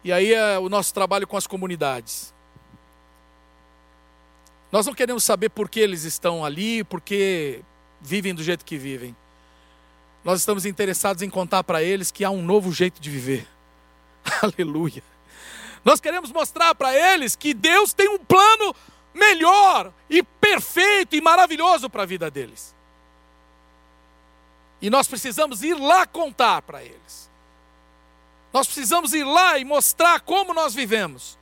E 0.03 0.11
aí 0.11 0.33
é 0.33 0.57
o 0.57 0.67
nosso 0.69 0.93
trabalho 0.93 1.27
com 1.27 1.37
as 1.37 1.45
comunidades. 1.45 2.33
Nós 4.71 4.85
não 4.85 4.93
queremos 4.93 5.23
saber 5.23 5.49
por 5.49 5.69
que 5.69 5.79
eles 5.79 6.03
estão 6.03 6.45
ali, 6.45 6.83
por 6.83 7.01
que 7.01 7.61
vivem 7.99 8.33
do 8.35 8.43
jeito 8.43 8.63
que 8.63 8.77
vivem. 8.77 9.15
Nós 10.23 10.39
estamos 10.39 10.65
interessados 10.65 11.23
em 11.23 11.29
contar 11.29 11.63
para 11.63 11.81
eles 11.81 12.11
que 12.11 12.23
há 12.23 12.29
um 12.29 12.41
novo 12.41 12.71
jeito 12.71 13.01
de 13.01 13.09
viver. 13.09 13.47
Aleluia. 14.43 15.03
Nós 15.83 15.99
queremos 15.99 16.31
mostrar 16.31 16.75
para 16.75 16.93
eles 16.93 17.35
que 17.35 17.53
Deus 17.53 17.93
tem 17.93 18.09
um 18.09 18.19
plano 18.19 18.75
melhor 19.13 19.91
e 20.09 20.21
perfeito 20.21 21.15
e 21.15 21.21
maravilhoso 21.21 21.89
para 21.89 22.03
a 22.03 22.05
vida 22.05 22.29
deles. 22.29 22.75
E 24.81 24.89
nós 24.89 25.07
precisamos 25.07 25.63
ir 25.63 25.73
lá 25.73 26.05
contar 26.05 26.61
para 26.61 26.83
eles. 26.83 27.29
Nós 28.53 28.67
precisamos 28.67 29.13
ir 29.13 29.23
lá 29.23 29.57
e 29.57 29.65
mostrar 29.65 30.19
como 30.21 30.53
nós 30.53 30.73
vivemos. 30.75 31.38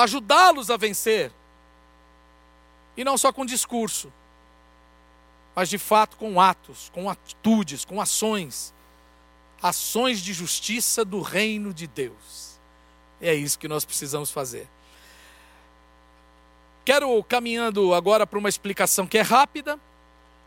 Ajudá-los 0.00 0.70
a 0.70 0.76
vencer. 0.76 1.30
E 2.96 3.04
não 3.04 3.18
só 3.18 3.32
com 3.32 3.44
discurso, 3.44 4.12
mas 5.54 5.68
de 5.68 5.78
fato 5.78 6.16
com 6.16 6.40
atos, 6.40 6.90
com 6.92 7.08
atitudes, 7.08 7.84
com 7.84 8.00
ações. 8.00 8.72
Ações 9.62 10.20
de 10.20 10.32
justiça 10.32 11.04
do 11.04 11.20
reino 11.20 11.74
de 11.74 11.86
Deus. 11.86 12.58
É 13.20 13.34
isso 13.34 13.58
que 13.58 13.68
nós 13.68 13.84
precisamos 13.84 14.30
fazer. 14.30 14.66
Quero 16.84 17.22
caminhando 17.24 17.92
agora 17.94 18.26
para 18.26 18.38
uma 18.38 18.48
explicação 18.48 19.06
que 19.06 19.18
é 19.18 19.22
rápida, 19.22 19.78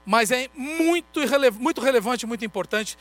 mas 0.04 0.32
é 0.32 0.50
muito, 0.56 1.20
muito 1.60 1.80
relevante, 1.80 2.26
muito 2.26 2.44
importante 2.44 2.98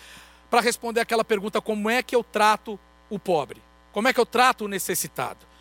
para 0.50 0.60
responder 0.60 1.00
aquela 1.00 1.24
pergunta: 1.24 1.62
como 1.62 1.88
é 1.88 2.02
que 2.02 2.14
eu 2.14 2.22
trato 2.22 2.78
o 3.08 3.18
pobre? 3.18 3.62
Como 3.90 4.06
é 4.06 4.12
que 4.12 4.20
eu 4.20 4.26
trato 4.26 4.66
o 4.66 4.68
necessitado? 4.68 5.51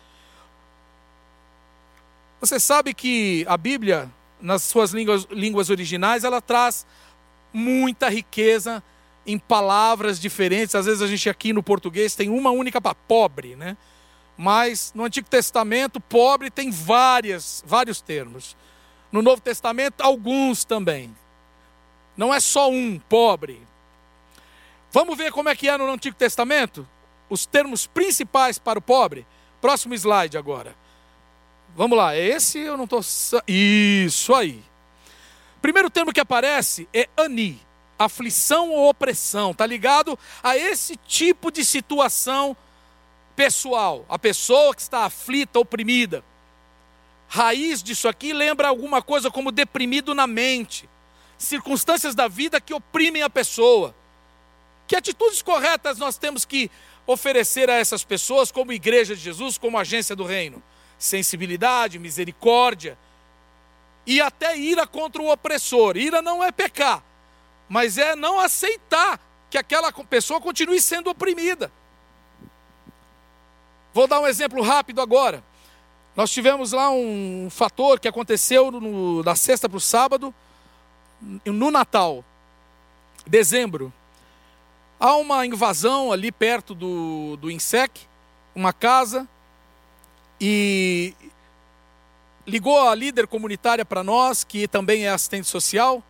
Você 2.42 2.58
sabe 2.58 2.92
que 2.92 3.46
a 3.48 3.56
Bíblia, 3.56 4.10
nas 4.40 4.64
suas 4.64 4.90
línguas, 4.90 5.28
línguas 5.30 5.70
originais, 5.70 6.24
ela 6.24 6.40
traz 6.40 6.84
muita 7.52 8.08
riqueza 8.08 8.82
em 9.24 9.38
palavras 9.38 10.18
diferentes. 10.18 10.74
Às 10.74 10.86
vezes 10.86 11.02
a 11.02 11.06
gente 11.06 11.30
aqui 11.30 11.52
no 11.52 11.62
português 11.62 12.16
tem 12.16 12.28
uma 12.28 12.50
única 12.50 12.80
para 12.80 12.96
pobre, 12.96 13.54
né? 13.54 13.76
Mas 14.36 14.90
no 14.92 15.04
Antigo 15.04 15.28
Testamento, 15.28 16.00
pobre 16.00 16.50
tem 16.50 16.68
várias, 16.68 17.62
vários 17.64 18.00
termos. 18.00 18.56
No 19.12 19.22
Novo 19.22 19.40
Testamento, 19.40 20.00
alguns 20.00 20.64
também. 20.64 21.16
Não 22.16 22.34
é 22.34 22.40
só 22.40 22.68
um, 22.68 22.98
pobre. 23.08 23.62
Vamos 24.90 25.16
ver 25.16 25.30
como 25.30 25.48
é 25.48 25.54
que 25.54 25.68
é 25.68 25.78
no 25.78 25.88
Antigo 25.88 26.16
Testamento? 26.16 26.88
Os 27.30 27.46
termos 27.46 27.86
principais 27.86 28.58
para 28.58 28.80
o 28.80 28.82
pobre. 28.82 29.24
Próximo 29.60 29.94
slide 29.94 30.36
agora. 30.36 30.81
Vamos 31.74 31.96
lá, 31.96 32.14
é 32.14 32.20
esse 32.20 32.58
eu 32.58 32.76
não 32.76 32.84
estou. 32.84 33.00
Isso 33.46 34.34
aí. 34.34 34.62
Primeiro 35.60 35.88
termo 35.88 36.12
que 36.12 36.20
aparece 36.20 36.88
é 36.92 37.08
ani, 37.16 37.60
aflição 37.98 38.70
ou 38.70 38.88
opressão. 38.88 39.52
Está 39.52 39.64
ligado 39.64 40.18
a 40.42 40.56
esse 40.56 40.96
tipo 40.96 41.50
de 41.50 41.64
situação 41.64 42.56
pessoal, 43.34 44.04
a 44.08 44.18
pessoa 44.18 44.74
que 44.74 44.82
está 44.82 45.04
aflita, 45.04 45.58
oprimida. 45.58 46.22
Raiz 47.28 47.82
disso 47.82 48.06
aqui 48.08 48.34
lembra 48.34 48.68
alguma 48.68 49.00
coisa 49.00 49.30
como 49.30 49.50
deprimido 49.50 50.14
na 50.14 50.26
mente, 50.26 50.86
circunstâncias 51.38 52.14
da 52.14 52.28
vida 52.28 52.60
que 52.60 52.74
oprimem 52.74 53.22
a 53.22 53.30
pessoa. 53.30 53.94
Que 54.86 54.96
atitudes 54.96 55.40
corretas 55.40 55.96
nós 55.96 56.18
temos 56.18 56.44
que 56.44 56.70
oferecer 57.06 57.70
a 57.70 57.74
essas 57.74 58.04
pessoas 58.04 58.52
como 58.52 58.72
igreja 58.72 59.16
de 59.16 59.22
Jesus, 59.22 59.56
como 59.56 59.78
agência 59.78 60.14
do 60.14 60.24
reino? 60.24 60.62
Sensibilidade, 61.02 61.98
misericórdia 61.98 62.96
e 64.06 64.20
até 64.20 64.56
ira 64.56 64.86
contra 64.86 65.20
o 65.20 65.32
opressor. 65.32 65.96
Ira 65.96 66.22
não 66.22 66.44
é 66.44 66.52
pecar, 66.52 67.02
mas 67.68 67.98
é 67.98 68.14
não 68.14 68.38
aceitar 68.38 69.18
que 69.50 69.58
aquela 69.58 69.92
pessoa 69.92 70.40
continue 70.40 70.80
sendo 70.80 71.10
oprimida. 71.10 71.72
Vou 73.92 74.06
dar 74.06 74.20
um 74.20 74.28
exemplo 74.28 74.62
rápido 74.62 75.00
agora. 75.00 75.42
Nós 76.14 76.30
tivemos 76.30 76.70
lá 76.70 76.88
um 76.92 77.48
fator 77.50 77.98
que 77.98 78.06
aconteceu 78.06 78.70
no, 78.70 79.24
da 79.24 79.34
sexta 79.34 79.68
para 79.68 79.78
o 79.78 79.80
sábado, 79.80 80.32
no 81.44 81.72
Natal, 81.72 82.24
dezembro. 83.26 83.92
Há 85.00 85.16
uma 85.16 85.44
invasão 85.44 86.12
ali 86.12 86.30
perto 86.30 86.76
do, 86.76 87.36
do 87.38 87.50
INSEC, 87.50 88.06
uma 88.54 88.72
casa, 88.72 89.28
e 90.44 91.14
ligou 92.44 92.88
a 92.88 92.94
líder 92.96 93.28
comunitária 93.28 93.84
para 93.84 94.02
nós, 94.02 94.42
que 94.42 94.66
também 94.66 95.06
é 95.06 95.10
assistente 95.10 95.46
social, 95.46 96.02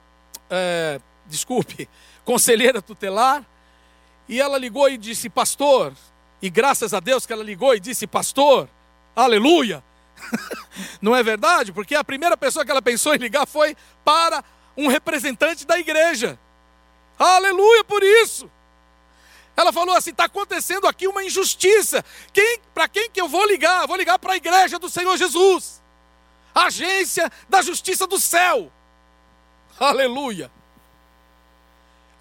é, 0.48 0.98
desculpe, 1.26 1.86
conselheira 2.24 2.80
tutelar, 2.80 3.44
e 4.26 4.40
ela 4.40 4.56
ligou 4.56 4.88
e 4.88 4.96
disse: 4.96 5.28
Pastor, 5.28 5.92
e 6.40 6.48
graças 6.48 6.94
a 6.94 7.00
Deus 7.00 7.26
que 7.26 7.32
ela 7.34 7.44
ligou 7.44 7.74
e 7.74 7.80
disse: 7.80 8.06
Pastor, 8.06 8.70
aleluia. 9.14 9.84
Não 11.02 11.14
é 11.14 11.22
verdade? 11.22 11.70
Porque 11.70 11.94
a 11.94 12.02
primeira 12.02 12.36
pessoa 12.36 12.64
que 12.64 12.70
ela 12.70 12.80
pensou 12.80 13.14
em 13.14 13.18
ligar 13.18 13.46
foi 13.46 13.76
para 14.02 14.42
um 14.74 14.88
representante 14.88 15.66
da 15.66 15.78
igreja. 15.78 16.38
Aleluia 17.18 17.84
por 17.84 18.02
isso. 18.02 18.50
Ela 19.56 19.72
falou 19.72 19.94
assim: 19.94 20.10
está 20.10 20.24
acontecendo 20.24 20.86
aqui 20.86 21.06
uma 21.06 21.24
injustiça. 21.24 22.04
Quem, 22.32 22.60
para 22.74 22.88
quem 22.88 23.10
que 23.10 23.20
eu 23.20 23.28
vou 23.28 23.46
ligar? 23.46 23.86
Vou 23.86 23.96
ligar 23.96 24.18
para 24.18 24.32
a 24.32 24.36
igreja 24.36 24.78
do 24.78 24.88
Senhor 24.88 25.16
Jesus, 25.16 25.82
agência 26.54 27.30
da 27.48 27.62
justiça 27.62 28.06
do 28.06 28.18
céu. 28.18 28.72
Aleluia. 29.78 30.50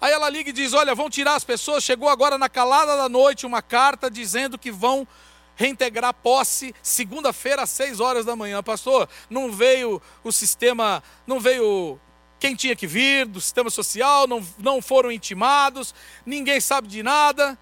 Aí 0.00 0.12
ela 0.12 0.28
liga 0.28 0.50
e 0.50 0.52
diz: 0.52 0.72
Olha, 0.72 0.94
vão 0.94 1.08
tirar 1.08 1.36
as 1.36 1.44
pessoas. 1.44 1.84
Chegou 1.84 2.08
agora 2.08 2.36
na 2.36 2.48
calada 2.48 2.96
da 2.96 3.08
noite 3.08 3.46
uma 3.46 3.62
carta 3.62 4.10
dizendo 4.10 4.58
que 4.58 4.70
vão 4.70 5.06
reintegrar 5.54 6.12
posse 6.12 6.74
segunda-feira 6.82 7.62
às 7.62 7.70
seis 7.70 8.00
horas 8.00 8.24
da 8.24 8.34
manhã. 8.34 8.62
Pastor, 8.62 9.08
não 9.30 9.52
veio 9.52 10.02
o 10.24 10.32
sistema, 10.32 11.02
não 11.26 11.38
veio 11.38 12.00
quem 12.42 12.56
tinha 12.56 12.74
que 12.74 12.88
vir 12.88 13.24
do 13.24 13.40
sistema 13.40 13.70
social, 13.70 14.26
não, 14.26 14.44
não 14.58 14.82
foram 14.82 15.12
intimados, 15.12 15.94
ninguém 16.26 16.60
sabe 16.60 16.88
de 16.88 17.00
nada. 17.00 17.56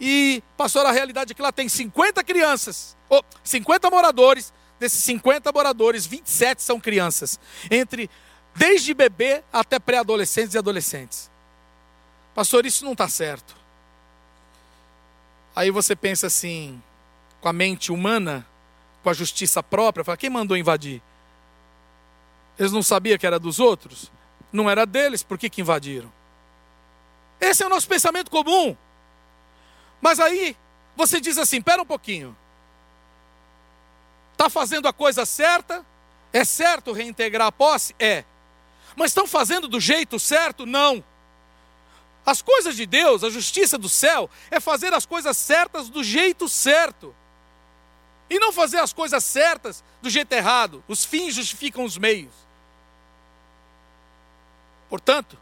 E, 0.00 0.42
pastor, 0.56 0.84
a 0.84 0.90
realidade 0.90 1.30
é 1.30 1.34
que 1.34 1.40
lá 1.40 1.52
tem 1.52 1.68
50 1.68 2.24
crianças, 2.24 2.96
oh, 3.08 3.22
50 3.44 3.88
moradores. 3.90 4.52
Desses 4.80 5.00
50 5.04 5.52
moradores, 5.52 6.06
27 6.06 6.60
são 6.60 6.80
crianças, 6.80 7.38
entre 7.70 8.10
desde 8.56 8.92
bebê 8.92 9.44
até 9.52 9.78
pré-adolescentes 9.78 10.54
e 10.54 10.58
adolescentes. 10.58 11.30
Pastor, 12.34 12.66
isso 12.66 12.84
não 12.84 12.92
está 12.92 13.06
certo. 13.06 13.56
Aí 15.54 15.70
você 15.70 15.94
pensa 15.94 16.26
assim, 16.26 16.82
com 17.40 17.48
a 17.48 17.52
mente 17.52 17.92
humana, 17.92 18.44
com 19.04 19.10
a 19.10 19.14
justiça 19.14 19.62
própria, 19.62 20.04
fala, 20.04 20.16
quem 20.16 20.28
mandou 20.28 20.56
invadir? 20.56 21.00
Eles 22.58 22.72
não 22.72 22.82
sabiam 22.82 23.18
que 23.18 23.26
era 23.26 23.38
dos 23.38 23.58
outros? 23.58 24.10
Não 24.52 24.70
era 24.70 24.86
deles, 24.86 25.22
por 25.22 25.36
que, 25.36 25.50
que 25.50 25.60
invadiram? 25.60 26.12
Esse 27.40 27.62
é 27.62 27.66
o 27.66 27.70
nosso 27.70 27.88
pensamento 27.88 28.30
comum. 28.30 28.76
Mas 30.00 30.20
aí 30.20 30.56
você 30.96 31.20
diz 31.20 31.38
assim: 31.38 31.58
espera 31.58 31.82
um 31.82 31.86
pouquinho. 31.86 32.36
Está 34.32 34.48
fazendo 34.48 34.86
a 34.86 34.92
coisa 34.92 35.24
certa? 35.24 35.84
É 36.32 36.44
certo 36.44 36.92
reintegrar 36.92 37.48
a 37.48 37.52
posse? 37.52 37.94
É. 37.98 38.24
Mas 38.96 39.10
estão 39.10 39.26
fazendo 39.26 39.68
do 39.68 39.80
jeito 39.80 40.18
certo? 40.18 40.66
Não. 40.66 41.02
As 42.26 42.40
coisas 42.40 42.74
de 42.74 42.86
Deus, 42.86 43.22
a 43.22 43.30
justiça 43.30 43.76
do 43.76 43.88
céu, 43.88 44.30
é 44.50 44.58
fazer 44.58 44.94
as 44.94 45.04
coisas 45.04 45.36
certas 45.36 45.88
do 45.88 46.02
jeito 46.02 46.48
certo. 46.48 47.14
e 48.30 48.38
não 48.38 48.52
fazer 48.52 48.78
as 48.78 48.92
coisas 48.92 49.22
certas 49.22 49.84
do 50.00 50.08
jeito 50.08 50.32
errado. 50.32 50.82
Os 50.88 51.04
fins 51.04 51.34
justificam 51.34 51.84
os 51.84 51.98
meios. 51.98 52.43
Portanto, 54.88 55.38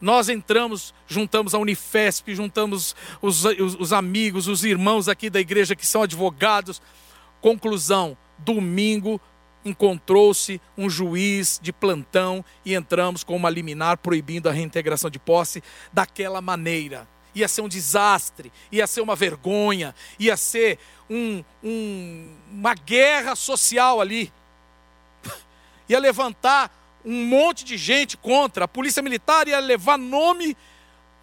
nós 0.00 0.28
entramos, 0.28 0.92
juntamos 1.06 1.54
a 1.54 1.58
Unifesp, 1.58 2.34
juntamos 2.34 2.96
os, 3.20 3.44
os, 3.44 3.76
os 3.78 3.92
amigos, 3.92 4.48
os 4.48 4.64
irmãos 4.64 5.08
aqui 5.08 5.30
da 5.30 5.38
igreja 5.40 5.76
que 5.76 5.86
são 5.86 6.02
advogados. 6.02 6.82
Conclusão: 7.40 8.16
domingo 8.36 9.20
encontrou-se 9.64 10.60
um 10.76 10.90
juiz 10.90 11.60
de 11.62 11.72
plantão 11.72 12.44
e 12.64 12.74
entramos 12.74 13.22
com 13.22 13.36
uma 13.36 13.48
liminar 13.48 13.98
proibindo 13.98 14.48
a 14.48 14.52
reintegração 14.52 15.08
de 15.08 15.20
posse 15.20 15.62
daquela 15.92 16.40
maneira. 16.40 17.06
Ia 17.34 17.48
ser 17.48 17.62
um 17.62 17.68
desastre, 17.68 18.52
ia 18.70 18.86
ser 18.86 19.00
uma 19.00 19.16
vergonha, 19.16 19.94
ia 20.18 20.36
ser 20.36 20.78
um, 21.08 21.44
um, 21.62 22.34
uma 22.50 22.74
guerra 22.74 23.34
social 23.34 24.00
ali. 24.00 24.32
Ia 25.88 25.98
levantar 25.98 26.70
um 27.04 27.26
monte 27.26 27.64
de 27.64 27.76
gente 27.76 28.16
contra. 28.16 28.64
A 28.64 28.68
polícia 28.68 29.02
militar 29.02 29.48
ia 29.48 29.58
levar 29.58 29.98
nome 29.98 30.56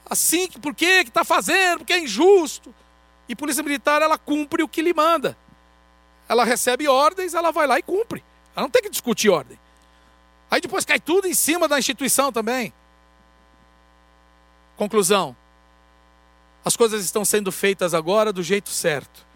assim, 0.09 0.47
por 0.47 0.73
que 0.73 0.85
está 0.85 1.23
fazendo, 1.23 1.79
porque 1.79 1.93
é 1.93 1.99
injusto. 1.99 2.73
E 3.27 3.35
polícia 3.35 3.63
militar, 3.63 4.01
ela 4.01 4.17
cumpre 4.17 4.63
o 4.63 4.67
que 4.67 4.81
lhe 4.81 4.93
manda. 4.93 5.37
Ela 6.27 6.43
recebe 6.43 6.87
ordens, 6.87 7.33
ela 7.33 7.51
vai 7.51 7.67
lá 7.67 7.77
e 7.77 7.83
cumpre. 7.83 8.23
Ela 8.55 8.63
não 8.63 8.71
tem 8.71 8.81
que 8.81 8.89
discutir 8.89 9.29
ordem. 9.29 9.59
Aí 10.49 10.59
depois 10.59 10.83
cai 10.83 10.99
tudo 10.99 11.27
em 11.27 11.33
cima 11.33 11.67
da 11.67 11.77
instituição 11.77 12.31
também. 12.31 12.73
Conclusão. 14.75 15.35
As 16.65 16.75
coisas 16.75 17.05
estão 17.05 17.23
sendo 17.23 17.51
feitas 17.51 17.93
agora 17.93 18.33
do 18.33 18.41
jeito 18.41 18.69
certo. 18.69 19.28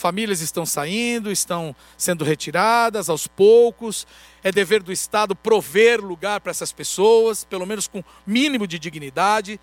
Famílias 0.00 0.40
estão 0.40 0.64
saindo, 0.64 1.30
estão 1.30 1.76
sendo 1.94 2.24
retiradas 2.24 3.10
aos 3.10 3.26
poucos. 3.26 4.06
É 4.42 4.50
dever 4.50 4.82
do 4.82 4.90
Estado 4.90 5.36
prover 5.36 6.00
lugar 6.00 6.40
para 6.40 6.50
essas 6.50 6.72
pessoas, 6.72 7.44
pelo 7.44 7.66
menos 7.66 7.86
com 7.86 8.02
mínimo 8.26 8.66
de 8.66 8.78
dignidade. 8.78 9.60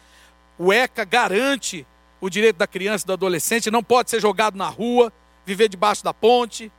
O 0.56 0.72
ECA 0.72 1.04
garante 1.04 1.88
o 2.22 2.30
direito 2.30 2.58
da 2.58 2.68
criança 2.68 3.04
e 3.04 3.08
do 3.08 3.14
adolescente, 3.14 3.72
não 3.72 3.82
pode 3.84 4.12
ser 4.12 4.22
jogado 4.22 4.56
na 4.56 4.70
rua, 4.70 5.12
viver 5.44 5.68
debaixo 5.70 6.04
da 6.04 6.14
ponte. 6.14 6.72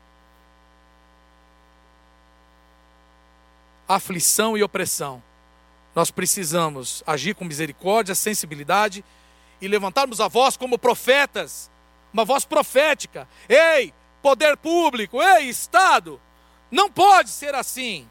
Aflição 3.89 4.57
e 4.57 4.63
opressão. 4.63 5.21
Nós 5.97 6.13
precisamos 6.13 7.03
agir 7.05 7.35
com 7.35 7.45
misericórdia, 7.45 8.15
sensibilidade 8.15 9.05
e 9.61 9.67
levantarmos 9.67 10.21
a 10.21 10.29
voz 10.29 10.57
como 10.57 10.79
profetas 10.79 11.69
uma 12.13 12.25
voz 12.25 12.45
profética. 12.45 13.29
Ei, 13.49 13.93
poder 14.23 14.57
público, 14.57 15.23
ei, 15.23 15.49
Estado, 15.49 16.21
não 16.71 16.91
pode 16.91 17.31
ser 17.31 17.55
assim. 17.55 18.09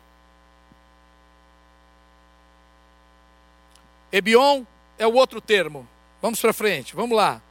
Ebion 4.12 4.64
é 4.98 5.06
o 5.06 5.14
outro 5.14 5.42
termo. 5.42 5.88
Vamos 6.22 6.40
para 6.40 6.54
frente, 6.54 6.96
vamos 6.96 7.16
lá. 7.16 7.42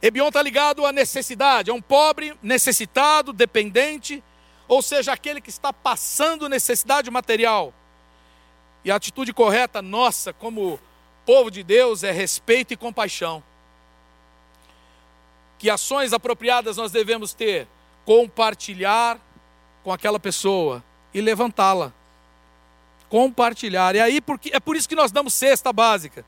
Ebion 0.00 0.28
está 0.28 0.42
ligado 0.42 0.84
à 0.84 0.92
necessidade, 0.92 1.70
é 1.70 1.72
um 1.72 1.80
pobre, 1.80 2.36
necessitado, 2.42 3.32
dependente, 3.32 4.22
ou 4.66 4.82
seja, 4.82 5.12
aquele 5.12 5.40
que 5.40 5.50
está 5.50 5.72
passando 5.72 6.48
necessidade 6.48 7.10
material. 7.10 7.72
E 8.84 8.90
a 8.90 8.96
atitude 8.96 9.32
correta 9.32 9.80
nossa, 9.80 10.32
como 10.32 10.80
povo 11.24 11.50
de 11.50 11.62
Deus, 11.62 12.02
é 12.02 12.10
respeito 12.10 12.74
e 12.74 12.76
compaixão. 12.76 13.44
Que 15.62 15.70
ações 15.70 16.12
apropriadas 16.12 16.76
nós 16.76 16.90
devemos 16.90 17.32
ter? 17.32 17.68
Compartilhar 18.04 19.16
com 19.84 19.92
aquela 19.92 20.18
pessoa 20.18 20.82
e 21.14 21.20
levantá-la. 21.20 21.92
Compartilhar. 23.08 23.94
E 23.94 24.00
aí 24.00 24.20
porque, 24.20 24.50
é 24.52 24.58
por 24.58 24.74
isso 24.74 24.88
que 24.88 24.96
nós 24.96 25.12
damos 25.12 25.32
cesta 25.32 25.72
básica. 25.72 26.24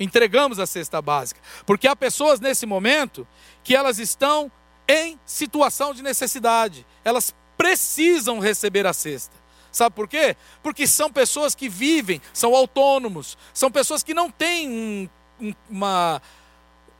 Entregamos 0.00 0.58
a 0.58 0.66
cesta 0.66 1.00
básica. 1.00 1.40
Porque 1.64 1.86
há 1.86 1.94
pessoas 1.94 2.40
nesse 2.40 2.66
momento 2.66 3.24
que 3.62 3.76
elas 3.76 4.00
estão 4.00 4.50
em 4.88 5.20
situação 5.24 5.94
de 5.94 6.02
necessidade. 6.02 6.84
Elas 7.04 7.32
precisam 7.56 8.40
receber 8.40 8.88
a 8.88 8.92
cesta. 8.92 9.36
Sabe 9.70 9.94
por 9.94 10.08
quê? 10.08 10.36
Porque 10.64 10.84
são 10.88 11.12
pessoas 11.12 11.54
que 11.54 11.68
vivem, 11.68 12.20
são 12.32 12.52
autônomos, 12.56 13.38
são 13.52 13.70
pessoas 13.70 14.02
que 14.02 14.12
não 14.12 14.32
têm 14.32 14.68
um, 14.68 15.08
um, 15.40 15.54
uma, 15.70 16.20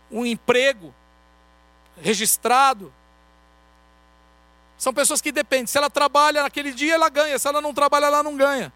um 0.08 0.24
emprego, 0.24 0.94
registrado. 2.00 2.92
São 4.76 4.92
pessoas 4.92 5.20
que 5.20 5.32
dependem. 5.32 5.66
Se 5.66 5.78
ela 5.78 5.88
trabalha 5.88 6.42
naquele 6.42 6.72
dia, 6.72 6.94
ela 6.94 7.08
ganha. 7.08 7.38
Se 7.38 7.48
ela 7.48 7.60
não 7.60 7.72
trabalha, 7.72 8.06
ela 8.06 8.22
não 8.22 8.36
ganha. 8.36 8.72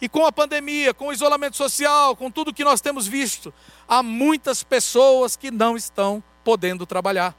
E 0.00 0.08
com 0.08 0.26
a 0.26 0.32
pandemia, 0.32 0.92
com 0.92 1.08
o 1.08 1.12
isolamento 1.12 1.56
social, 1.56 2.16
com 2.16 2.30
tudo 2.30 2.52
que 2.52 2.64
nós 2.64 2.80
temos 2.80 3.06
visto, 3.06 3.54
há 3.86 4.02
muitas 4.02 4.64
pessoas 4.64 5.36
que 5.36 5.50
não 5.50 5.76
estão 5.76 6.22
podendo 6.42 6.84
trabalhar. 6.84 7.34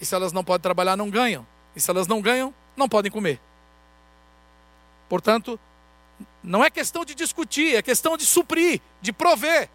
E 0.00 0.06
se 0.06 0.14
elas 0.14 0.32
não 0.32 0.44
podem 0.44 0.62
trabalhar, 0.62 0.96
não 0.96 1.10
ganham. 1.10 1.44
E 1.74 1.80
se 1.80 1.90
elas 1.90 2.06
não 2.06 2.22
ganham, 2.22 2.54
não 2.76 2.88
podem 2.88 3.10
comer. 3.10 3.40
Portanto, 5.08 5.58
não 6.42 6.64
é 6.64 6.70
questão 6.70 7.04
de 7.04 7.14
discutir, 7.14 7.74
é 7.74 7.82
questão 7.82 8.16
de 8.16 8.24
suprir, 8.24 8.80
de 9.00 9.12
prover. 9.12 9.68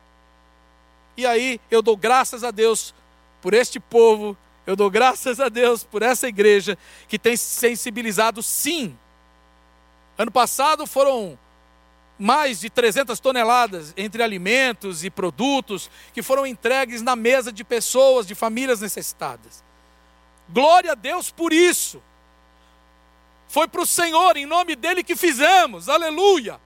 E 1.18 1.26
aí 1.26 1.60
eu 1.70 1.82
dou 1.82 1.98
graças 1.98 2.44
a 2.44 2.52
Deus 2.52 2.94
por 3.42 3.54
este 3.54 3.80
povo, 3.80 4.38
eu 4.66 4.76
dou 4.76 4.90
graças 4.90 5.40
a 5.40 5.50
Deus 5.50 5.84
por 5.84 6.02
essa 6.02 6.28
igreja 6.28 6.78
que 7.08 7.18
tem 7.18 7.36
sensibilizado 7.36 8.44
sim. 8.44 8.98
Ano 10.18 10.32
passado 10.32 10.86
foram 10.86 11.40
mais 12.20 12.60
de 12.60 12.70
300 12.70 13.20
toneladas 13.20 13.94
entre 13.96 14.22
alimentos 14.22 15.06
e 15.06 15.10
produtos 15.10 15.90
que 16.14 16.22
foram 16.22 16.46
entregues 16.46 17.02
na 17.02 17.16
mesa 17.16 17.52
de 17.52 17.64
pessoas, 17.64 18.28
de 18.28 18.36
famílias 18.36 18.82
necessitadas. 18.82 19.64
Glória 20.50 20.92
a 20.92 20.96
Deus 20.96 21.32
por 21.32 21.54
isso. 21.54 22.04
Foi 23.48 23.68
para 23.68 23.82
o 23.82 23.86
Senhor, 23.86 24.36
em 24.38 24.46
nome 24.46 24.76
dele 24.76 25.04
que 25.04 25.16
fizemos, 25.16 25.88
aleluia. 25.88 26.60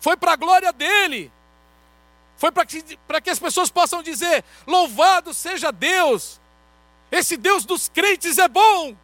Foi 0.00 0.16
para 0.16 0.32
a 0.32 0.36
glória 0.36 0.72
dele. 0.72 1.32
Foi 2.36 2.50
para 2.50 2.66
que, 2.66 2.82
que 2.82 3.30
as 3.30 3.38
pessoas 3.38 3.70
possam 3.70 4.02
dizer: 4.02 4.44
Louvado 4.66 5.32
seja 5.32 5.70
Deus, 5.70 6.40
esse 7.10 7.36
Deus 7.36 7.64
dos 7.64 7.88
crentes 7.88 8.38
é 8.38 8.48
bom. 8.48 8.96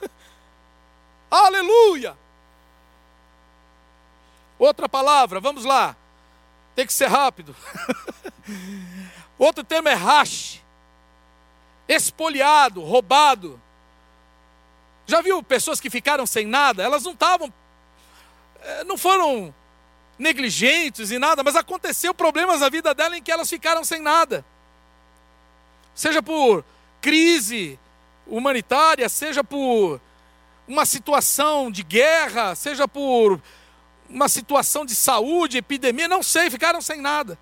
Aleluia! 1.30 2.16
Outra 4.58 4.88
palavra, 4.88 5.40
vamos 5.40 5.64
lá. 5.64 5.96
Tem 6.74 6.86
que 6.86 6.92
ser 6.92 7.08
rápido. 7.08 7.54
Outro 9.38 9.64
termo 9.64 9.88
é 9.88 9.94
rache. 9.94 10.62
Espoliado, 11.88 12.82
roubado. 12.82 13.60
Já 15.06 15.20
viu 15.20 15.42
pessoas 15.42 15.80
que 15.80 15.90
ficaram 15.90 16.26
sem 16.26 16.46
nada? 16.46 16.82
Elas 16.82 17.04
não 17.04 17.12
estavam, 17.12 17.52
eh, 18.60 18.84
não 18.84 18.98
foram 18.98 19.54
negligentes 20.18 21.10
e 21.10 21.18
nada, 21.18 21.42
mas 21.42 21.56
aconteceu 21.56 22.14
problemas 22.14 22.60
na 22.60 22.68
vida 22.68 22.94
dela 22.94 23.16
em 23.16 23.22
que 23.22 23.30
elas 23.30 23.48
ficaram 23.48 23.84
sem 23.84 24.00
nada. 24.00 24.44
Seja 25.94 26.22
por 26.22 26.64
crise 27.00 27.78
humanitária, 28.26 29.08
seja 29.08 29.44
por 29.44 30.00
uma 30.66 30.84
situação 30.84 31.70
de 31.70 31.82
guerra, 31.82 32.54
seja 32.54 32.88
por 32.88 33.40
uma 34.08 34.28
situação 34.28 34.84
de 34.84 34.94
saúde, 34.94 35.58
epidemia, 35.58 36.08
não 36.08 36.22
sei, 36.22 36.50
ficaram 36.50 36.80
sem 36.80 37.00
nada 37.00 37.38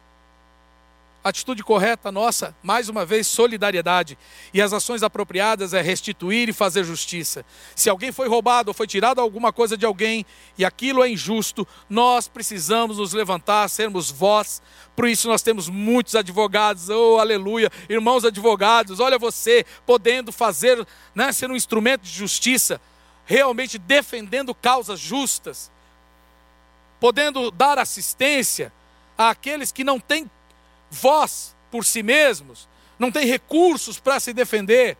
atitude 1.24 1.64
correta 1.64 2.12
nossa, 2.12 2.54
mais 2.62 2.90
uma 2.90 3.06
vez, 3.06 3.26
solidariedade. 3.26 4.18
E 4.52 4.60
as 4.60 4.74
ações 4.74 5.02
apropriadas 5.02 5.72
é 5.72 5.80
restituir 5.80 6.50
e 6.50 6.52
fazer 6.52 6.84
justiça. 6.84 7.46
Se 7.74 7.88
alguém 7.88 8.12
foi 8.12 8.28
roubado 8.28 8.68
ou 8.68 8.74
foi 8.74 8.86
tirado 8.86 9.22
alguma 9.22 9.50
coisa 9.50 9.74
de 9.74 9.86
alguém 9.86 10.26
e 10.58 10.66
aquilo 10.66 11.02
é 11.02 11.08
injusto, 11.08 11.66
nós 11.88 12.28
precisamos 12.28 12.98
nos 12.98 13.14
levantar, 13.14 13.70
sermos 13.70 14.10
voz. 14.10 14.60
Por 14.94 15.08
isso 15.08 15.26
nós 15.26 15.40
temos 15.40 15.66
muitos 15.70 16.14
advogados, 16.14 16.90
oh 16.90 17.18
aleluia, 17.18 17.70
irmãos 17.88 18.26
advogados, 18.26 19.00
olha 19.00 19.18
você 19.18 19.64
podendo 19.86 20.30
fazer, 20.30 20.86
né, 21.14 21.32
ser 21.32 21.50
um 21.50 21.56
instrumento 21.56 22.02
de 22.02 22.10
justiça, 22.10 22.78
realmente 23.24 23.78
defendendo 23.78 24.54
causas 24.54 25.00
justas, 25.00 25.72
podendo 27.00 27.50
dar 27.50 27.78
assistência 27.78 28.70
àqueles 29.16 29.72
que 29.72 29.82
não 29.82 29.98
têm 29.98 30.30
voz 30.94 31.54
por 31.70 31.84
si 31.84 32.02
mesmos, 32.02 32.68
não 32.98 33.10
tem 33.10 33.26
recursos 33.26 33.98
para 33.98 34.20
se 34.20 34.32
defender. 34.32 34.96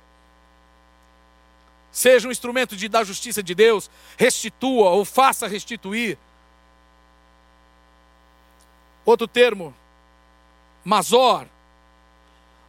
Seja 1.92 2.26
um 2.26 2.32
instrumento 2.32 2.76
de 2.76 2.88
da 2.88 3.04
justiça 3.04 3.42
de 3.42 3.54
Deus, 3.54 3.88
restitua 4.18 4.90
ou 4.90 5.04
faça 5.04 5.46
restituir. 5.46 6.18
Outro 9.04 9.28
termo, 9.28 9.74
Mazor. 10.84 11.46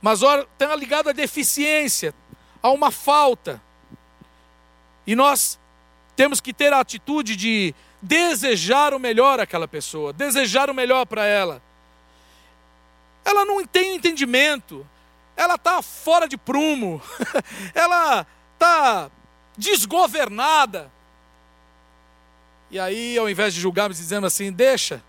mas 0.01 0.21
está 0.21 0.75
ligado 0.75 1.09
à 1.09 1.11
deficiência, 1.11 2.13
a 2.61 2.69
uma 2.69 2.91
falta. 2.91 3.61
E 5.07 5.15
nós 5.15 5.59
temos 6.15 6.39
que 6.39 6.53
ter 6.53 6.71
a 6.71 6.79
atitude 6.79 7.35
de 7.35 7.73
desejar 8.01 8.93
o 8.93 8.99
melhor 8.99 9.39
àquela 9.39 9.67
pessoa, 9.67 10.13
desejar 10.13 10.69
o 10.69 10.73
melhor 10.73 11.05
para 11.05 11.25
ela. 11.25 11.64
Ela 13.25 13.43
não 13.43 13.65
tem 13.65 13.95
entendimento, 13.95 14.87
ela 15.35 15.55
está 15.55 15.81
fora 15.81 16.27
de 16.27 16.37
prumo, 16.37 17.01
ela 17.73 18.25
está 18.53 19.09
desgovernada. 19.57 20.91
E 22.69 22.79
aí, 22.79 23.17
ao 23.17 23.29
invés 23.29 23.53
de 23.53 23.59
julgarmos 23.59 23.97
dizendo 23.97 24.27
assim, 24.27 24.51
deixa, 24.51 25.03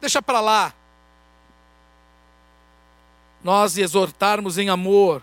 deixa 0.00 0.20
para 0.20 0.40
lá. 0.40 0.74
Nós 3.42 3.76
exortarmos 3.76 4.58
em 4.58 4.68
amor, 4.68 5.22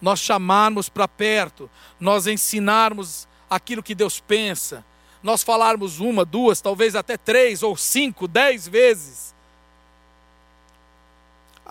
nós 0.00 0.18
chamarmos 0.18 0.88
para 0.88 1.06
perto, 1.06 1.70
nós 2.00 2.26
ensinarmos 2.26 3.28
aquilo 3.48 3.82
que 3.82 3.94
Deus 3.94 4.18
pensa, 4.18 4.84
nós 5.22 5.42
falarmos 5.42 6.00
uma, 6.00 6.24
duas, 6.24 6.60
talvez 6.60 6.96
até 6.96 7.16
três 7.16 7.62
ou 7.62 7.76
cinco, 7.76 8.26
dez 8.26 8.66
vezes. 8.66 9.31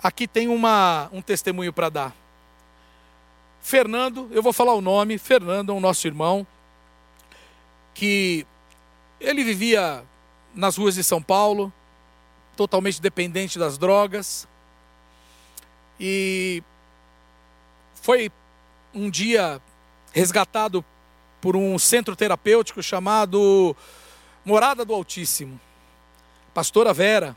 Aqui 0.02 0.26
tem 0.26 0.48
uma, 0.48 1.08
um 1.12 1.22
testemunho 1.22 1.72
para 1.72 1.88
dar. 1.88 2.16
Fernando, 3.60 4.28
eu 4.32 4.42
vou 4.42 4.52
falar 4.52 4.74
o 4.74 4.80
nome, 4.80 5.16
Fernando 5.16 5.70
é 5.70 5.74
o 5.74 5.78
nosso 5.78 6.04
irmão, 6.08 6.44
que 7.94 8.44
ele 9.20 9.44
vivia 9.44 10.04
nas 10.52 10.76
ruas 10.76 10.96
de 10.96 11.04
São 11.04 11.22
Paulo, 11.22 11.72
totalmente 12.56 13.00
dependente 13.00 13.60
das 13.60 13.78
drogas, 13.78 14.48
e 16.00 16.64
foi 17.94 18.32
um 18.92 19.08
dia 19.08 19.62
resgatado 20.12 20.84
por 21.40 21.54
um 21.54 21.78
centro 21.78 22.16
terapêutico 22.16 22.82
chamado 22.82 23.76
Morada 24.44 24.84
do 24.84 24.92
Altíssimo. 24.92 25.60
Pastora 26.52 26.92
Vera, 26.92 27.36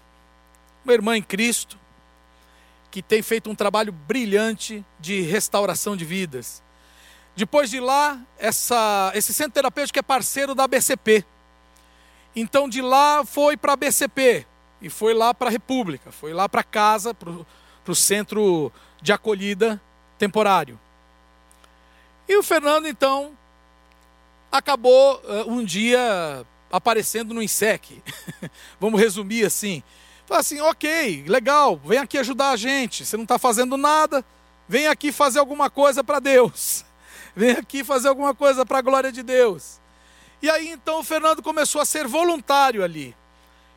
uma 0.84 0.94
irmã 0.94 1.16
em 1.16 1.22
Cristo, 1.22 1.85
que 2.96 3.02
tem 3.02 3.22
feito 3.22 3.50
um 3.50 3.56
trabalho 3.56 3.92
brilhante 3.92 4.82
de 5.02 5.20
restauração 5.20 5.98
de 5.98 6.06
vidas. 6.06 6.64
Depois 7.36 7.70
de 7.70 7.78
lá, 7.78 8.18
essa, 8.40 9.12
esse 9.14 9.34
centro 9.34 9.52
terapêutico 9.52 10.00
é 10.00 10.02
parceiro 10.02 10.56
da 10.56 10.66
BCP. 10.66 11.26
Então 12.34 12.70
de 12.70 12.82
lá 12.82 13.26
foi 13.26 13.58
para 13.58 13.74
a 13.74 13.76
BCP 13.76 14.48
e 14.82 14.90
foi 14.90 15.14
lá 15.14 15.34
para 15.34 15.50
a 15.50 15.52
República, 15.52 16.10
foi 16.10 16.32
lá 16.32 16.48
para 16.48 16.64
casa, 16.64 17.14
para 17.14 17.34
o 17.86 17.94
centro 17.94 18.72
de 19.02 19.12
acolhida 19.12 19.82
temporário. 20.18 20.80
E 22.30 22.38
o 22.38 22.44
Fernando 22.44 22.88
então 22.88 23.38
acabou 24.50 25.22
uh, 25.26 25.52
um 25.52 25.66
dia 25.66 26.46
aparecendo 26.72 27.34
no 27.34 27.44
INSEC. 27.44 28.02
Vamos 28.80 29.02
resumir 29.02 29.44
assim. 29.44 29.84
Fala 30.26 30.40
assim, 30.40 30.60
ok, 30.60 31.24
legal, 31.28 31.80
vem 31.86 32.00
aqui 32.00 32.18
ajudar 32.18 32.52
a 32.52 32.56
gente. 32.56 33.06
Você 33.06 33.16
não 33.16 33.24
está 33.24 33.38
fazendo 33.38 33.78
nada, 33.78 34.26
vem 34.68 34.88
aqui 34.88 35.12
fazer 35.12 35.40
alguma 35.40 35.70
coisa 35.70 36.04
para 36.04 36.20
Deus. 36.20 36.84
Vem 37.38 37.52
aqui 37.52 37.84
fazer 37.84 38.08
alguma 38.08 38.34
coisa 38.34 38.66
para 38.66 38.78
a 38.78 38.82
glória 38.82 39.12
de 39.12 39.22
Deus. 39.22 39.82
E 40.42 40.50
aí 40.50 40.70
então 40.70 41.02
o 41.02 41.04
Fernando 41.04 41.44
começou 41.44 41.82
a 41.82 41.86
ser 41.86 42.08
voluntário 42.08 42.82
ali. 42.82 43.14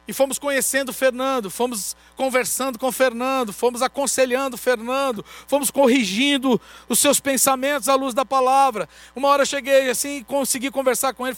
E 0.06 0.12
fomos 0.12 0.38
conhecendo 0.38 0.90
o 0.90 0.92
Fernando, 0.92 1.50
fomos 1.50 1.96
conversando 2.14 2.78
com 2.78 2.86
o 2.86 2.92
Fernando, 2.92 3.52
fomos 3.52 3.82
aconselhando 3.82 4.54
o 4.54 4.58
Fernando, 4.58 5.24
fomos 5.48 5.72
corrigindo 5.72 6.60
os 6.88 7.00
seus 7.00 7.18
pensamentos 7.18 7.88
à 7.88 7.96
luz 7.96 8.14
da 8.14 8.24
palavra. 8.24 8.88
Uma 9.16 9.26
hora 9.26 9.42
eu 9.42 9.46
cheguei 9.46 9.90
assim, 9.90 10.22
consegui 10.22 10.70
conversar 10.70 11.12
com 11.14 11.26
ele, 11.26 11.36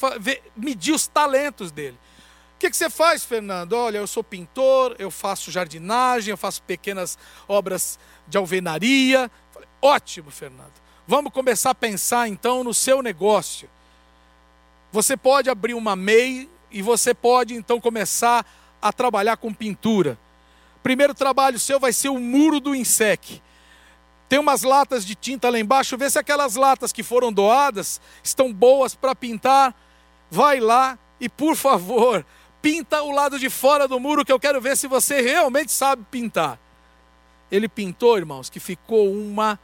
medir 0.55 0.93
os 0.93 1.07
talentos 1.07 1.73
dele 1.73 1.99
que, 2.61 2.69
que 2.69 2.77
você 2.77 2.91
faz, 2.91 3.25
Fernando? 3.25 3.73
Olha, 3.73 3.97
eu 3.97 4.07
sou 4.07 4.23
pintor, 4.23 4.95
eu 4.99 5.11
faço 5.11 5.51
jardinagem, 5.51 6.31
eu 6.31 6.37
faço 6.37 6.63
pequenas 6.63 7.19
obras 7.49 7.99
de 8.29 8.37
alvenaria. 8.37 9.31
Falei, 9.51 9.69
ótimo, 9.81 10.31
Fernando. 10.31 10.75
Vamos 11.07 11.33
começar 11.33 11.71
a 11.71 11.75
pensar 11.75 12.29
então 12.29 12.63
no 12.63 12.75
seu 12.75 13.03
negócio. 13.03 13.67
Você 14.93 15.17
pode 15.17 15.49
abrir 15.49 15.73
uma 15.73 15.97
MEI 15.97 16.51
e 16.71 16.83
você 16.83 17.15
pode 17.15 17.55
então 17.55 17.81
começar 17.81 18.45
a 18.81 18.93
trabalhar 18.93 19.39
com 19.39 19.55
pintura. 19.55 20.19
Primeiro 20.83 21.15
trabalho 21.15 21.59
seu 21.59 21.81
vai 21.81 21.95
ser 21.95 22.11
o 22.11 22.19
muro 22.19 22.61
do 22.61 22.75
INSEC. 22.75 23.41
Tem 24.29 24.39
umas 24.39 24.65
latas 24.65 25.07
de 25.07 25.15
tinta 25.15 25.49
lá 25.49 25.59
embaixo, 25.59 25.97
vê 25.97 26.11
se 26.11 26.19
aquelas 26.19 26.57
latas 26.57 26.93
que 26.93 27.03
foram 27.03 27.33
doadas 27.33 28.03
estão 28.23 28.53
boas 28.53 28.95
para 28.95 29.15
pintar. 29.15 29.75
Vai 30.31 30.61
lá 30.61 30.99
e, 31.19 31.27
por 31.27 31.57
favor, 31.57 32.25
pinta 32.63 33.03
o 33.03 33.11
lado 33.11 33.39
de 33.39 33.49
fora 33.49 33.89
do 33.89 33.99
muro 33.99 34.25
que 34.25 34.33
eu 34.33 34.41
quero 34.41 34.61
ver 34.61 34.77
se 34.77 34.87
você 34.87 35.21
realmente 35.21 35.73
sabe 35.73 36.05
pintar. 36.11 36.59
Ele 37.51 37.69
pintou, 37.69 38.17
irmãos, 38.17 38.49
que 38.49 38.61
ficou 38.61 39.13
uma. 39.13 39.59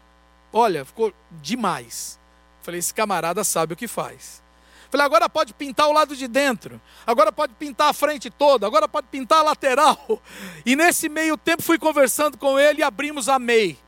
Olha, 0.52 0.84
ficou 0.84 1.12
demais. 1.30 2.18
Falei, 2.62 2.80
esse 2.80 2.92
camarada 2.92 3.44
sabe 3.44 3.74
o 3.74 3.76
que 3.76 3.86
faz. 3.86 4.42
Falei, 4.90 5.04
agora 5.04 5.28
pode 5.28 5.52
pintar 5.52 5.88
o 5.88 5.92
lado 5.92 6.14
de 6.16 6.28
dentro, 6.28 6.80
agora 7.06 7.32
pode 7.32 7.54
pintar 7.54 7.90
a 7.90 7.92
frente 7.92 8.30
toda, 8.30 8.66
agora 8.66 8.88
pode 8.88 9.08
pintar 9.08 9.40
a 9.40 9.42
lateral. 9.42 10.22
E 10.64 10.74
nesse 10.74 11.08
meio 11.08 11.36
tempo 11.36 11.62
fui 11.62 11.78
conversando 11.78 12.38
com 12.38 12.58
ele 12.58 12.80
e 12.80 12.82
abrimos 12.82 13.28
a 13.28 13.38
MEI. 13.38 13.78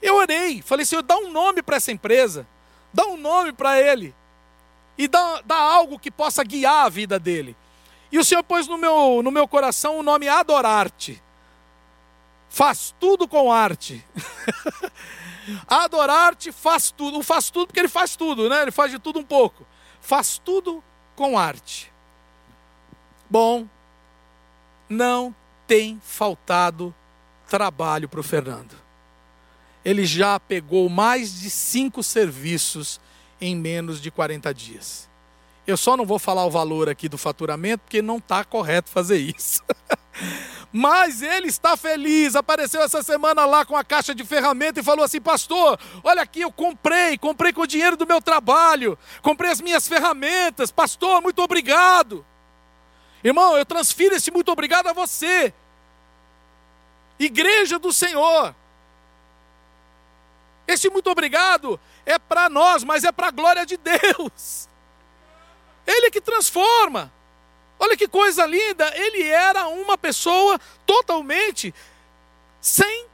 Eu 0.00 0.16
orei, 0.16 0.62
falei, 0.62 0.84
Senhor, 0.84 1.02
dá 1.02 1.16
um 1.16 1.30
nome 1.30 1.62
para 1.62 1.76
essa 1.76 1.92
empresa, 1.92 2.46
dá 2.92 3.06
um 3.06 3.16
nome 3.16 3.52
para 3.52 3.80
ele, 3.80 4.14
e 4.96 5.06
dá, 5.06 5.42
dá 5.44 5.56
algo 5.56 5.98
que 5.98 6.10
possa 6.10 6.42
guiar 6.42 6.86
a 6.86 6.88
vida 6.88 7.18
dele. 7.18 7.56
E 8.12 8.18
o 8.18 8.24
Senhor 8.24 8.42
pôs 8.42 8.66
no 8.66 8.76
meu, 8.76 9.22
no 9.22 9.30
meu 9.30 9.46
coração 9.46 9.98
o 9.98 10.02
nome 10.02 10.28
Adorar-te. 10.28 11.22
Faz 12.48 12.94
tudo 12.98 13.28
com 13.28 13.52
arte. 13.52 14.04
Adorar-te 15.68 16.50
faz 16.50 16.90
tudo. 16.90 17.18
Não 17.18 17.22
faz 17.22 17.50
tudo 17.50 17.68
porque 17.68 17.78
ele 17.78 17.88
faz 17.88 18.16
tudo, 18.16 18.48
né? 18.48 18.62
Ele 18.62 18.72
faz 18.72 18.90
de 18.90 18.98
tudo 18.98 19.20
um 19.20 19.24
pouco. 19.24 19.64
Faz 20.00 20.38
tudo 20.38 20.82
com 21.14 21.38
arte. 21.38 21.92
Bom, 23.28 23.68
não 24.88 25.34
tem 25.68 26.00
faltado 26.02 26.92
trabalho 27.48 28.08
para 28.08 28.20
o 28.20 28.24
Fernando. 28.24 28.74
Ele 29.84 30.04
já 30.04 30.38
pegou 30.40 30.88
mais 30.88 31.40
de 31.40 31.48
cinco 31.48 32.02
serviços 32.02 33.00
em 33.40 33.54
menos 33.56 34.00
de 34.00 34.10
40 34.10 34.52
dias. 34.52 35.09
Eu 35.70 35.76
só 35.76 35.96
não 35.96 36.04
vou 36.04 36.18
falar 36.18 36.44
o 36.44 36.50
valor 36.50 36.88
aqui 36.88 37.08
do 37.08 37.16
faturamento, 37.16 37.84
porque 37.84 38.02
não 38.02 38.16
está 38.16 38.44
correto 38.44 38.90
fazer 38.90 39.18
isso. 39.18 39.62
Mas 40.72 41.22
ele 41.22 41.46
está 41.46 41.76
feliz. 41.76 42.34
Apareceu 42.34 42.82
essa 42.82 43.04
semana 43.04 43.46
lá 43.46 43.64
com 43.64 43.76
a 43.76 43.84
caixa 43.84 44.12
de 44.12 44.24
ferramenta 44.24 44.80
e 44.80 44.82
falou 44.82 45.04
assim: 45.04 45.20
Pastor, 45.20 45.78
olha 46.02 46.22
aqui, 46.22 46.40
eu 46.40 46.50
comprei, 46.50 47.16
comprei 47.16 47.52
com 47.52 47.62
o 47.62 47.66
dinheiro 47.66 47.96
do 47.96 48.06
meu 48.06 48.20
trabalho, 48.20 48.98
comprei 49.22 49.50
as 49.50 49.60
minhas 49.60 49.86
ferramentas. 49.86 50.72
Pastor, 50.72 51.22
muito 51.22 51.40
obrigado. 51.40 52.26
Irmão, 53.22 53.56
eu 53.56 53.64
transfiro 53.64 54.14
esse 54.14 54.30
muito 54.30 54.50
obrigado 54.50 54.88
a 54.88 54.92
você. 54.92 55.54
Igreja 57.18 57.78
do 57.78 57.92
Senhor. 57.92 58.54
Esse 60.66 60.90
muito 60.90 61.10
obrigado 61.10 61.78
é 62.06 62.18
para 62.18 62.48
nós, 62.48 62.82
mas 62.82 63.04
é 63.04 63.12
para 63.12 63.28
a 63.28 63.32
glória 63.32 63.66
de 63.66 63.76
Deus. 63.76 64.69
Ele 65.90 66.10
que 66.10 66.20
transforma. 66.20 67.12
Olha 67.78 67.96
que 67.96 68.06
coisa 68.06 68.44
linda, 68.44 68.92
ele 68.94 69.22
era 69.22 69.66
uma 69.68 69.96
pessoa 69.96 70.60
totalmente 70.84 71.74
sem 72.60 73.06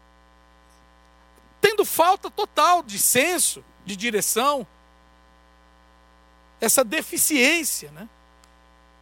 tendo 1.61 1.85
falta 1.85 2.31
total 2.31 2.83
de 2.83 2.99
senso, 2.99 3.64
de 3.85 3.97
direção. 3.97 4.66
Essa 6.61 6.85
deficiência, 6.85 7.91
né? 7.93 8.09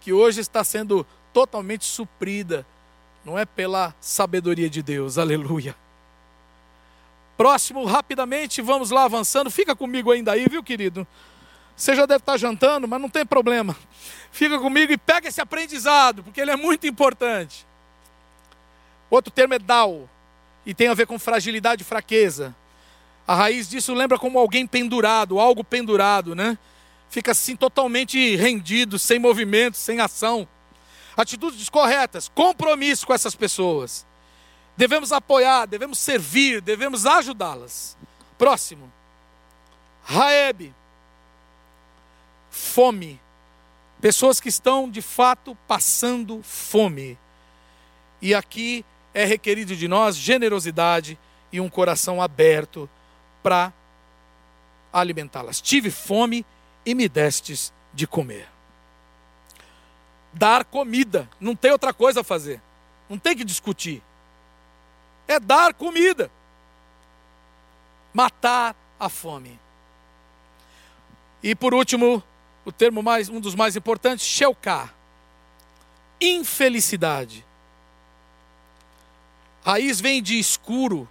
Que 0.00 0.12
hoje 0.12 0.40
está 0.40 0.62
sendo 0.62 1.06
totalmente 1.32 1.84
suprida, 1.84 2.66
não 3.24 3.38
é 3.38 3.44
pela 3.44 3.94
sabedoria 4.00 4.68
de 4.68 4.82
Deus. 4.82 5.18
Aleluia. 5.18 5.74
Próximo, 7.36 7.84
rapidamente, 7.84 8.62
vamos 8.62 8.90
lá 8.90 9.04
avançando. 9.04 9.50
Fica 9.50 9.74
comigo 9.74 10.12
ainda 10.12 10.32
aí, 10.32 10.46
viu, 10.48 10.62
querido? 10.62 11.06
Você 11.76 11.94
já 11.94 12.06
deve 12.06 12.20
estar 12.20 12.36
jantando, 12.36 12.86
mas 12.86 13.00
não 13.00 13.08
tem 13.08 13.26
problema. 13.26 13.76
Fica 14.30 14.58
comigo 14.58 14.92
e 14.92 14.98
pega 14.98 15.28
esse 15.28 15.40
aprendizado, 15.40 16.22
porque 16.22 16.40
ele 16.40 16.50
é 16.50 16.56
muito 16.56 16.86
importante. 16.86 17.66
Outro 19.10 19.30
termo 19.32 19.54
é 19.54 19.58
dal, 19.58 20.08
e 20.66 20.74
tem 20.74 20.88
a 20.88 20.94
ver 20.94 21.06
com 21.06 21.18
fragilidade 21.18 21.82
e 21.82 21.84
fraqueza. 21.84 22.54
A 23.26 23.34
raiz 23.34 23.68
disso 23.68 23.94
lembra 23.94 24.18
como 24.18 24.38
alguém 24.38 24.66
pendurado, 24.66 25.38
algo 25.38 25.64
pendurado, 25.64 26.34
né? 26.34 26.58
Fica 27.08 27.32
assim 27.32 27.54
totalmente 27.56 28.36
rendido, 28.36 28.98
sem 28.98 29.18
movimento, 29.18 29.76
sem 29.76 30.00
ação. 30.00 30.48
Atitudes 31.16 31.68
corretas, 31.68 32.28
compromisso 32.28 33.06
com 33.06 33.14
essas 33.14 33.34
pessoas. 33.34 34.04
Devemos 34.76 35.12
apoiar, 35.12 35.66
devemos 35.66 35.98
servir, 35.98 36.60
devemos 36.60 37.06
ajudá-las. 37.06 37.96
Próximo. 38.36 38.92
Raeb. 40.02 40.74
Fome. 42.54 43.20
Pessoas 44.00 44.38
que 44.38 44.48
estão 44.48 44.88
de 44.88 45.02
fato 45.02 45.58
passando 45.66 46.40
fome. 46.44 47.18
E 48.22 48.32
aqui 48.32 48.84
é 49.12 49.24
requerido 49.24 49.74
de 49.74 49.88
nós 49.88 50.14
generosidade 50.14 51.18
e 51.50 51.60
um 51.60 51.68
coração 51.68 52.22
aberto 52.22 52.88
para 53.42 53.72
alimentá-las. 54.92 55.60
Tive 55.60 55.90
fome 55.90 56.46
e 56.86 56.94
me 56.94 57.08
destes 57.08 57.72
de 57.92 58.06
comer. 58.06 58.48
Dar 60.32 60.64
comida, 60.64 61.28
não 61.40 61.56
tem 61.56 61.72
outra 61.72 61.92
coisa 61.92 62.20
a 62.20 62.24
fazer, 62.24 62.62
não 63.10 63.18
tem 63.18 63.36
que 63.36 63.44
discutir. 63.44 64.00
É 65.26 65.40
dar 65.40 65.74
comida, 65.74 66.30
matar 68.12 68.76
a 68.98 69.08
fome. 69.08 69.58
E 71.42 71.52
por 71.56 71.74
último, 71.74 72.22
o 72.64 72.72
termo 72.72 73.02
mais, 73.02 73.28
um 73.28 73.40
dos 73.40 73.54
mais 73.54 73.76
importantes, 73.76 74.26
Sheuká. 74.26 74.92
Infelicidade. 76.20 77.44
Raiz 79.64 80.00
vem 80.00 80.22
de 80.22 80.38
escuro, 80.38 81.08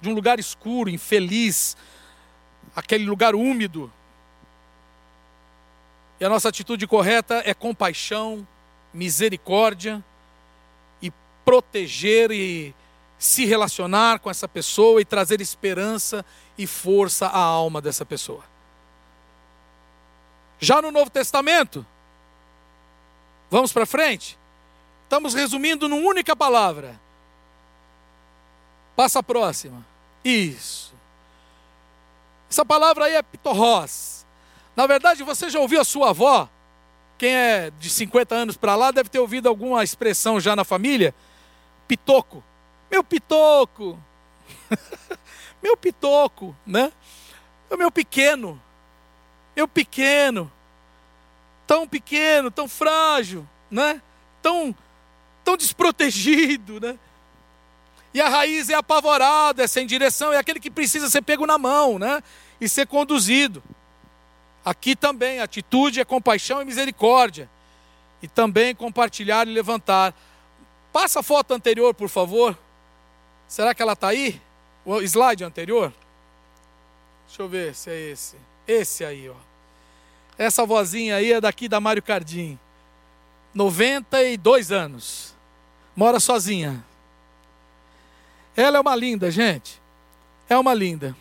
de 0.00 0.08
um 0.08 0.14
lugar 0.14 0.38
escuro, 0.38 0.90
infeliz, 0.90 1.76
aquele 2.74 3.04
lugar 3.04 3.34
úmido. 3.34 3.92
E 6.20 6.24
a 6.24 6.28
nossa 6.28 6.48
atitude 6.48 6.86
correta 6.86 7.42
é 7.44 7.52
compaixão, 7.52 8.46
misericórdia 8.92 10.02
e 11.02 11.12
proteger 11.44 12.30
e 12.30 12.74
se 13.18 13.44
relacionar 13.44 14.18
com 14.18 14.30
essa 14.30 14.46
pessoa 14.46 15.00
e 15.00 15.04
trazer 15.04 15.40
esperança 15.40 16.24
e 16.56 16.66
força 16.66 17.26
à 17.26 17.38
alma 17.38 17.80
dessa 17.80 18.04
pessoa. 18.04 18.53
Já 20.60 20.80
no 20.80 20.90
Novo 20.90 21.10
Testamento, 21.10 21.84
vamos 23.50 23.72
para 23.72 23.86
frente? 23.86 24.38
Estamos 25.04 25.34
resumindo 25.34 25.88
numa 25.88 26.08
única 26.08 26.34
palavra. 26.34 26.98
Passa 28.96 29.18
a 29.18 29.22
próxima. 29.22 29.84
Isso. 30.24 30.94
Essa 32.50 32.64
palavra 32.64 33.06
aí 33.06 33.14
é 33.14 33.22
pitorrós. 33.22 34.24
Na 34.76 34.86
verdade, 34.86 35.22
você 35.22 35.50
já 35.50 35.58
ouviu 35.60 35.80
a 35.80 35.84
sua 35.84 36.10
avó? 36.10 36.48
Quem 37.18 37.34
é 37.34 37.70
de 37.78 37.90
50 37.90 38.34
anos 38.34 38.56
para 38.56 38.74
lá 38.74 38.90
deve 38.90 39.08
ter 39.08 39.18
ouvido 39.18 39.48
alguma 39.48 39.84
expressão 39.84 40.40
já 40.40 40.56
na 40.56 40.64
família. 40.64 41.14
Pitoco. 41.86 42.42
Meu 42.90 43.04
pitoco. 43.04 43.98
meu 45.62 45.76
pitoco, 45.76 46.56
né? 46.66 46.92
O 47.70 47.76
meu 47.76 47.90
pequeno. 47.90 48.60
Meu 49.54 49.68
pequeno. 49.68 50.50
Tão 51.66 51.88
pequeno, 51.88 52.50
tão 52.50 52.68
frágil, 52.68 53.46
né? 53.70 54.02
Tão, 54.42 54.74
tão 55.42 55.56
desprotegido, 55.56 56.78
né? 56.78 56.98
E 58.12 58.20
a 58.20 58.28
raiz 58.28 58.70
é 58.70 58.74
apavorada, 58.74 59.64
é 59.64 59.66
sem 59.66 59.86
direção, 59.86 60.32
é 60.32 60.36
aquele 60.36 60.60
que 60.60 60.70
precisa 60.70 61.10
ser 61.10 61.22
pego 61.22 61.46
na 61.46 61.58
mão, 61.58 61.98
né? 61.98 62.22
E 62.60 62.68
ser 62.68 62.86
conduzido. 62.86 63.62
Aqui 64.64 64.94
também, 64.94 65.40
atitude 65.40 66.00
é 66.00 66.04
compaixão 66.04 66.62
e 66.62 66.64
misericórdia. 66.64 67.50
E 68.22 68.28
também 68.28 68.74
compartilhar 68.74 69.46
e 69.46 69.52
levantar. 69.52 70.14
Passa 70.92 71.20
a 71.20 71.22
foto 71.22 71.52
anterior, 71.52 71.92
por 71.92 72.08
favor. 72.08 72.56
Será 73.48 73.74
que 73.74 73.82
ela 73.82 73.94
está 73.94 74.08
aí? 74.08 74.40
O 74.84 75.00
slide 75.00 75.44
anterior? 75.44 75.92
Deixa 77.26 77.42
eu 77.42 77.48
ver 77.48 77.74
se 77.74 77.90
é 77.90 78.10
esse. 78.10 78.36
Esse 78.66 79.04
aí, 79.04 79.28
ó. 79.28 79.34
Essa 80.36 80.66
vozinha 80.66 81.16
aí 81.16 81.32
é 81.32 81.40
daqui 81.40 81.68
da 81.68 81.80
Mário 81.80 82.02
Cardim. 82.02 82.58
92 83.54 84.72
anos. 84.72 85.34
Mora 85.94 86.18
sozinha. 86.18 86.84
Ela 88.56 88.78
é 88.78 88.80
uma 88.80 88.96
linda, 88.96 89.30
gente. 89.30 89.80
É 90.48 90.58
uma 90.58 90.74
linda. 90.74 91.16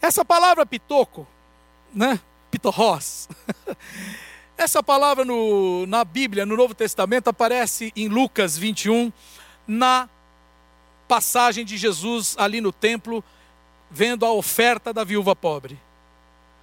Essa 0.00 0.24
palavra 0.24 0.64
pitoco, 0.66 1.26
né? 1.94 2.20
Pitorrós. 2.50 3.28
Essa 4.56 4.82
palavra 4.82 5.24
no, 5.24 5.86
na 5.86 6.04
Bíblia, 6.04 6.46
no 6.46 6.56
Novo 6.56 6.74
Testamento, 6.74 7.28
aparece 7.28 7.92
em 7.96 8.08
Lucas 8.08 8.56
21, 8.56 9.12
na 9.66 10.08
passagem 11.08 11.64
de 11.64 11.76
Jesus 11.76 12.34
ali 12.38 12.60
no 12.60 12.72
templo, 12.72 13.24
vendo 13.90 14.24
a 14.24 14.32
oferta 14.32 14.92
da 14.92 15.04
viúva 15.04 15.34
pobre. 15.34 15.78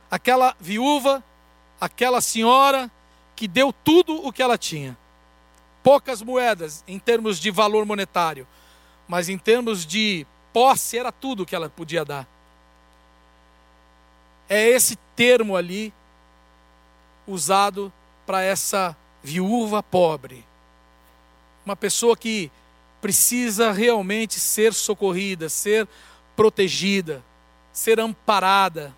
Aquela 0.10 0.56
viúva, 0.60 1.24
aquela 1.80 2.22
senhora 2.22 2.90
que 3.36 3.48
deu 3.48 3.72
tudo 3.72 4.26
o 4.26 4.34
que 4.34 4.42
ela 4.42 4.58
tinha. 4.58 4.98
Poucas 5.82 6.22
moedas 6.22 6.84
em 6.88 7.00
termos 7.00 7.40
de 7.40 7.52
valor 7.52 7.86
monetário, 7.86 8.48
mas 9.08 9.30
em 9.30 9.38
termos 9.38 9.86
de 9.86 10.26
posse 10.52 10.98
era 10.98 11.12
tudo 11.12 11.44
o 11.44 11.46
que 11.46 11.56
ela 11.56 11.70
podia 11.70 12.04
dar. 12.04 12.28
É 14.48 14.68
esse 14.68 14.96
termo 15.16 15.56
ali 15.56 15.94
usado 17.28 17.94
para 18.26 18.42
essa 18.42 18.98
viúva 19.24 19.84
pobre. 19.84 20.44
Uma 21.66 21.76
pessoa 21.76 22.18
que 22.18 22.52
precisa 23.00 23.72
realmente 23.72 24.40
ser 24.40 24.74
socorrida, 24.74 25.50
ser 25.50 25.88
protegida, 26.36 27.24
ser 27.72 28.00
amparada. 28.00 28.94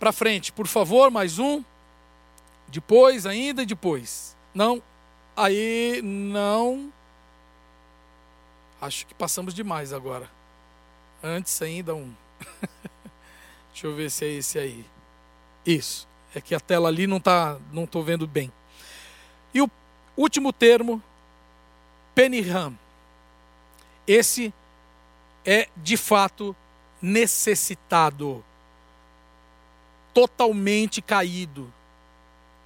Para 0.00 0.12
frente, 0.12 0.50
por 0.50 0.66
favor, 0.66 1.10
mais 1.10 1.38
um. 1.38 1.62
Depois, 2.68 3.26
ainda 3.26 3.66
depois. 3.66 4.34
Não, 4.54 4.82
aí 5.36 6.00
não. 6.02 6.90
Acho 8.80 9.06
que 9.06 9.12
passamos 9.12 9.52
demais 9.52 9.92
agora. 9.92 10.30
Antes 11.22 11.60
ainda 11.60 11.94
um. 11.94 12.14
Deixa 13.72 13.86
eu 13.86 13.94
ver 13.94 14.10
se 14.10 14.24
é 14.24 14.28
esse 14.28 14.58
aí. 14.58 14.86
Isso. 15.66 16.08
É 16.34 16.40
que 16.40 16.54
a 16.54 16.60
tela 16.60 16.88
ali 16.88 17.06
não 17.06 17.20
tá, 17.20 17.58
não 17.70 17.84
estou 17.84 18.02
vendo 18.02 18.26
bem. 18.26 18.50
E 19.52 19.60
o 19.60 19.68
último 20.16 20.50
termo 20.50 21.02
Peniham. 22.14 22.74
Esse 24.06 24.50
é 25.44 25.68
de 25.76 25.98
fato 25.98 26.56
necessitado, 27.02 28.42
totalmente 30.12 31.00
caído. 31.00 31.72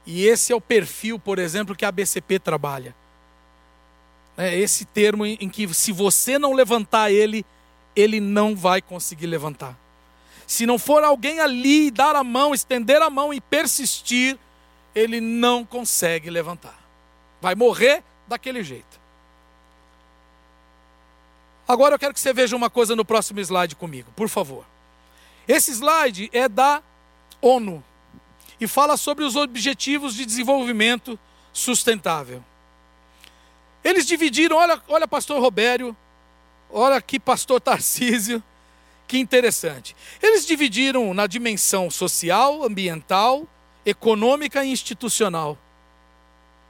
E 0.06 0.26
esse 0.26 0.52
é 0.52 0.56
o 0.56 0.60
perfil, 0.60 1.18
por 1.18 1.38
exemplo, 1.38 1.74
que 1.74 1.84
a 1.84 1.92
BCP 1.92 2.38
trabalha. 2.38 2.94
É 4.36 4.56
esse 4.58 4.84
termo 4.84 5.24
em 5.24 5.48
que, 5.48 5.72
se 5.72 5.92
você 5.92 6.38
não 6.38 6.52
levantar 6.52 7.10
ele, 7.10 7.46
ele 7.94 8.20
não 8.20 8.56
vai 8.56 8.82
conseguir 8.82 9.26
levantar. 9.26 9.78
Se 10.46 10.66
não 10.66 10.78
for 10.78 11.04
alguém 11.04 11.40
ali 11.40 11.90
dar 11.90 12.16
a 12.16 12.24
mão, 12.24 12.52
estender 12.52 13.00
a 13.00 13.08
mão 13.08 13.32
e 13.32 13.40
persistir, 13.40 14.38
ele 14.94 15.20
não 15.20 15.64
consegue 15.64 16.28
levantar. 16.28 16.78
Vai 17.40 17.54
morrer 17.54 18.02
daquele 18.28 18.62
jeito. 18.62 19.00
Agora 21.66 21.94
eu 21.94 21.98
quero 21.98 22.12
que 22.12 22.20
você 22.20 22.32
veja 22.32 22.54
uma 22.54 22.68
coisa 22.68 22.94
no 22.94 23.04
próximo 23.04 23.40
slide 23.40 23.74
comigo, 23.74 24.10
por 24.14 24.28
favor. 24.28 24.66
Esse 25.48 25.70
slide 25.72 26.28
é 26.32 26.48
da 26.48 26.82
ONU 27.44 27.84
e 28.58 28.66
fala 28.66 28.96
sobre 28.96 29.22
os 29.22 29.36
Objetivos 29.36 30.14
de 30.14 30.24
Desenvolvimento 30.24 31.18
Sustentável. 31.52 32.42
Eles 33.82 34.06
dividiram, 34.06 34.56
olha, 34.56 34.82
olha 34.88 35.06
pastor 35.06 35.40
Robério, 35.40 35.94
olha 36.70 36.96
aqui 36.96 37.20
pastor 37.20 37.60
Tarcísio, 37.60 38.42
que 39.06 39.18
interessante. 39.18 39.94
Eles 40.22 40.46
dividiram 40.46 41.12
na 41.12 41.26
dimensão 41.26 41.90
social, 41.90 42.64
ambiental, 42.64 43.46
econômica 43.84 44.64
e 44.64 44.70
institucional. 44.70 45.58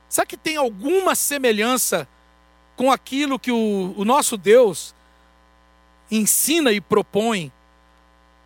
Será 0.08 0.26
que 0.26 0.36
tem 0.36 0.56
alguma 0.56 1.14
semelhança 1.14 2.08
com 2.76 2.90
aquilo 2.90 3.38
que 3.38 3.52
o, 3.52 3.94
o 3.96 4.04
nosso 4.04 4.36
Deus 4.36 4.92
ensina 6.10 6.72
e 6.72 6.80
propõe 6.80 7.52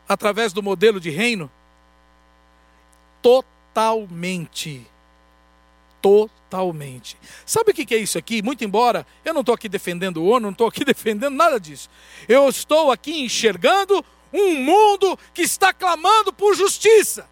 através 0.07 0.53
do 0.53 0.63
modelo 0.63 1.01
de 1.01 1.09
reino? 1.09 1.51
Totalmente. 3.23 4.87
Totalmente. 6.01 7.17
Sabe 7.45 7.73
o 7.73 7.75
que 7.75 7.95
é 7.95 7.99
isso 7.99 8.19
aqui? 8.19 8.43
Muito 8.43 8.65
embora 8.65 9.07
eu 9.25 9.35
não 9.35 9.41
estou 9.41 9.55
aqui 9.55 9.69
defendendo 9.69 10.19
o 10.19 10.27
ONU, 10.27 10.41
não 10.41 10.51
estou 10.51 10.67
aqui 10.67 10.85
defendendo 10.87 11.35
nada 11.35 11.59
disso. 11.59 11.91
Eu 12.29 12.49
estou 12.49 12.91
aqui 12.91 13.21
enxergando 13.21 14.05
um 14.33 14.55
mundo 14.63 15.19
que 15.35 15.43
está 15.43 15.73
clamando 15.73 16.33
por 16.33 16.55
justiça. 16.55 17.29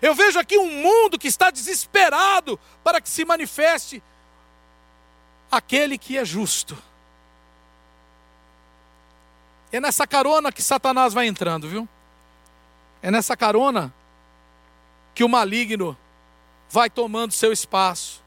Eu 0.00 0.14
vejo 0.14 0.38
aqui 0.38 0.56
um 0.56 0.82
mundo 0.82 1.18
que 1.18 1.26
está 1.26 1.50
desesperado 1.50 2.58
para 2.84 3.00
que 3.00 3.08
se 3.08 3.24
manifeste 3.24 4.02
aquele 5.50 5.98
que 5.98 6.16
é 6.16 6.24
justo. 6.24 6.76
É 9.72 9.80
nessa 9.80 10.06
carona 10.06 10.52
que 10.52 10.62
Satanás 10.62 11.12
vai 11.12 11.26
entrando, 11.26 11.68
viu? 11.68 11.88
É 13.02 13.10
nessa 13.10 13.36
carona 13.36 13.92
que 15.18 15.24
o 15.24 15.28
maligno 15.28 15.98
vai 16.70 16.88
tomando 16.88 17.32
seu 17.32 17.52
espaço. 17.52 18.22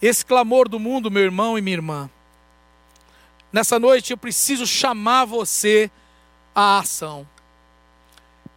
Esse 0.00 0.24
clamor 0.24 0.68
do 0.68 0.78
mundo, 0.78 1.10
meu 1.10 1.24
irmão 1.24 1.58
e 1.58 1.60
minha 1.60 1.76
irmã, 1.76 2.08
nessa 3.52 3.80
noite 3.80 4.12
eu 4.12 4.16
preciso 4.16 4.64
chamar 4.64 5.24
você 5.24 5.90
à 6.54 6.78
ação. 6.78 7.26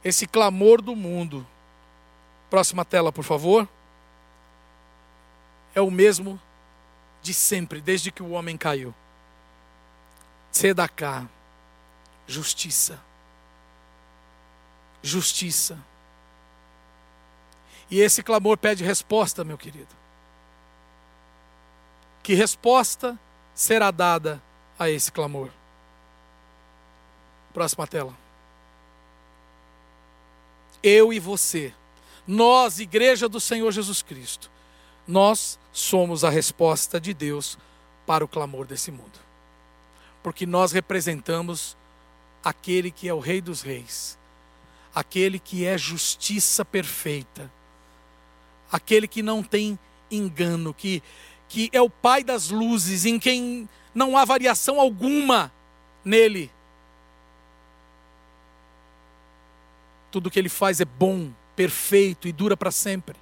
Esse 0.03 0.27
clamor 0.27 0.83
do 0.83 0.95
mundo, 0.95 1.47
próxima 2.47 2.85
tela, 2.85 3.11
por 3.11 3.23
favor, 3.23 3.67
é 5.73 5.81
o 5.81 5.89
mesmo 5.89 6.39
de 7.23 7.33
sempre, 7.33 7.81
desde 7.81 8.11
que 8.11 8.21
o 8.21 8.29
homem 8.29 8.55
caiu. 8.55 8.93
Tzedakah, 10.51 11.27
justiça. 12.27 13.08
Justiça. 15.01 15.77
E 17.89 17.99
esse 17.99 18.21
clamor 18.21 18.57
pede 18.57 18.83
resposta, 18.83 19.43
meu 19.43 19.57
querido. 19.57 19.95
Que 22.21 22.33
resposta 22.33 23.17
será 23.53 23.89
dada 23.91 24.41
a 24.77 24.89
esse 24.89 25.11
clamor? 25.11 25.49
Próxima 27.53 27.87
tela. 27.87 28.15
Eu 30.83 31.11
e 31.11 31.19
você, 31.19 31.73
nós, 32.27 32.79
Igreja 32.79 33.27
do 33.27 33.39
Senhor 33.39 33.71
Jesus 33.71 34.01
Cristo, 34.01 34.51
nós 35.07 35.59
somos 35.73 36.23
a 36.23 36.29
resposta 36.29 37.01
de 37.01 37.13
Deus 37.13 37.57
para 38.05 38.23
o 38.23 38.27
clamor 38.27 38.65
desse 38.65 38.91
mundo 38.91 39.29
porque 40.21 40.45
nós 40.45 40.71
representamos 40.71 41.77
aquele 42.43 42.91
que 42.91 43.07
é 43.07 43.13
o 43.13 43.19
Rei 43.19 43.41
dos 43.41 43.61
Reis, 43.61 44.17
aquele 44.93 45.39
que 45.39 45.65
é 45.65 45.77
justiça 45.77 46.65
perfeita, 46.65 47.51
aquele 48.71 49.07
que 49.07 49.21
não 49.21 49.43
tem 49.43 49.77
engano, 50.09 50.73
que, 50.73 51.03
que 51.47 51.69
é 51.71 51.81
o 51.81 51.89
Pai 51.89 52.23
das 52.23 52.49
luzes, 52.49 53.05
em 53.05 53.19
quem 53.19 53.69
não 53.93 54.17
há 54.17 54.25
variação 54.25 54.79
alguma 54.79 55.51
nele. 56.03 56.51
Tudo 60.11 60.31
que 60.31 60.39
ele 60.39 60.49
faz 60.49 60.81
é 60.81 60.85
bom, 60.85 61.31
perfeito 61.55 62.27
e 62.27 62.31
dura 62.31 62.57
para 62.57 62.71
sempre. 62.71 63.15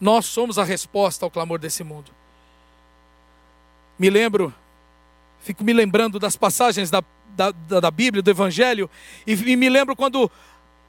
Nós 0.00 0.26
somos 0.26 0.58
a 0.58 0.64
resposta 0.64 1.24
ao 1.24 1.30
clamor 1.30 1.58
desse 1.58 1.84
mundo. 1.84 2.10
Me 3.98 4.08
lembro, 4.08 4.52
fico 5.40 5.62
me 5.62 5.74
lembrando 5.74 6.18
das 6.18 6.36
passagens 6.36 6.90
da, 6.90 7.02
da, 7.36 7.50
da 7.80 7.90
Bíblia, 7.90 8.22
do 8.22 8.30
Evangelho, 8.30 8.90
e, 9.26 9.32
e 9.32 9.56
me 9.56 9.68
lembro 9.68 9.96
quando 9.96 10.30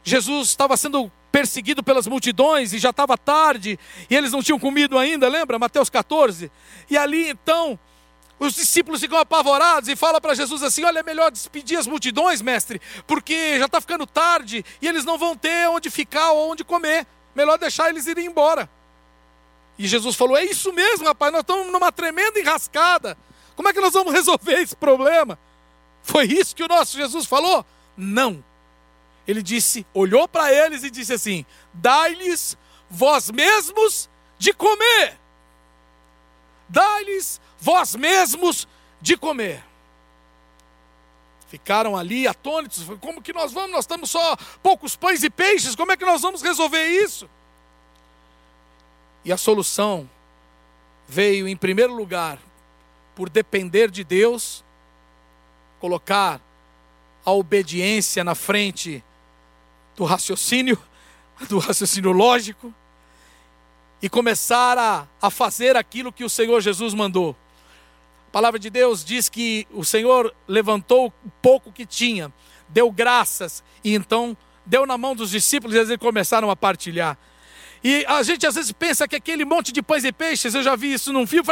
Jesus 0.03 0.49
estava 0.49 0.75
sendo 0.75 1.11
perseguido 1.31 1.81
pelas 1.81 2.07
multidões 2.07 2.73
e 2.73 2.79
já 2.79 2.89
estava 2.89 3.17
tarde, 3.17 3.79
e 4.09 4.15
eles 4.15 4.31
não 4.31 4.43
tinham 4.43 4.59
comido 4.59 4.97
ainda, 4.97 5.27
lembra? 5.27 5.57
Mateus 5.57 5.89
14. 5.89 6.51
E 6.89 6.97
ali 6.97 7.29
então, 7.29 7.79
os 8.39 8.55
discípulos 8.55 8.99
ficam 8.99 9.17
apavorados 9.17 9.87
e 9.87 9.95
falam 9.95 10.19
para 10.19 10.33
Jesus 10.33 10.63
assim: 10.63 10.83
Olha, 10.83 10.99
é 10.99 11.03
melhor 11.03 11.31
despedir 11.31 11.77
as 11.77 11.87
multidões, 11.87 12.41
mestre, 12.41 12.81
porque 13.05 13.59
já 13.59 13.65
está 13.65 13.79
ficando 13.79 14.05
tarde 14.05 14.65
e 14.81 14.87
eles 14.87 15.05
não 15.05 15.17
vão 15.17 15.37
ter 15.37 15.69
onde 15.69 15.89
ficar 15.89 16.31
ou 16.31 16.51
onde 16.51 16.63
comer. 16.63 17.05
Melhor 17.35 17.57
deixar 17.57 17.89
eles 17.89 18.07
irem 18.07 18.25
embora. 18.25 18.69
E 19.77 19.87
Jesus 19.87 20.15
falou: 20.15 20.35
É 20.35 20.43
isso 20.43 20.73
mesmo, 20.73 21.05
rapaz, 21.05 21.31
nós 21.31 21.41
estamos 21.41 21.71
numa 21.71 21.91
tremenda 21.91 22.39
enrascada. 22.39 23.17
Como 23.55 23.69
é 23.69 23.73
que 23.73 23.79
nós 23.79 23.93
vamos 23.93 24.11
resolver 24.11 24.59
esse 24.59 24.75
problema? 24.75 25.37
Foi 26.03 26.25
isso 26.25 26.55
que 26.55 26.63
o 26.63 26.67
nosso 26.67 26.97
Jesus 26.97 27.25
falou? 27.25 27.65
Não. 27.95 28.43
Ele 29.27 29.41
disse, 29.41 29.85
olhou 29.93 30.27
para 30.27 30.51
eles 30.51 30.83
e 30.83 30.89
disse 30.89 31.13
assim: 31.13 31.45
Dai-lhes 31.73 32.57
vós 32.89 33.29
mesmos 33.29 34.09
de 34.37 34.53
comer. 34.53 35.17
Dai-lhes 36.67 37.39
vós 37.59 37.95
mesmos 37.95 38.67
de 39.01 39.15
comer. 39.15 39.63
Ficaram 41.47 41.97
ali 41.97 42.27
atônitos. 42.27 42.85
Como 43.01 43.21
que 43.21 43.33
nós 43.33 43.51
vamos? 43.51 43.71
Nós 43.71 43.83
estamos 43.83 44.09
só 44.09 44.37
poucos 44.63 44.95
pães 44.95 45.21
e 45.21 45.29
peixes. 45.29 45.75
Como 45.75 45.91
é 45.91 45.97
que 45.97 46.05
nós 46.05 46.21
vamos 46.21 46.41
resolver 46.41 46.87
isso? 46.87 47.29
E 49.23 49.31
a 49.31 49.37
solução 49.37 50.09
veio, 51.07 51.47
em 51.47 51.57
primeiro 51.57 51.93
lugar, 51.93 52.39
por 53.13 53.29
depender 53.29 53.91
de 53.91 54.03
Deus, 54.03 54.63
colocar 55.81 56.39
a 57.25 57.31
obediência 57.31 58.23
na 58.23 58.35
frente 58.35 59.03
do 59.95 60.05
raciocínio, 60.05 60.79
do 61.49 61.57
raciocínio 61.57 62.11
lógico, 62.11 62.71
e 63.99 64.07
começar 64.07 64.77
a, 64.77 65.07
a 65.19 65.31
fazer 65.31 65.75
aquilo 65.75 66.13
que 66.13 66.23
o 66.23 66.29
Senhor 66.29 66.61
Jesus 66.61 66.93
mandou. 66.93 67.35
A 68.27 68.31
palavra 68.31 68.59
de 68.59 68.69
Deus 68.69 69.03
diz 69.03 69.27
que 69.27 69.67
o 69.71 69.83
Senhor 69.83 70.33
levantou 70.47 71.07
o 71.25 71.31
pouco 71.41 71.71
que 71.71 71.85
tinha, 71.85 72.31
deu 72.69 72.91
graças, 72.91 73.63
e 73.83 73.95
então 73.95 74.37
deu 74.63 74.85
na 74.85 74.99
mão 74.99 75.15
dos 75.15 75.31
discípulos 75.31 75.75
e 75.75 75.79
eles 75.79 75.97
começaram 75.97 76.51
a 76.51 76.55
partilhar. 76.55 77.17
E 77.83 78.05
a 78.07 78.21
gente 78.21 78.45
às 78.45 78.53
vezes 78.53 78.71
pensa 78.71 79.07
que 79.07 79.15
aquele 79.15 79.43
monte 79.43 79.71
de 79.71 79.81
pães 79.81 80.03
e 80.03 80.11
peixes, 80.11 80.53
eu 80.53 80.61
já 80.61 80.75
vi 80.75 80.93
isso 80.93 81.11
num 81.11 81.25
filme, 81.25 81.47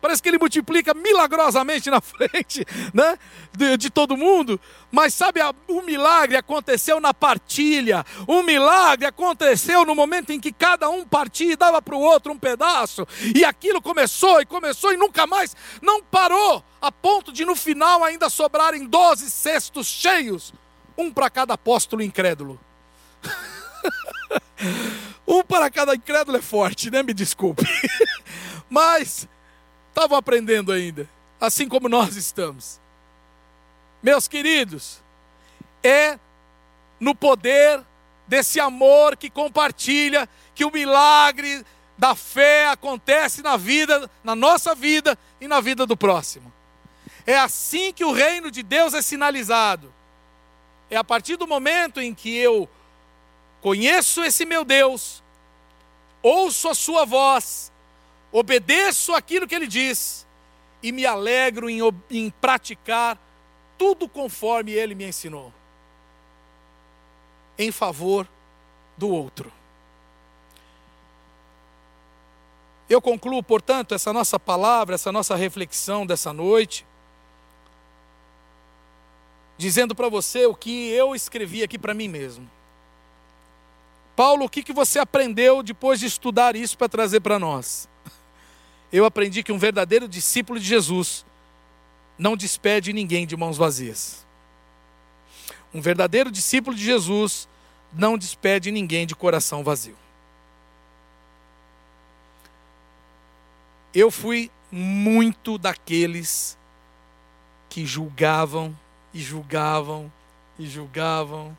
parece 0.00 0.22
que 0.22 0.28
ele 0.28 0.38
multiplica 0.38 0.92
milagrosamente 0.92 1.90
na 1.90 2.00
frente 2.02 2.66
né, 2.92 3.18
de, 3.56 3.76
de 3.78 3.90
todo 3.90 4.16
mundo. 4.16 4.60
Mas 4.90 5.14
sabe, 5.14 5.40
o 5.66 5.80
milagre 5.82 6.36
aconteceu 6.36 7.00
na 7.00 7.14
partilha. 7.14 8.04
O 8.26 8.42
milagre 8.42 9.06
aconteceu 9.06 9.84
no 9.86 9.94
momento 9.94 10.30
em 10.30 10.40
que 10.40 10.52
cada 10.52 10.90
um 10.90 11.04
partia 11.04 11.52
e 11.52 11.56
dava 11.56 11.80
para 11.80 11.96
o 11.96 12.00
outro 12.00 12.32
um 12.32 12.38
pedaço. 12.38 13.06
E 13.34 13.44
aquilo 13.44 13.80
começou 13.80 14.40
e 14.40 14.46
começou 14.46 14.92
e 14.92 14.96
nunca 14.96 15.26
mais, 15.26 15.56
não 15.80 16.02
parou, 16.02 16.62
a 16.80 16.92
ponto 16.92 17.32
de 17.32 17.44
no 17.44 17.56
final 17.56 18.04
ainda 18.04 18.28
sobrarem 18.28 18.86
12 18.86 19.30
cestos 19.30 19.86
cheios, 19.86 20.52
um 20.96 21.10
para 21.10 21.30
cada 21.30 21.54
apóstolo 21.54 22.02
incrédulo. 22.02 22.60
Um 25.28 25.42
para 25.42 25.70
cada 25.70 25.94
incrédulo 25.94 26.38
é 26.38 26.40
forte, 26.40 26.90
né? 26.90 27.02
Me 27.02 27.12
desculpe. 27.12 27.62
Mas 28.70 29.28
estavam 29.90 30.16
aprendendo 30.16 30.72
ainda, 30.72 31.06
assim 31.38 31.68
como 31.68 31.86
nós 31.86 32.16
estamos. 32.16 32.80
Meus 34.02 34.26
queridos, 34.26 35.02
é 35.84 36.18
no 36.98 37.14
poder 37.14 37.84
desse 38.26 38.58
amor 38.58 39.18
que 39.18 39.28
compartilha 39.28 40.26
que 40.54 40.64
o 40.64 40.70
milagre 40.70 41.62
da 41.98 42.14
fé 42.14 42.68
acontece 42.68 43.42
na 43.42 43.58
vida, 43.58 44.10
na 44.24 44.34
nossa 44.34 44.74
vida 44.74 45.18
e 45.40 45.46
na 45.46 45.60
vida 45.60 45.84
do 45.84 45.96
próximo. 45.96 46.50
É 47.26 47.38
assim 47.38 47.92
que 47.92 48.04
o 48.04 48.12
reino 48.12 48.50
de 48.50 48.62
Deus 48.62 48.94
é 48.94 49.02
sinalizado. 49.02 49.92
É 50.88 50.96
a 50.96 51.04
partir 51.04 51.36
do 51.36 51.46
momento 51.46 52.00
em 52.00 52.14
que 52.14 52.34
eu 52.34 52.66
conheço 53.60 54.22
esse 54.22 54.44
meu 54.44 54.64
Deus, 54.64 55.22
ouço 56.22 56.68
a 56.68 56.74
sua 56.74 57.04
voz, 57.04 57.72
obedeço 58.30 59.14
aquilo 59.14 59.46
que 59.46 59.54
ele 59.54 59.66
diz 59.66 60.26
e 60.82 60.92
me 60.92 61.04
alegro 61.04 61.68
em, 61.68 61.80
em 62.10 62.30
praticar 62.30 63.18
tudo 63.76 64.08
conforme 64.08 64.72
ele 64.72 64.94
me 64.94 65.04
ensinou, 65.06 65.52
em 67.56 67.70
favor 67.70 68.28
do 68.96 69.08
outro. 69.08 69.52
Eu 72.88 73.02
concluo, 73.02 73.42
portanto, 73.42 73.94
essa 73.94 74.12
nossa 74.12 74.40
palavra, 74.40 74.94
essa 74.94 75.12
nossa 75.12 75.36
reflexão 75.36 76.06
dessa 76.06 76.32
noite, 76.32 76.86
dizendo 79.58 79.94
para 79.94 80.08
você 80.08 80.46
o 80.46 80.54
que 80.54 80.88
eu 80.90 81.14
escrevi 81.14 81.62
aqui 81.62 81.78
para 81.78 81.92
mim 81.92 82.08
mesmo. 82.08 82.48
Paulo, 84.18 84.46
o 84.46 84.48
que, 84.48 84.64
que 84.64 84.72
você 84.72 84.98
aprendeu 84.98 85.62
depois 85.62 86.00
de 86.00 86.06
estudar 86.06 86.56
isso 86.56 86.76
para 86.76 86.88
trazer 86.88 87.20
para 87.20 87.38
nós? 87.38 87.88
Eu 88.92 89.04
aprendi 89.04 89.44
que 89.44 89.52
um 89.52 89.58
verdadeiro 89.58 90.08
discípulo 90.08 90.58
de 90.58 90.66
Jesus 90.66 91.24
não 92.18 92.36
despede 92.36 92.92
ninguém 92.92 93.28
de 93.28 93.36
mãos 93.36 93.56
vazias. 93.56 94.26
Um 95.72 95.80
verdadeiro 95.80 96.32
discípulo 96.32 96.76
de 96.76 96.82
Jesus 96.82 97.48
não 97.92 98.18
despede 98.18 98.72
ninguém 98.72 99.06
de 99.06 99.14
coração 99.14 99.62
vazio. 99.62 99.96
Eu 103.94 104.10
fui 104.10 104.50
muito 104.68 105.56
daqueles 105.56 106.58
que 107.68 107.86
julgavam 107.86 108.76
e 109.14 109.20
julgavam 109.20 110.12
e 110.58 110.66
julgavam 110.66 111.56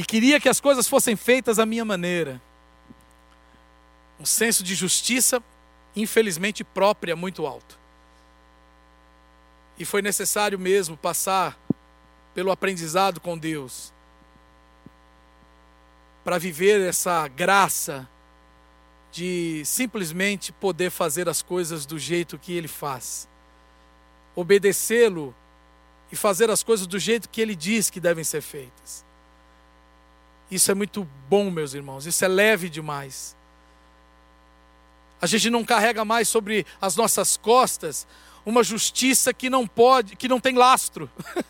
e 0.00 0.02
queria 0.02 0.40
que 0.40 0.48
as 0.48 0.62
coisas 0.62 0.88
fossem 0.88 1.14
feitas 1.14 1.58
à 1.58 1.66
minha 1.66 1.84
maneira. 1.84 2.40
um 4.18 4.24
senso 4.24 4.64
de 4.64 4.74
justiça, 4.74 5.42
infelizmente 5.94 6.64
própria, 6.64 7.14
muito 7.14 7.46
alto. 7.46 7.78
E 9.78 9.84
foi 9.84 10.00
necessário 10.00 10.58
mesmo 10.58 10.96
passar 10.96 11.58
pelo 12.34 12.50
aprendizado 12.50 13.20
com 13.20 13.36
Deus 13.36 13.92
para 16.24 16.38
viver 16.38 16.80
essa 16.80 17.28
graça 17.28 18.08
de 19.12 19.62
simplesmente 19.66 20.50
poder 20.50 20.88
fazer 20.88 21.28
as 21.28 21.42
coisas 21.42 21.84
do 21.84 21.98
jeito 21.98 22.38
que 22.38 22.54
Ele 22.54 22.68
faz, 22.68 23.28
obedecê-lo 24.34 25.34
e 26.10 26.16
fazer 26.16 26.48
as 26.48 26.62
coisas 26.62 26.86
do 26.86 26.98
jeito 26.98 27.28
que 27.28 27.42
Ele 27.42 27.54
diz 27.54 27.90
que 27.90 28.00
devem 28.00 28.24
ser 28.24 28.40
feitas. 28.40 29.09
Isso 30.50 30.70
é 30.70 30.74
muito 30.74 31.06
bom, 31.28 31.50
meus 31.50 31.74
irmãos, 31.74 32.06
isso 32.06 32.24
é 32.24 32.28
leve 32.28 32.68
demais. 32.68 33.36
A 35.20 35.26
gente 35.26 35.50
não 35.50 35.64
carrega 35.64 36.04
mais 36.04 36.28
sobre 36.28 36.66
as 36.80 36.96
nossas 36.96 37.36
costas 37.36 38.06
uma 38.44 38.64
justiça 38.64 39.34
que 39.34 39.50
não 39.50 39.66
pode, 39.66 40.16
que 40.16 40.28
não 40.28 40.40
tem 40.40 40.54
lastro. 40.54 41.10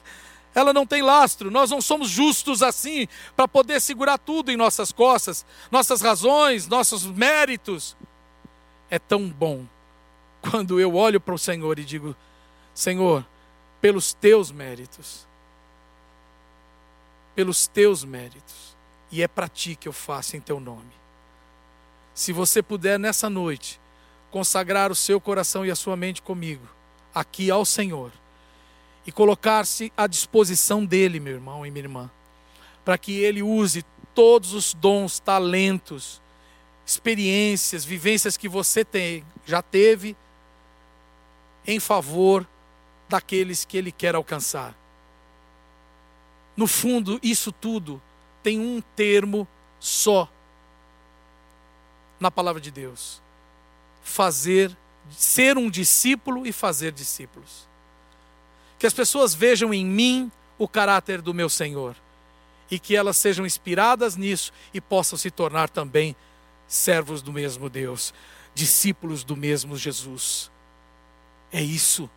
ela 0.54 0.72
não 0.72 0.86
tem 0.86 1.02
lastro. 1.02 1.50
Nós 1.50 1.70
não 1.70 1.80
somos 1.80 2.08
justos 2.08 2.62
assim 2.62 3.06
para 3.36 3.46
poder 3.46 3.80
segurar 3.80 4.18
tudo 4.18 4.50
em 4.50 4.56
nossas 4.56 4.92
costas, 4.92 5.44
nossas 5.70 6.00
razões, 6.00 6.66
nossos 6.66 7.04
méritos. 7.04 7.96
É 8.88 8.98
tão 8.98 9.28
bom 9.28 9.64
quando 10.50 10.80
eu 10.80 10.94
olho 10.94 11.20
para 11.20 11.34
o 11.34 11.38
Senhor 11.38 11.78
e 11.78 11.84
digo: 11.84 12.16
Senhor, 12.74 13.24
pelos 13.80 14.12
teus 14.12 14.50
méritos, 14.50 15.26
pelos 17.34 17.66
teus 17.66 18.04
méritos, 18.04 18.69
e 19.10 19.22
é 19.22 19.28
para 19.28 19.48
ti 19.48 19.74
que 19.74 19.88
eu 19.88 19.92
faço 19.92 20.36
em 20.36 20.40
teu 20.40 20.60
nome. 20.60 20.92
Se 22.14 22.32
você 22.32 22.62
puder 22.62 22.98
nessa 22.98 23.28
noite 23.28 23.80
consagrar 24.30 24.92
o 24.92 24.94
seu 24.94 25.20
coração 25.20 25.64
e 25.64 25.70
a 25.70 25.76
sua 25.76 25.96
mente 25.96 26.22
comigo, 26.22 26.66
aqui 27.14 27.50
ao 27.50 27.64
Senhor, 27.64 28.12
e 29.06 29.10
colocar-se 29.10 29.92
à 29.96 30.06
disposição 30.06 30.84
dele, 30.84 31.18
meu 31.18 31.34
irmão 31.34 31.66
e 31.66 31.70
minha 31.70 31.84
irmã, 31.84 32.10
para 32.84 32.98
que 32.98 33.12
ele 33.18 33.42
use 33.42 33.84
todos 34.14 34.52
os 34.52 34.74
dons, 34.74 35.18
talentos, 35.18 36.20
experiências, 36.86 37.84
vivências 37.84 38.36
que 38.36 38.48
você 38.48 38.84
tem, 38.84 39.24
já 39.46 39.62
teve 39.62 40.16
em 41.66 41.80
favor 41.80 42.46
daqueles 43.08 43.64
que 43.64 43.76
ele 43.76 43.90
quer 43.90 44.14
alcançar. 44.14 44.74
No 46.56 46.66
fundo, 46.66 47.18
isso 47.22 47.50
tudo 47.50 48.00
tem 48.42 48.58
um 48.58 48.80
termo 48.94 49.46
só 49.78 50.28
na 52.18 52.30
palavra 52.30 52.60
de 52.60 52.70
Deus: 52.70 53.20
fazer, 54.02 54.76
ser 55.10 55.58
um 55.58 55.70
discípulo 55.70 56.46
e 56.46 56.52
fazer 56.52 56.92
discípulos 56.92 57.70
que 58.80 58.86
as 58.86 58.94
pessoas 58.94 59.34
vejam 59.34 59.74
em 59.74 59.84
mim 59.84 60.32
o 60.58 60.66
caráter 60.66 61.20
do 61.20 61.34
meu 61.34 61.50
Senhor 61.50 61.94
e 62.70 62.78
que 62.78 62.96
elas 62.96 63.18
sejam 63.18 63.44
inspiradas 63.44 64.16
nisso 64.16 64.52
e 64.72 64.80
possam 64.80 65.18
se 65.18 65.30
tornar 65.30 65.68
também 65.68 66.16
servos 66.66 67.20
do 67.20 67.30
mesmo 67.30 67.68
Deus, 67.68 68.14
discípulos 68.54 69.22
do 69.22 69.36
mesmo 69.36 69.76
Jesus. 69.76 70.50
É 71.52 71.60
isso. 71.60 72.08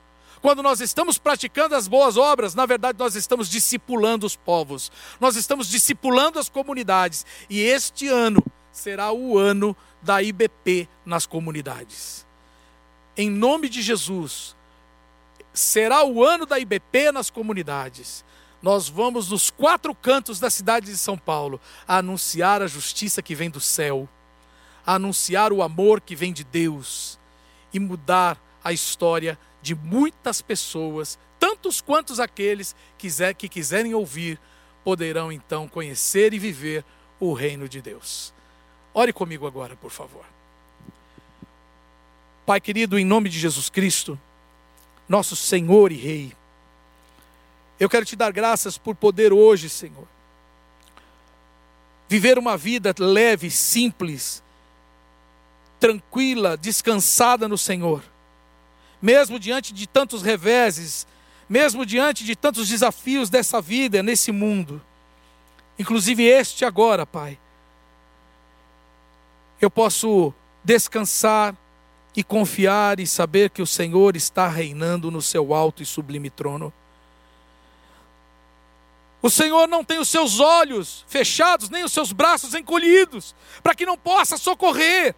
Quando 0.43 0.61
nós 0.61 0.81
estamos 0.81 1.17
praticando 1.17 1.73
as 1.73 1.87
boas 1.87 2.17
obras, 2.17 2.53
na 2.53 2.65
verdade 2.65 2.99
nós 2.99 3.15
estamos 3.15 3.49
discipulando 3.49 4.25
os 4.25 4.35
povos, 4.35 4.91
nós 5.17 5.37
estamos 5.37 5.69
discipulando 5.69 6.37
as 6.37 6.49
comunidades, 6.49 7.25
e 7.49 7.61
este 7.61 8.09
ano 8.09 8.43
será 8.69 9.13
o 9.13 9.37
ano 9.37 9.73
da 10.01 10.21
IBP 10.21 10.89
nas 11.05 11.25
comunidades. 11.25 12.27
Em 13.15 13.29
nome 13.29 13.69
de 13.69 13.81
Jesus, 13.81 14.53
será 15.53 16.03
o 16.03 16.21
ano 16.21 16.45
da 16.45 16.59
IBP 16.59 17.13
nas 17.13 17.29
comunidades. 17.29 18.25
Nós 18.61 18.89
vamos 18.89 19.29
nos 19.29 19.49
quatro 19.49 19.95
cantos 19.95 20.41
da 20.41 20.49
cidade 20.49 20.87
de 20.87 20.97
São 20.97 21.17
Paulo 21.17 21.57
anunciar 21.87 22.61
a 22.61 22.67
justiça 22.67 23.21
que 23.21 23.33
vem 23.33 23.49
do 23.49 23.61
céu, 23.61 24.09
anunciar 24.85 25.53
o 25.53 25.63
amor 25.63 26.01
que 26.01 26.17
vem 26.17 26.33
de 26.33 26.43
Deus 26.43 27.17
e 27.73 27.79
mudar 27.79 28.37
a 28.61 28.73
história 28.73 29.39
de 29.63 29.73
muitas 29.73 30.41
pessoas, 30.41 31.17
tantos 31.39 31.79
quantos 31.79 32.19
aqueles 32.19 32.75
quiser, 32.97 33.33
que 33.33 33.47
quiserem 33.47 33.95
ouvir, 33.95 34.37
poderão 34.83 35.31
então 35.31 35.69
conhecer 35.69 36.33
e 36.33 36.39
viver 36.39 36.83
o 37.17 37.31
reino 37.33 37.69
de 37.69 37.81
Deus. 37.81 38.33
Ore 38.93 39.13
comigo 39.13 39.47
agora, 39.47 39.75
por 39.77 39.89
favor. 39.89 40.25
Pai 42.45 42.59
querido, 42.59 42.99
em 42.99 43.05
nome 43.05 43.29
de 43.29 43.39
Jesus 43.39 43.69
Cristo, 43.69 44.19
nosso 45.07 45.33
Senhor 45.33 45.93
e 45.93 45.95
Rei. 45.95 46.33
Eu 47.79 47.89
quero 47.89 48.05
te 48.05 48.17
dar 48.17 48.33
graças 48.33 48.77
por 48.77 48.95
poder 48.95 49.31
hoje, 49.31 49.69
Senhor, 49.69 50.07
viver 52.09 52.37
uma 52.37 52.57
vida 52.57 52.93
leve, 52.99 53.49
simples, 53.49 54.43
tranquila, 55.79 56.57
descansada 56.57 57.47
no 57.47 57.57
Senhor, 57.57 58.03
mesmo 59.03 59.37
diante 59.37 59.73
de 59.73 59.85
tantos 59.85 60.21
reveses, 60.21 61.05
mesmo 61.49 61.85
diante 61.85 62.23
de 62.23 62.37
tantos 62.37 62.69
desafios 62.69 63.29
dessa 63.29 63.59
vida, 63.59 64.01
nesse 64.01 64.31
mundo, 64.31 64.81
inclusive 65.77 66.23
este 66.23 66.63
agora, 66.63 67.05
Pai. 67.05 67.37
Eu 69.59 69.69
posso 69.69 70.33
descansar 70.63 71.53
e 72.15 72.23
confiar 72.23 73.01
e 73.01 73.05
saber 73.05 73.49
que 73.49 73.61
o 73.61 73.67
Senhor 73.67 74.15
está 74.15 74.47
reinando 74.47 75.11
no 75.11 75.21
seu 75.21 75.53
alto 75.53 75.83
e 75.83 75.85
sublime 75.85 76.29
trono. 76.29 76.71
O 79.21 79.29
Senhor 79.29 79.67
não 79.67 79.83
tem 79.83 79.99
os 79.99 80.07
seus 80.07 80.39
olhos 80.39 81.03
fechados, 81.09 81.69
nem 81.69 81.83
os 81.83 81.91
seus 81.91 82.13
braços 82.13 82.53
encolhidos, 82.53 83.35
para 83.61 83.75
que 83.75 83.85
não 83.85 83.97
possa 83.97 84.37
socorrer. 84.37 85.13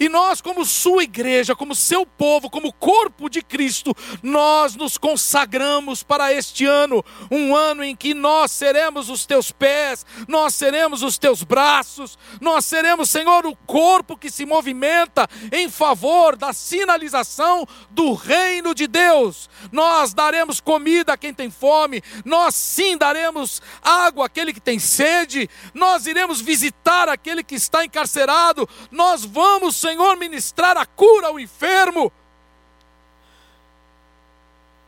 E 0.00 0.08
nós, 0.08 0.40
como 0.40 0.64
sua 0.64 1.02
igreja, 1.02 1.56
como 1.56 1.74
seu 1.74 2.06
povo, 2.06 2.48
como 2.48 2.72
corpo 2.72 3.28
de 3.28 3.42
Cristo, 3.42 3.94
nós 4.22 4.76
nos 4.76 4.96
consagramos 4.96 6.02
para 6.02 6.32
este 6.32 6.64
ano, 6.64 7.04
um 7.30 7.54
ano 7.54 7.82
em 7.82 7.96
que 7.96 8.14
nós 8.14 8.52
seremos 8.52 9.10
os 9.10 9.26
teus 9.26 9.50
pés, 9.50 10.06
nós 10.28 10.54
seremos 10.54 11.02
os 11.02 11.18
teus 11.18 11.42
braços, 11.42 12.16
nós 12.40 12.64
seremos, 12.64 13.10
Senhor, 13.10 13.44
o 13.44 13.56
corpo 13.56 14.16
que 14.16 14.30
se 14.30 14.46
movimenta 14.46 15.28
em 15.50 15.68
favor 15.68 16.36
da 16.36 16.52
sinalização 16.52 17.66
do 17.90 18.12
reino 18.12 18.74
de 18.74 18.86
Deus. 18.86 19.50
Nós 19.72 20.14
daremos 20.14 20.60
comida 20.60 21.14
a 21.14 21.18
quem 21.18 21.34
tem 21.34 21.50
fome, 21.50 22.02
nós 22.24 22.54
sim 22.54 22.96
daremos 22.96 23.60
água 23.82 24.26
àquele 24.26 24.52
que 24.52 24.60
tem 24.60 24.78
sede, 24.78 25.50
nós 25.74 26.06
iremos 26.06 26.40
visitar 26.40 27.08
aquele 27.08 27.42
que 27.42 27.56
está 27.56 27.84
encarcerado, 27.84 28.68
nós 28.90 29.24
vamos, 29.24 29.76
Senhor, 29.76 29.87
Senhor 29.88 30.18
ministrar 30.18 30.76
a 30.76 30.84
cura 30.84 31.28
ao 31.28 31.40
enfermo. 31.40 32.12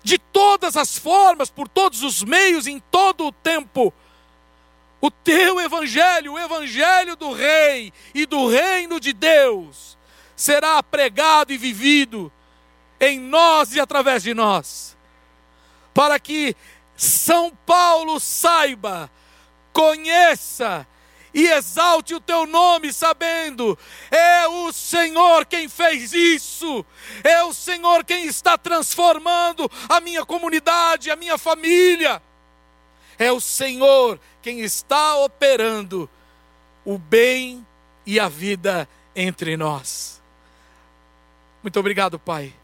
De 0.03 0.19
todas 0.19 0.77
as 0.77 0.99
formas, 0.99 1.49
por 1.49 1.67
todos 1.69 2.03
os 2.03 2.23
meios, 2.23 2.67
em 2.67 2.79
todo 2.79 3.27
o 3.27 3.33
tempo. 3.33 3.95
O 5.01 5.11
teu 5.11 5.59
evangelho, 5.59 6.35
o 6.35 6.39
evangelho 6.39 7.17
do 7.17 7.33
Rei 7.33 7.91
e 8.15 8.27
do 8.27 8.47
reino 8.47 9.01
de 9.01 9.15
Deus, 9.15 9.97
será 10.37 10.83
pregado 10.83 11.51
e 11.51 11.57
vivido 11.57 12.31
em 13.01 13.19
nós 13.19 13.75
e 13.75 13.81
através 13.81 14.23
de 14.23 14.35
nós, 14.35 14.95
para 15.95 16.21
que 16.21 16.55
São 16.95 17.51
Paulo 17.65 18.21
saiba, 18.21 19.11
conheça 19.73 20.87
e 21.33 21.47
exalte 21.47 22.15
o 22.15 22.21
teu 22.21 22.47
nome, 22.47 22.93
sabendo: 22.93 23.79
é 24.11 24.47
o 24.49 24.73
Senhor 24.73 25.47
quem 25.47 25.69
fez 25.69 26.13
isso, 26.13 26.85
é 27.23 27.43
o 27.45 27.53
Senhor 27.53 28.05
quem 28.05 28.27
está 28.27 28.59
transformando 28.59 29.71
a 29.89 30.01
minha 30.01 30.25
comunidade, 30.25 31.11
a 31.11 31.17
minha 31.17 31.39
família, 31.39 32.23
é 33.19 33.31
o 33.31 33.41
Senhor 33.41 34.21
quem 34.43 34.61
está 34.61 35.17
operando 35.17 36.09
o 36.85 36.99
bem 36.99 37.67
e 38.05 38.19
a 38.19 38.29
vida 38.29 38.89
entre 39.15 39.57
nós. 39.57 40.21
Muito 41.63 41.79
obrigado, 41.79 42.19
Pai. 42.19 42.55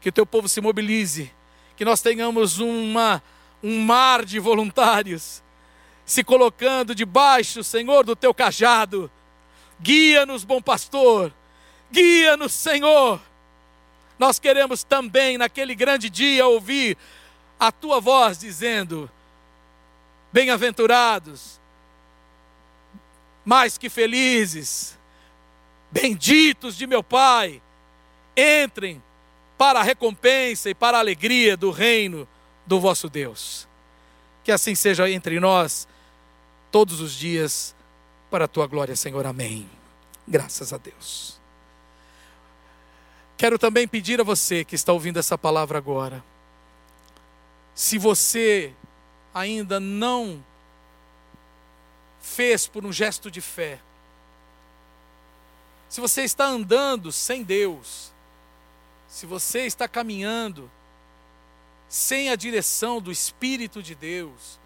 Que 0.00 0.08
o 0.08 0.12
teu 0.12 0.24
povo 0.24 0.48
se 0.48 0.60
mobilize, 0.60 1.30
que 1.76 1.84
nós 1.84 2.00
tenhamos 2.00 2.58
uma, 2.58 3.22
um 3.62 3.80
mar 3.80 4.24
de 4.24 4.38
voluntários 4.38 5.42
se 6.10 6.24
colocando 6.24 6.92
debaixo, 6.92 7.62
Senhor, 7.62 8.04
do 8.04 8.16
teu 8.16 8.34
cajado. 8.34 9.08
Guia-nos, 9.80 10.42
bom 10.42 10.60
pastor. 10.60 11.32
Guia-nos, 11.88 12.52
Senhor. 12.52 13.20
Nós 14.18 14.36
queremos 14.40 14.82
também, 14.82 15.38
naquele 15.38 15.72
grande 15.72 16.10
dia, 16.10 16.44
ouvir 16.48 16.98
a 17.60 17.70
tua 17.70 18.00
voz 18.00 18.40
dizendo: 18.40 19.08
Bem-aventurados, 20.32 21.60
mais 23.44 23.78
que 23.78 23.88
felizes, 23.88 24.98
benditos 25.92 26.76
de 26.76 26.88
meu 26.88 27.04
Pai, 27.04 27.62
entrem 28.36 29.00
para 29.56 29.78
a 29.78 29.84
recompensa 29.84 30.70
e 30.70 30.74
para 30.74 30.96
a 30.96 31.00
alegria 31.00 31.56
do 31.56 31.70
reino 31.70 32.26
do 32.66 32.80
vosso 32.80 33.08
Deus. 33.08 33.68
Que 34.42 34.50
assim 34.50 34.74
seja 34.74 35.08
entre 35.08 35.38
nós 35.38 35.86
todos 36.70 37.00
os 37.00 37.12
dias, 37.12 37.74
para 38.30 38.44
a 38.44 38.48
tua 38.48 38.66
glória, 38.66 38.94
Senhor. 38.94 39.26
Amém. 39.26 39.68
Graças 40.26 40.72
a 40.72 40.78
Deus. 40.78 41.40
Quero 43.36 43.58
também 43.58 43.88
pedir 43.88 44.20
a 44.20 44.24
você 44.24 44.64
que 44.64 44.74
está 44.74 44.92
ouvindo 44.92 45.18
essa 45.18 45.36
palavra 45.36 45.78
agora, 45.78 46.22
se 47.74 47.96
você 47.96 48.74
ainda 49.32 49.80
não 49.80 50.44
fez 52.20 52.66
por 52.66 52.84
um 52.84 52.92
gesto 52.92 53.30
de 53.30 53.40
fé, 53.40 53.80
se 55.88 56.00
você 56.00 56.22
está 56.22 56.44
andando 56.44 57.10
sem 57.10 57.42
Deus, 57.42 58.12
se 59.08 59.24
você 59.26 59.60
está 59.60 59.88
caminhando 59.88 60.70
sem 61.88 62.28
a 62.30 62.36
direção 62.36 63.00
do 63.00 63.10
Espírito 63.10 63.82
de 63.82 63.94
Deus, 63.94 64.59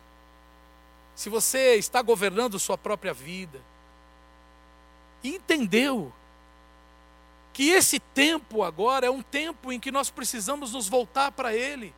se 1.14 1.28
você 1.28 1.76
está 1.76 2.02
governando 2.02 2.58
sua 2.58 2.76
própria 2.76 3.14
vida, 3.14 3.60
e 5.22 5.36
entendeu 5.36 6.12
que 7.52 7.70
esse 7.70 7.98
tempo 7.98 8.62
agora 8.62 9.06
é 9.06 9.10
um 9.10 9.22
tempo 9.22 9.72
em 9.72 9.78
que 9.78 9.92
nós 9.92 10.10
precisamos 10.10 10.72
nos 10.72 10.88
voltar 10.88 11.30
para 11.32 11.54
Ele 11.54 11.94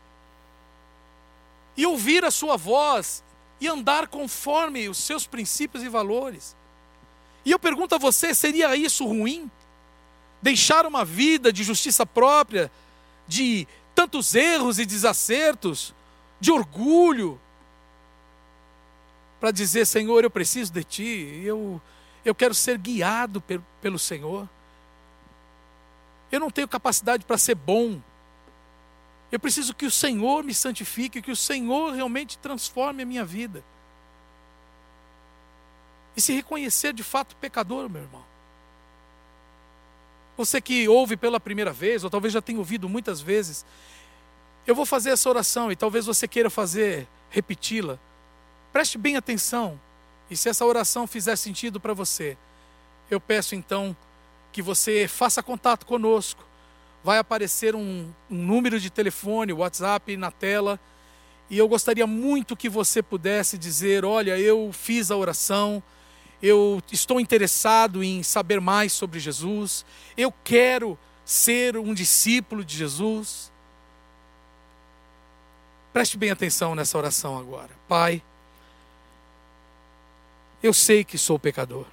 e 1.77 1.87
ouvir 1.87 2.25
a 2.25 2.31
Sua 2.31 2.57
voz 2.57 3.25
e 3.61 3.67
andar 3.67 4.09
conforme 4.09 4.89
os 4.89 4.99
seus 4.99 5.27
princípios 5.27 5.83
e 5.83 5.89
valores. 5.89 6.55
E 7.45 7.51
eu 7.51 7.59
pergunto 7.59 7.95
a 7.95 7.99
você: 7.99 8.35
seria 8.35 8.77
isso 8.77 9.07
ruim? 9.07 9.51
Deixar 10.43 10.85
uma 10.85 11.05
vida 11.05 11.53
de 11.53 11.65
justiça 11.65 12.05
própria, 12.05 12.71
de 13.27 13.67
tantos 13.95 14.35
erros 14.35 14.79
e 14.79 14.85
desacertos, 14.85 15.95
de 16.39 16.53
orgulho, 16.53 17.41
para 19.41 19.51
dizer: 19.51 19.87
Senhor, 19.87 20.25
eu 20.25 20.31
preciso 20.31 20.73
de 20.73 20.85
Ti, 20.85 21.43
eu, 21.45 21.81
eu 22.25 22.35
quero 22.35 22.55
ser 22.55 22.79
guiado 22.79 23.41
pelo, 23.41 23.65
pelo 23.81 23.99
Senhor. 23.99 24.49
Eu 26.31 26.41
não 26.41 26.51
tenho 26.51 26.69
capacidade 26.69 27.25
para 27.25 27.39
ser 27.39 27.55
bom. 27.55 28.01
Eu 29.31 29.41
preciso 29.41 29.75
que 29.75 29.87
o 29.87 29.91
Senhor 29.91 30.45
me 30.45 30.55
santifique, 30.55 31.23
que 31.23 31.31
o 31.31 31.37
Senhor 31.37 31.93
realmente 31.93 32.39
transforme 32.39 33.03
a 33.03 33.07
minha 33.07 33.25
vida. 33.25 33.65
E 36.17 36.21
se 36.21 36.33
reconhecer 36.33 36.93
de 36.93 37.03
fato 37.03 37.37
pecador, 37.37 37.89
meu 37.89 38.03
irmão. 38.03 38.25
Você 40.37 40.61
que 40.61 40.89
ouve 40.89 41.17
pela 41.17 41.41
primeira 41.41 41.73
vez, 41.73 42.05
ou 42.05 42.11
talvez 42.11 42.33
já 42.33 42.43
tenha 42.43 42.59
ouvido 42.59 42.89
muitas 42.89 43.21
vezes, 43.21 43.65
eu 44.67 44.75
vou 44.75 44.85
fazer 44.85 45.11
essa 45.11 45.29
oração 45.29 45.71
e 45.71 45.77
talvez 45.77 46.07
você 46.07 46.27
queira 46.27 46.51
fazer, 46.51 47.07
repeti-la. 47.31 47.99
Preste 48.77 48.99
bem 48.99 49.17
atenção. 49.17 49.81
E 50.31 50.37
se 50.37 50.51
essa 50.51 50.63
oração 50.63 51.07
fizer 51.07 51.35
sentido 51.37 51.81
para 51.81 51.95
você, 51.95 52.37
eu 53.11 53.19
peço 53.19 53.55
então 53.55 53.97
que 54.53 54.61
você 54.61 55.09
faça 55.09 55.43
contato 55.43 55.87
conosco. 55.87 56.45
Vai 57.03 57.17
aparecer 57.17 57.75
um, 57.75 58.13
um 58.31 58.37
número 58.37 58.79
de 58.79 58.91
telefone, 58.91 59.51
WhatsApp 59.51 60.15
na 60.19 60.31
tela. 60.31 60.79
E 61.49 61.57
eu 61.57 61.67
gostaria 61.67 62.07
muito 62.07 62.55
que 62.55 62.69
você 62.69 63.03
pudesse 63.03 63.57
dizer: 63.57 64.05
Olha, 64.05 64.39
eu 64.39 64.71
fiz 64.75 65.11
a 65.11 65.17
oração, 65.17 65.83
eu 66.43 66.83
estou 66.93 67.19
interessado 67.19 68.05
em 68.05 68.23
saber 68.23 68.61
mais 68.61 68.93
sobre 68.93 69.19
Jesus, 69.19 69.87
eu 70.19 70.31
quero 70.45 70.99
ser 71.25 71.79
um 71.79 71.95
discípulo 71.95 72.63
de 72.63 72.77
Jesus. 72.77 73.51
Preste 75.95 76.19
bem 76.19 76.31
atenção 76.31 76.75
nessa 76.75 76.99
oração 76.99 77.39
agora. 77.39 77.71
Pai, 77.89 78.23
eu 80.67 80.75
sei 80.75 81.05
que 81.05 81.17
sou 81.17 81.39
pecador 81.39 81.87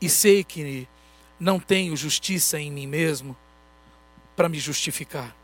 e 0.00 0.08
sei 0.08 0.44
que 0.44 0.86
não 1.40 1.58
tenho 1.58 1.96
justiça 1.96 2.60
em 2.60 2.70
mim 2.70 2.86
mesmo 2.86 3.36
para 4.36 4.48
me 4.48 4.58
justificar. 4.58 5.34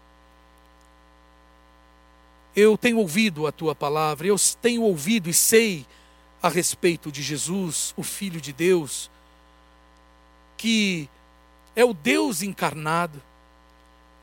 Eu 2.55 2.77
tenho 2.77 2.99
ouvido 2.99 3.47
a 3.47 3.53
tua 3.53 3.75
palavra, 3.75 4.27
eu 4.27 4.37
tenho 4.61 4.83
ouvido 4.83 5.31
e 5.31 5.35
sei 5.35 5.87
a 6.43 6.49
respeito 6.49 7.11
de 7.11 7.23
Jesus, 7.23 7.95
o 7.97 8.03
Filho 8.03 8.41
de 8.41 8.53
Deus, 8.53 9.11
que 10.57 11.09
é 11.75 11.85
o 11.85 11.95
Deus 11.95 12.43
encarnado, 12.43 13.23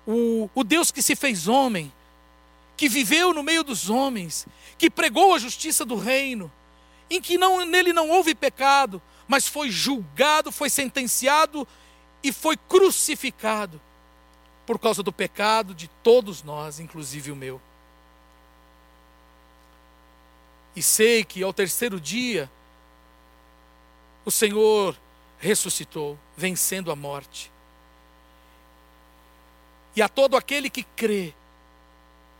o, 0.05 0.49
o 0.53 0.63
Deus 0.63 0.91
que 0.91 1.01
se 1.01 1.15
fez 1.15 1.47
homem, 1.47 1.91
que 2.75 2.87
viveu 2.87 3.33
no 3.33 3.41
meio 3.41 3.63
dos 3.63 3.89
homens, 3.89 4.45
que 4.77 4.89
pregou 4.89 5.33
a 5.33 5.39
justiça 5.39 5.83
do 5.83 5.95
reino, 5.95 6.51
em 7.09 7.21
que 7.21 7.37
não, 7.37 7.65
nele 7.65 7.93
não 7.93 8.09
houve 8.09 8.35
pecado, 8.35 9.01
mas 9.27 9.47
foi 9.47 9.69
julgado, 9.69 10.51
foi 10.51 10.69
sentenciado 10.69 11.67
e 12.23 12.31
foi 12.31 12.57
crucificado 12.57 13.79
por 14.65 14.77
causa 14.77 15.01
do 15.01 15.13
pecado 15.13 15.73
de 15.73 15.87
todos 16.03 16.43
nós, 16.43 16.79
inclusive 16.79 17.31
o 17.31 17.35
meu. 17.35 17.61
E 20.75 20.81
sei 20.83 21.23
que 21.23 21.41
ao 21.41 21.53
terceiro 21.53 21.99
dia, 21.99 22.51
o 24.25 24.29
Senhor 24.29 24.95
ressuscitou, 25.39 26.19
vencendo 26.35 26.91
a 26.91 26.95
morte. 26.95 27.51
E 29.95 30.01
a 30.01 30.09
todo 30.09 30.35
aquele 30.35 30.69
que 30.69 30.83
crê, 30.83 31.33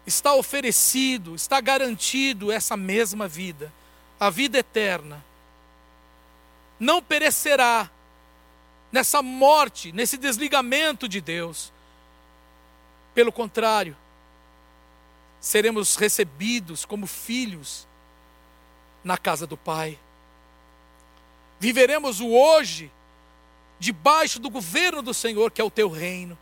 está 0.06 0.34
oferecido, 0.34 1.34
está 1.34 1.60
garantido 1.60 2.52
essa 2.52 2.77
mesma 2.77 3.27
vida, 3.27 3.72
a 4.19 4.30
vida 4.30 4.57
eterna, 4.57 5.23
não 6.80 7.02
perecerá 7.02 7.89
nessa 8.91 9.22
morte, 9.22 9.91
nesse 9.91 10.18
desligamento 10.18 11.07
de 11.07 11.22
Deus. 11.22 11.72
Pelo 13.14 13.31
contrário, 13.31 13.95
seremos 15.39 15.95
recebidos 15.95 16.85
como 16.85 17.07
filhos 17.07 17.88
na 19.03 19.18
casa 19.18 19.48
do 19.48 19.57
Pai. 19.57 19.98
Viveremos 21.60 22.19
o 22.19 22.30
hoje 22.30 22.91
debaixo 23.80 24.39
do 24.39 24.49
governo 24.49 25.02
do 25.02 25.14
Senhor, 25.14 25.52
que 25.52 25.61
é 25.61 25.64
o 25.64 25.72
teu 25.72 25.89
reino. 25.89 26.38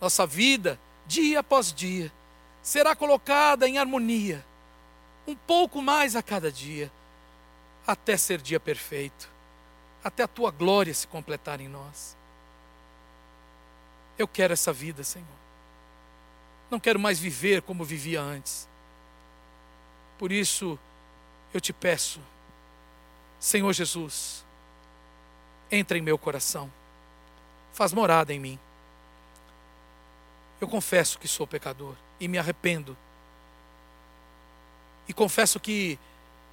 Nossa 0.00 0.26
vida, 0.26 0.78
dia 1.06 1.40
após 1.40 1.72
dia, 1.72 2.12
será 2.62 2.94
colocada 2.94 3.68
em 3.68 3.78
harmonia, 3.78 4.44
um 5.26 5.34
pouco 5.34 5.80
mais 5.80 6.16
a 6.16 6.22
cada 6.22 6.50
dia, 6.50 6.90
até 7.86 8.16
ser 8.16 8.40
dia 8.40 8.60
perfeito 8.60 9.32
até 10.02 10.22
a 10.22 10.28
tua 10.28 10.50
glória 10.50 10.92
se 10.92 11.06
completar 11.06 11.60
em 11.60 11.68
nós. 11.68 12.16
Eu 14.18 14.26
quero 14.26 14.52
essa 14.52 14.72
vida, 14.72 15.04
Senhor. 15.04 15.26
Não 16.70 16.80
quero 16.80 16.98
mais 16.98 17.18
viver 17.18 17.62
como 17.62 17.84
vivia 17.84 18.20
antes. 18.20 18.68
Por 20.18 20.32
isso, 20.32 20.78
eu 21.52 21.60
te 21.60 21.72
peço, 21.72 22.20
Senhor 23.38 23.72
Jesus, 23.72 24.44
entra 25.70 25.98
em 25.98 26.02
meu 26.02 26.16
coração, 26.16 26.72
faz 27.72 27.92
morada 27.92 28.32
em 28.32 28.38
mim. 28.38 28.58
Eu 30.60 30.68
confesso 30.68 31.18
que 31.18 31.26
sou 31.26 31.46
pecador 31.46 31.94
e 32.20 32.28
me 32.28 32.38
arrependo. 32.38 32.96
E 35.12 35.14
confesso 35.14 35.60
que 35.60 35.98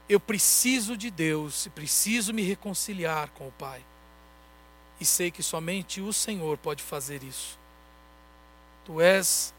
eu 0.09 0.19
preciso 0.19 0.97
de 0.97 1.09
Deus 1.09 1.65
e 1.65 1.69
preciso 1.69 2.33
me 2.33 2.41
reconciliar 2.41 3.29
com 3.29 3.47
o 3.47 3.51
Pai. 3.53 3.81
E 4.99 5.05
sei 5.05 5.31
que 5.31 5.41
somente 5.41 6.01
o 6.01 6.11
Senhor 6.11 6.57
pode 6.57 6.83
fazer 6.83 7.23
isso. 7.23 7.57
Tu 8.83 8.99
és 8.99 9.53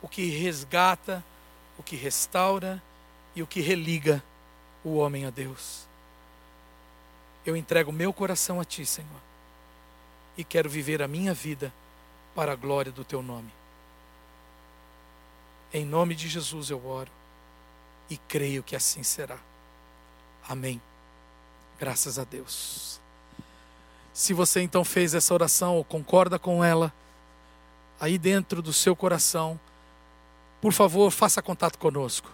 o 0.00 0.08
que 0.08 0.24
resgata, 0.30 1.22
o 1.78 1.82
que 1.82 1.94
restaura 1.94 2.82
e 3.34 3.42
o 3.42 3.46
que 3.46 3.60
religa 3.60 4.24
o 4.82 4.96
homem 4.96 5.26
a 5.26 5.30
Deus. 5.30 5.86
Eu 7.44 7.54
entrego 7.54 7.92
meu 7.92 8.14
coração 8.14 8.58
a 8.58 8.64
Ti, 8.64 8.86
Senhor, 8.86 9.20
e 10.38 10.42
quero 10.42 10.70
viver 10.70 11.02
a 11.02 11.06
minha 11.06 11.34
vida 11.34 11.70
para 12.34 12.52
a 12.52 12.56
glória 12.56 12.90
do 12.90 13.04
Teu 13.04 13.20
nome. 13.20 13.52
Em 15.70 15.84
nome 15.84 16.14
de 16.14 16.30
Jesus 16.30 16.70
eu 16.70 16.86
oro 16.86 17.10
e 18.08 18.16
creio 18.16 18.62
que 18.62 18.76
assim 18.76 19.02
será. 19.02 19.38
Amém. 20.48 20.80
Graças 21.78 22.18
a 22.18 22.24
Deus. 22.24 23.00
Se 24.12 24.32
você 24.32 24.62
então 24.62 24.84
fez 24.84 25.14
essa 25.14 25.34
oração 25.34 25.76
ou 25.76 25.84
concorda 25.84 26.38
com 26.38 26.64
ela, 26.64 26.92
aí 28.00 28.16
dentro 28.16 28.62
do 28.62 28.72
seu 28.72 28.96
coração, 28.96 29.58
por 30.60 30.72
favor, 30.72 31.10
faça 31.10 31.42
contato 31.42 31.78
conosco. 31.78 32.30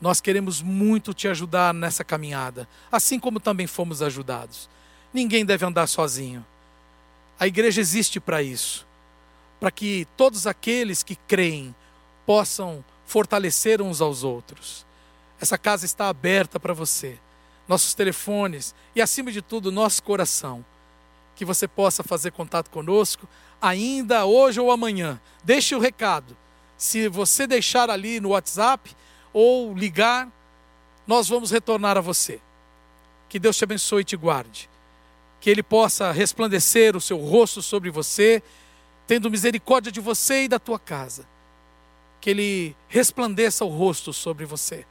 Nós 0.00 0.20
queremos 0.20 0.60
muito 0.60 1.14
te 1.14 1.28
ajudar 1.28 1.72
nessa 1.72 2.04
caminhada, 2.04 2.68
assim 2.90 3.18
como 3.18 3.40
também 3.40 3.66
fomos 3.66 4.02
ajudados. 4.02 4.68
Ninguém 5.12 5.44
deve 5.44 5.64
andar 5.64 5.86
sozinho. 5.86 6.44
A 7.38 7.46
igreja 7.46 7.80
existe 7.80 8.18
para 8.18 8.42
isso 8.42 8.86
para 9.58 9.70
que 9.70 10.06
todos 10.16 10.46
aqueles 10.46 11.02
que 11.02 11.16
creem 11.16 11.74
possam 12.24 12.84
fortalecer 13.06 13.80
uns 13.80 14.00
aos 14.00 14.24
outros. 14.24 14.84
Essa 15.40 15.56
casa 15.56 15.86
está 15.86 16.08
aberta 16.08 16.58
para 16.58 16.74
você, 16.74 17.18
nossos 17.68 17.94
telefones 17.94 18.74
e, 18.94 19.00
acima 19.00 19.30
de 19.30 19.40
tudo, 19.40 19.72
nosso 19.72 20.02
coração. 20.02 20.64
Que 21.34 21.44
você 21.44 21.68
possa 21.68 22.02
fazer 22.02 22.32
contato 22.32 22.70
conosco, 22.70 23.28
ainda 23.60 24.24
hoje 24.24 24.60
ou 24.60 24.70
amanhã. 24.70 25.20
Deixe 25.44 25.74
o 25.74 25.78
recado. 25.78 26.36
Se 26.76 27.08
você 27.08 27.46
deixar 27.46 27.88
ali 27.88 28.20
no 28.20 28.30
WhatsApp 28.30 28.94
ou 29.32 29.72
ligar, 29.74 30.28
nós 31.06 31.28
vamos 31.28 31.50
retornar 31.50 31.96
a 31.96 32.00
você. 32.00 32.40
Que 33.28 33.38
Deus 33.38 33.56
te 33.56 33.64
abençoe 33.64 34.02
e 34.02 34.04
te 34.04 34.16
guarde. 34.16 34.68
Que 35.40 35.50
Ele 35.50 35.62
possa 35.62 36.10
resplandecer 36.12 36.96
o 36.96 37.00
seu 37.00 37.18
rosto 37.18 37.60
sobre 37.60 37.90
você, 37.90 38.42
tendo 39.06 39.30
misericórdia 39.30 39.92
de 39.92 40.00
você 40.00 40.44
e 40.44 40.48
da 40.48 40.58
tua 40.58 40.78
casa. 40.78 41.26
Que 42.26 42.30
Ele 42.30 42.76
resplandeça 42.88 43.64
o 43.64 43.68
rosto 43.68 44.12
sobre 44.12 44.44
você 44.44 44.84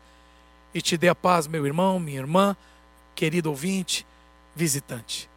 e 0.73 0.81
te 0.81 0.95
dê 0.95 1.09
a 1.09 1.13
paz, 1.13 1.47
meu 1.47 1.65
irmão, 1.65 1.99
minha 1.99 2.19
irmã, 2.19 2.55
querido 3.13 3.49
ouvinte, 3.49 4.07
visitante. 4.55 5.29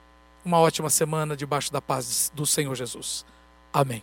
Uma 0.45 0.61
ótima 0.61 0.91
semana 0.91 1.37
debaixo 1.37 1.73
da 1.73 1.83
paz 1.83 2.31
do 2.33 2.47
Senhor 2.47 2.73
Jesus. 2.77 3.27
Amém. 3.73 4.01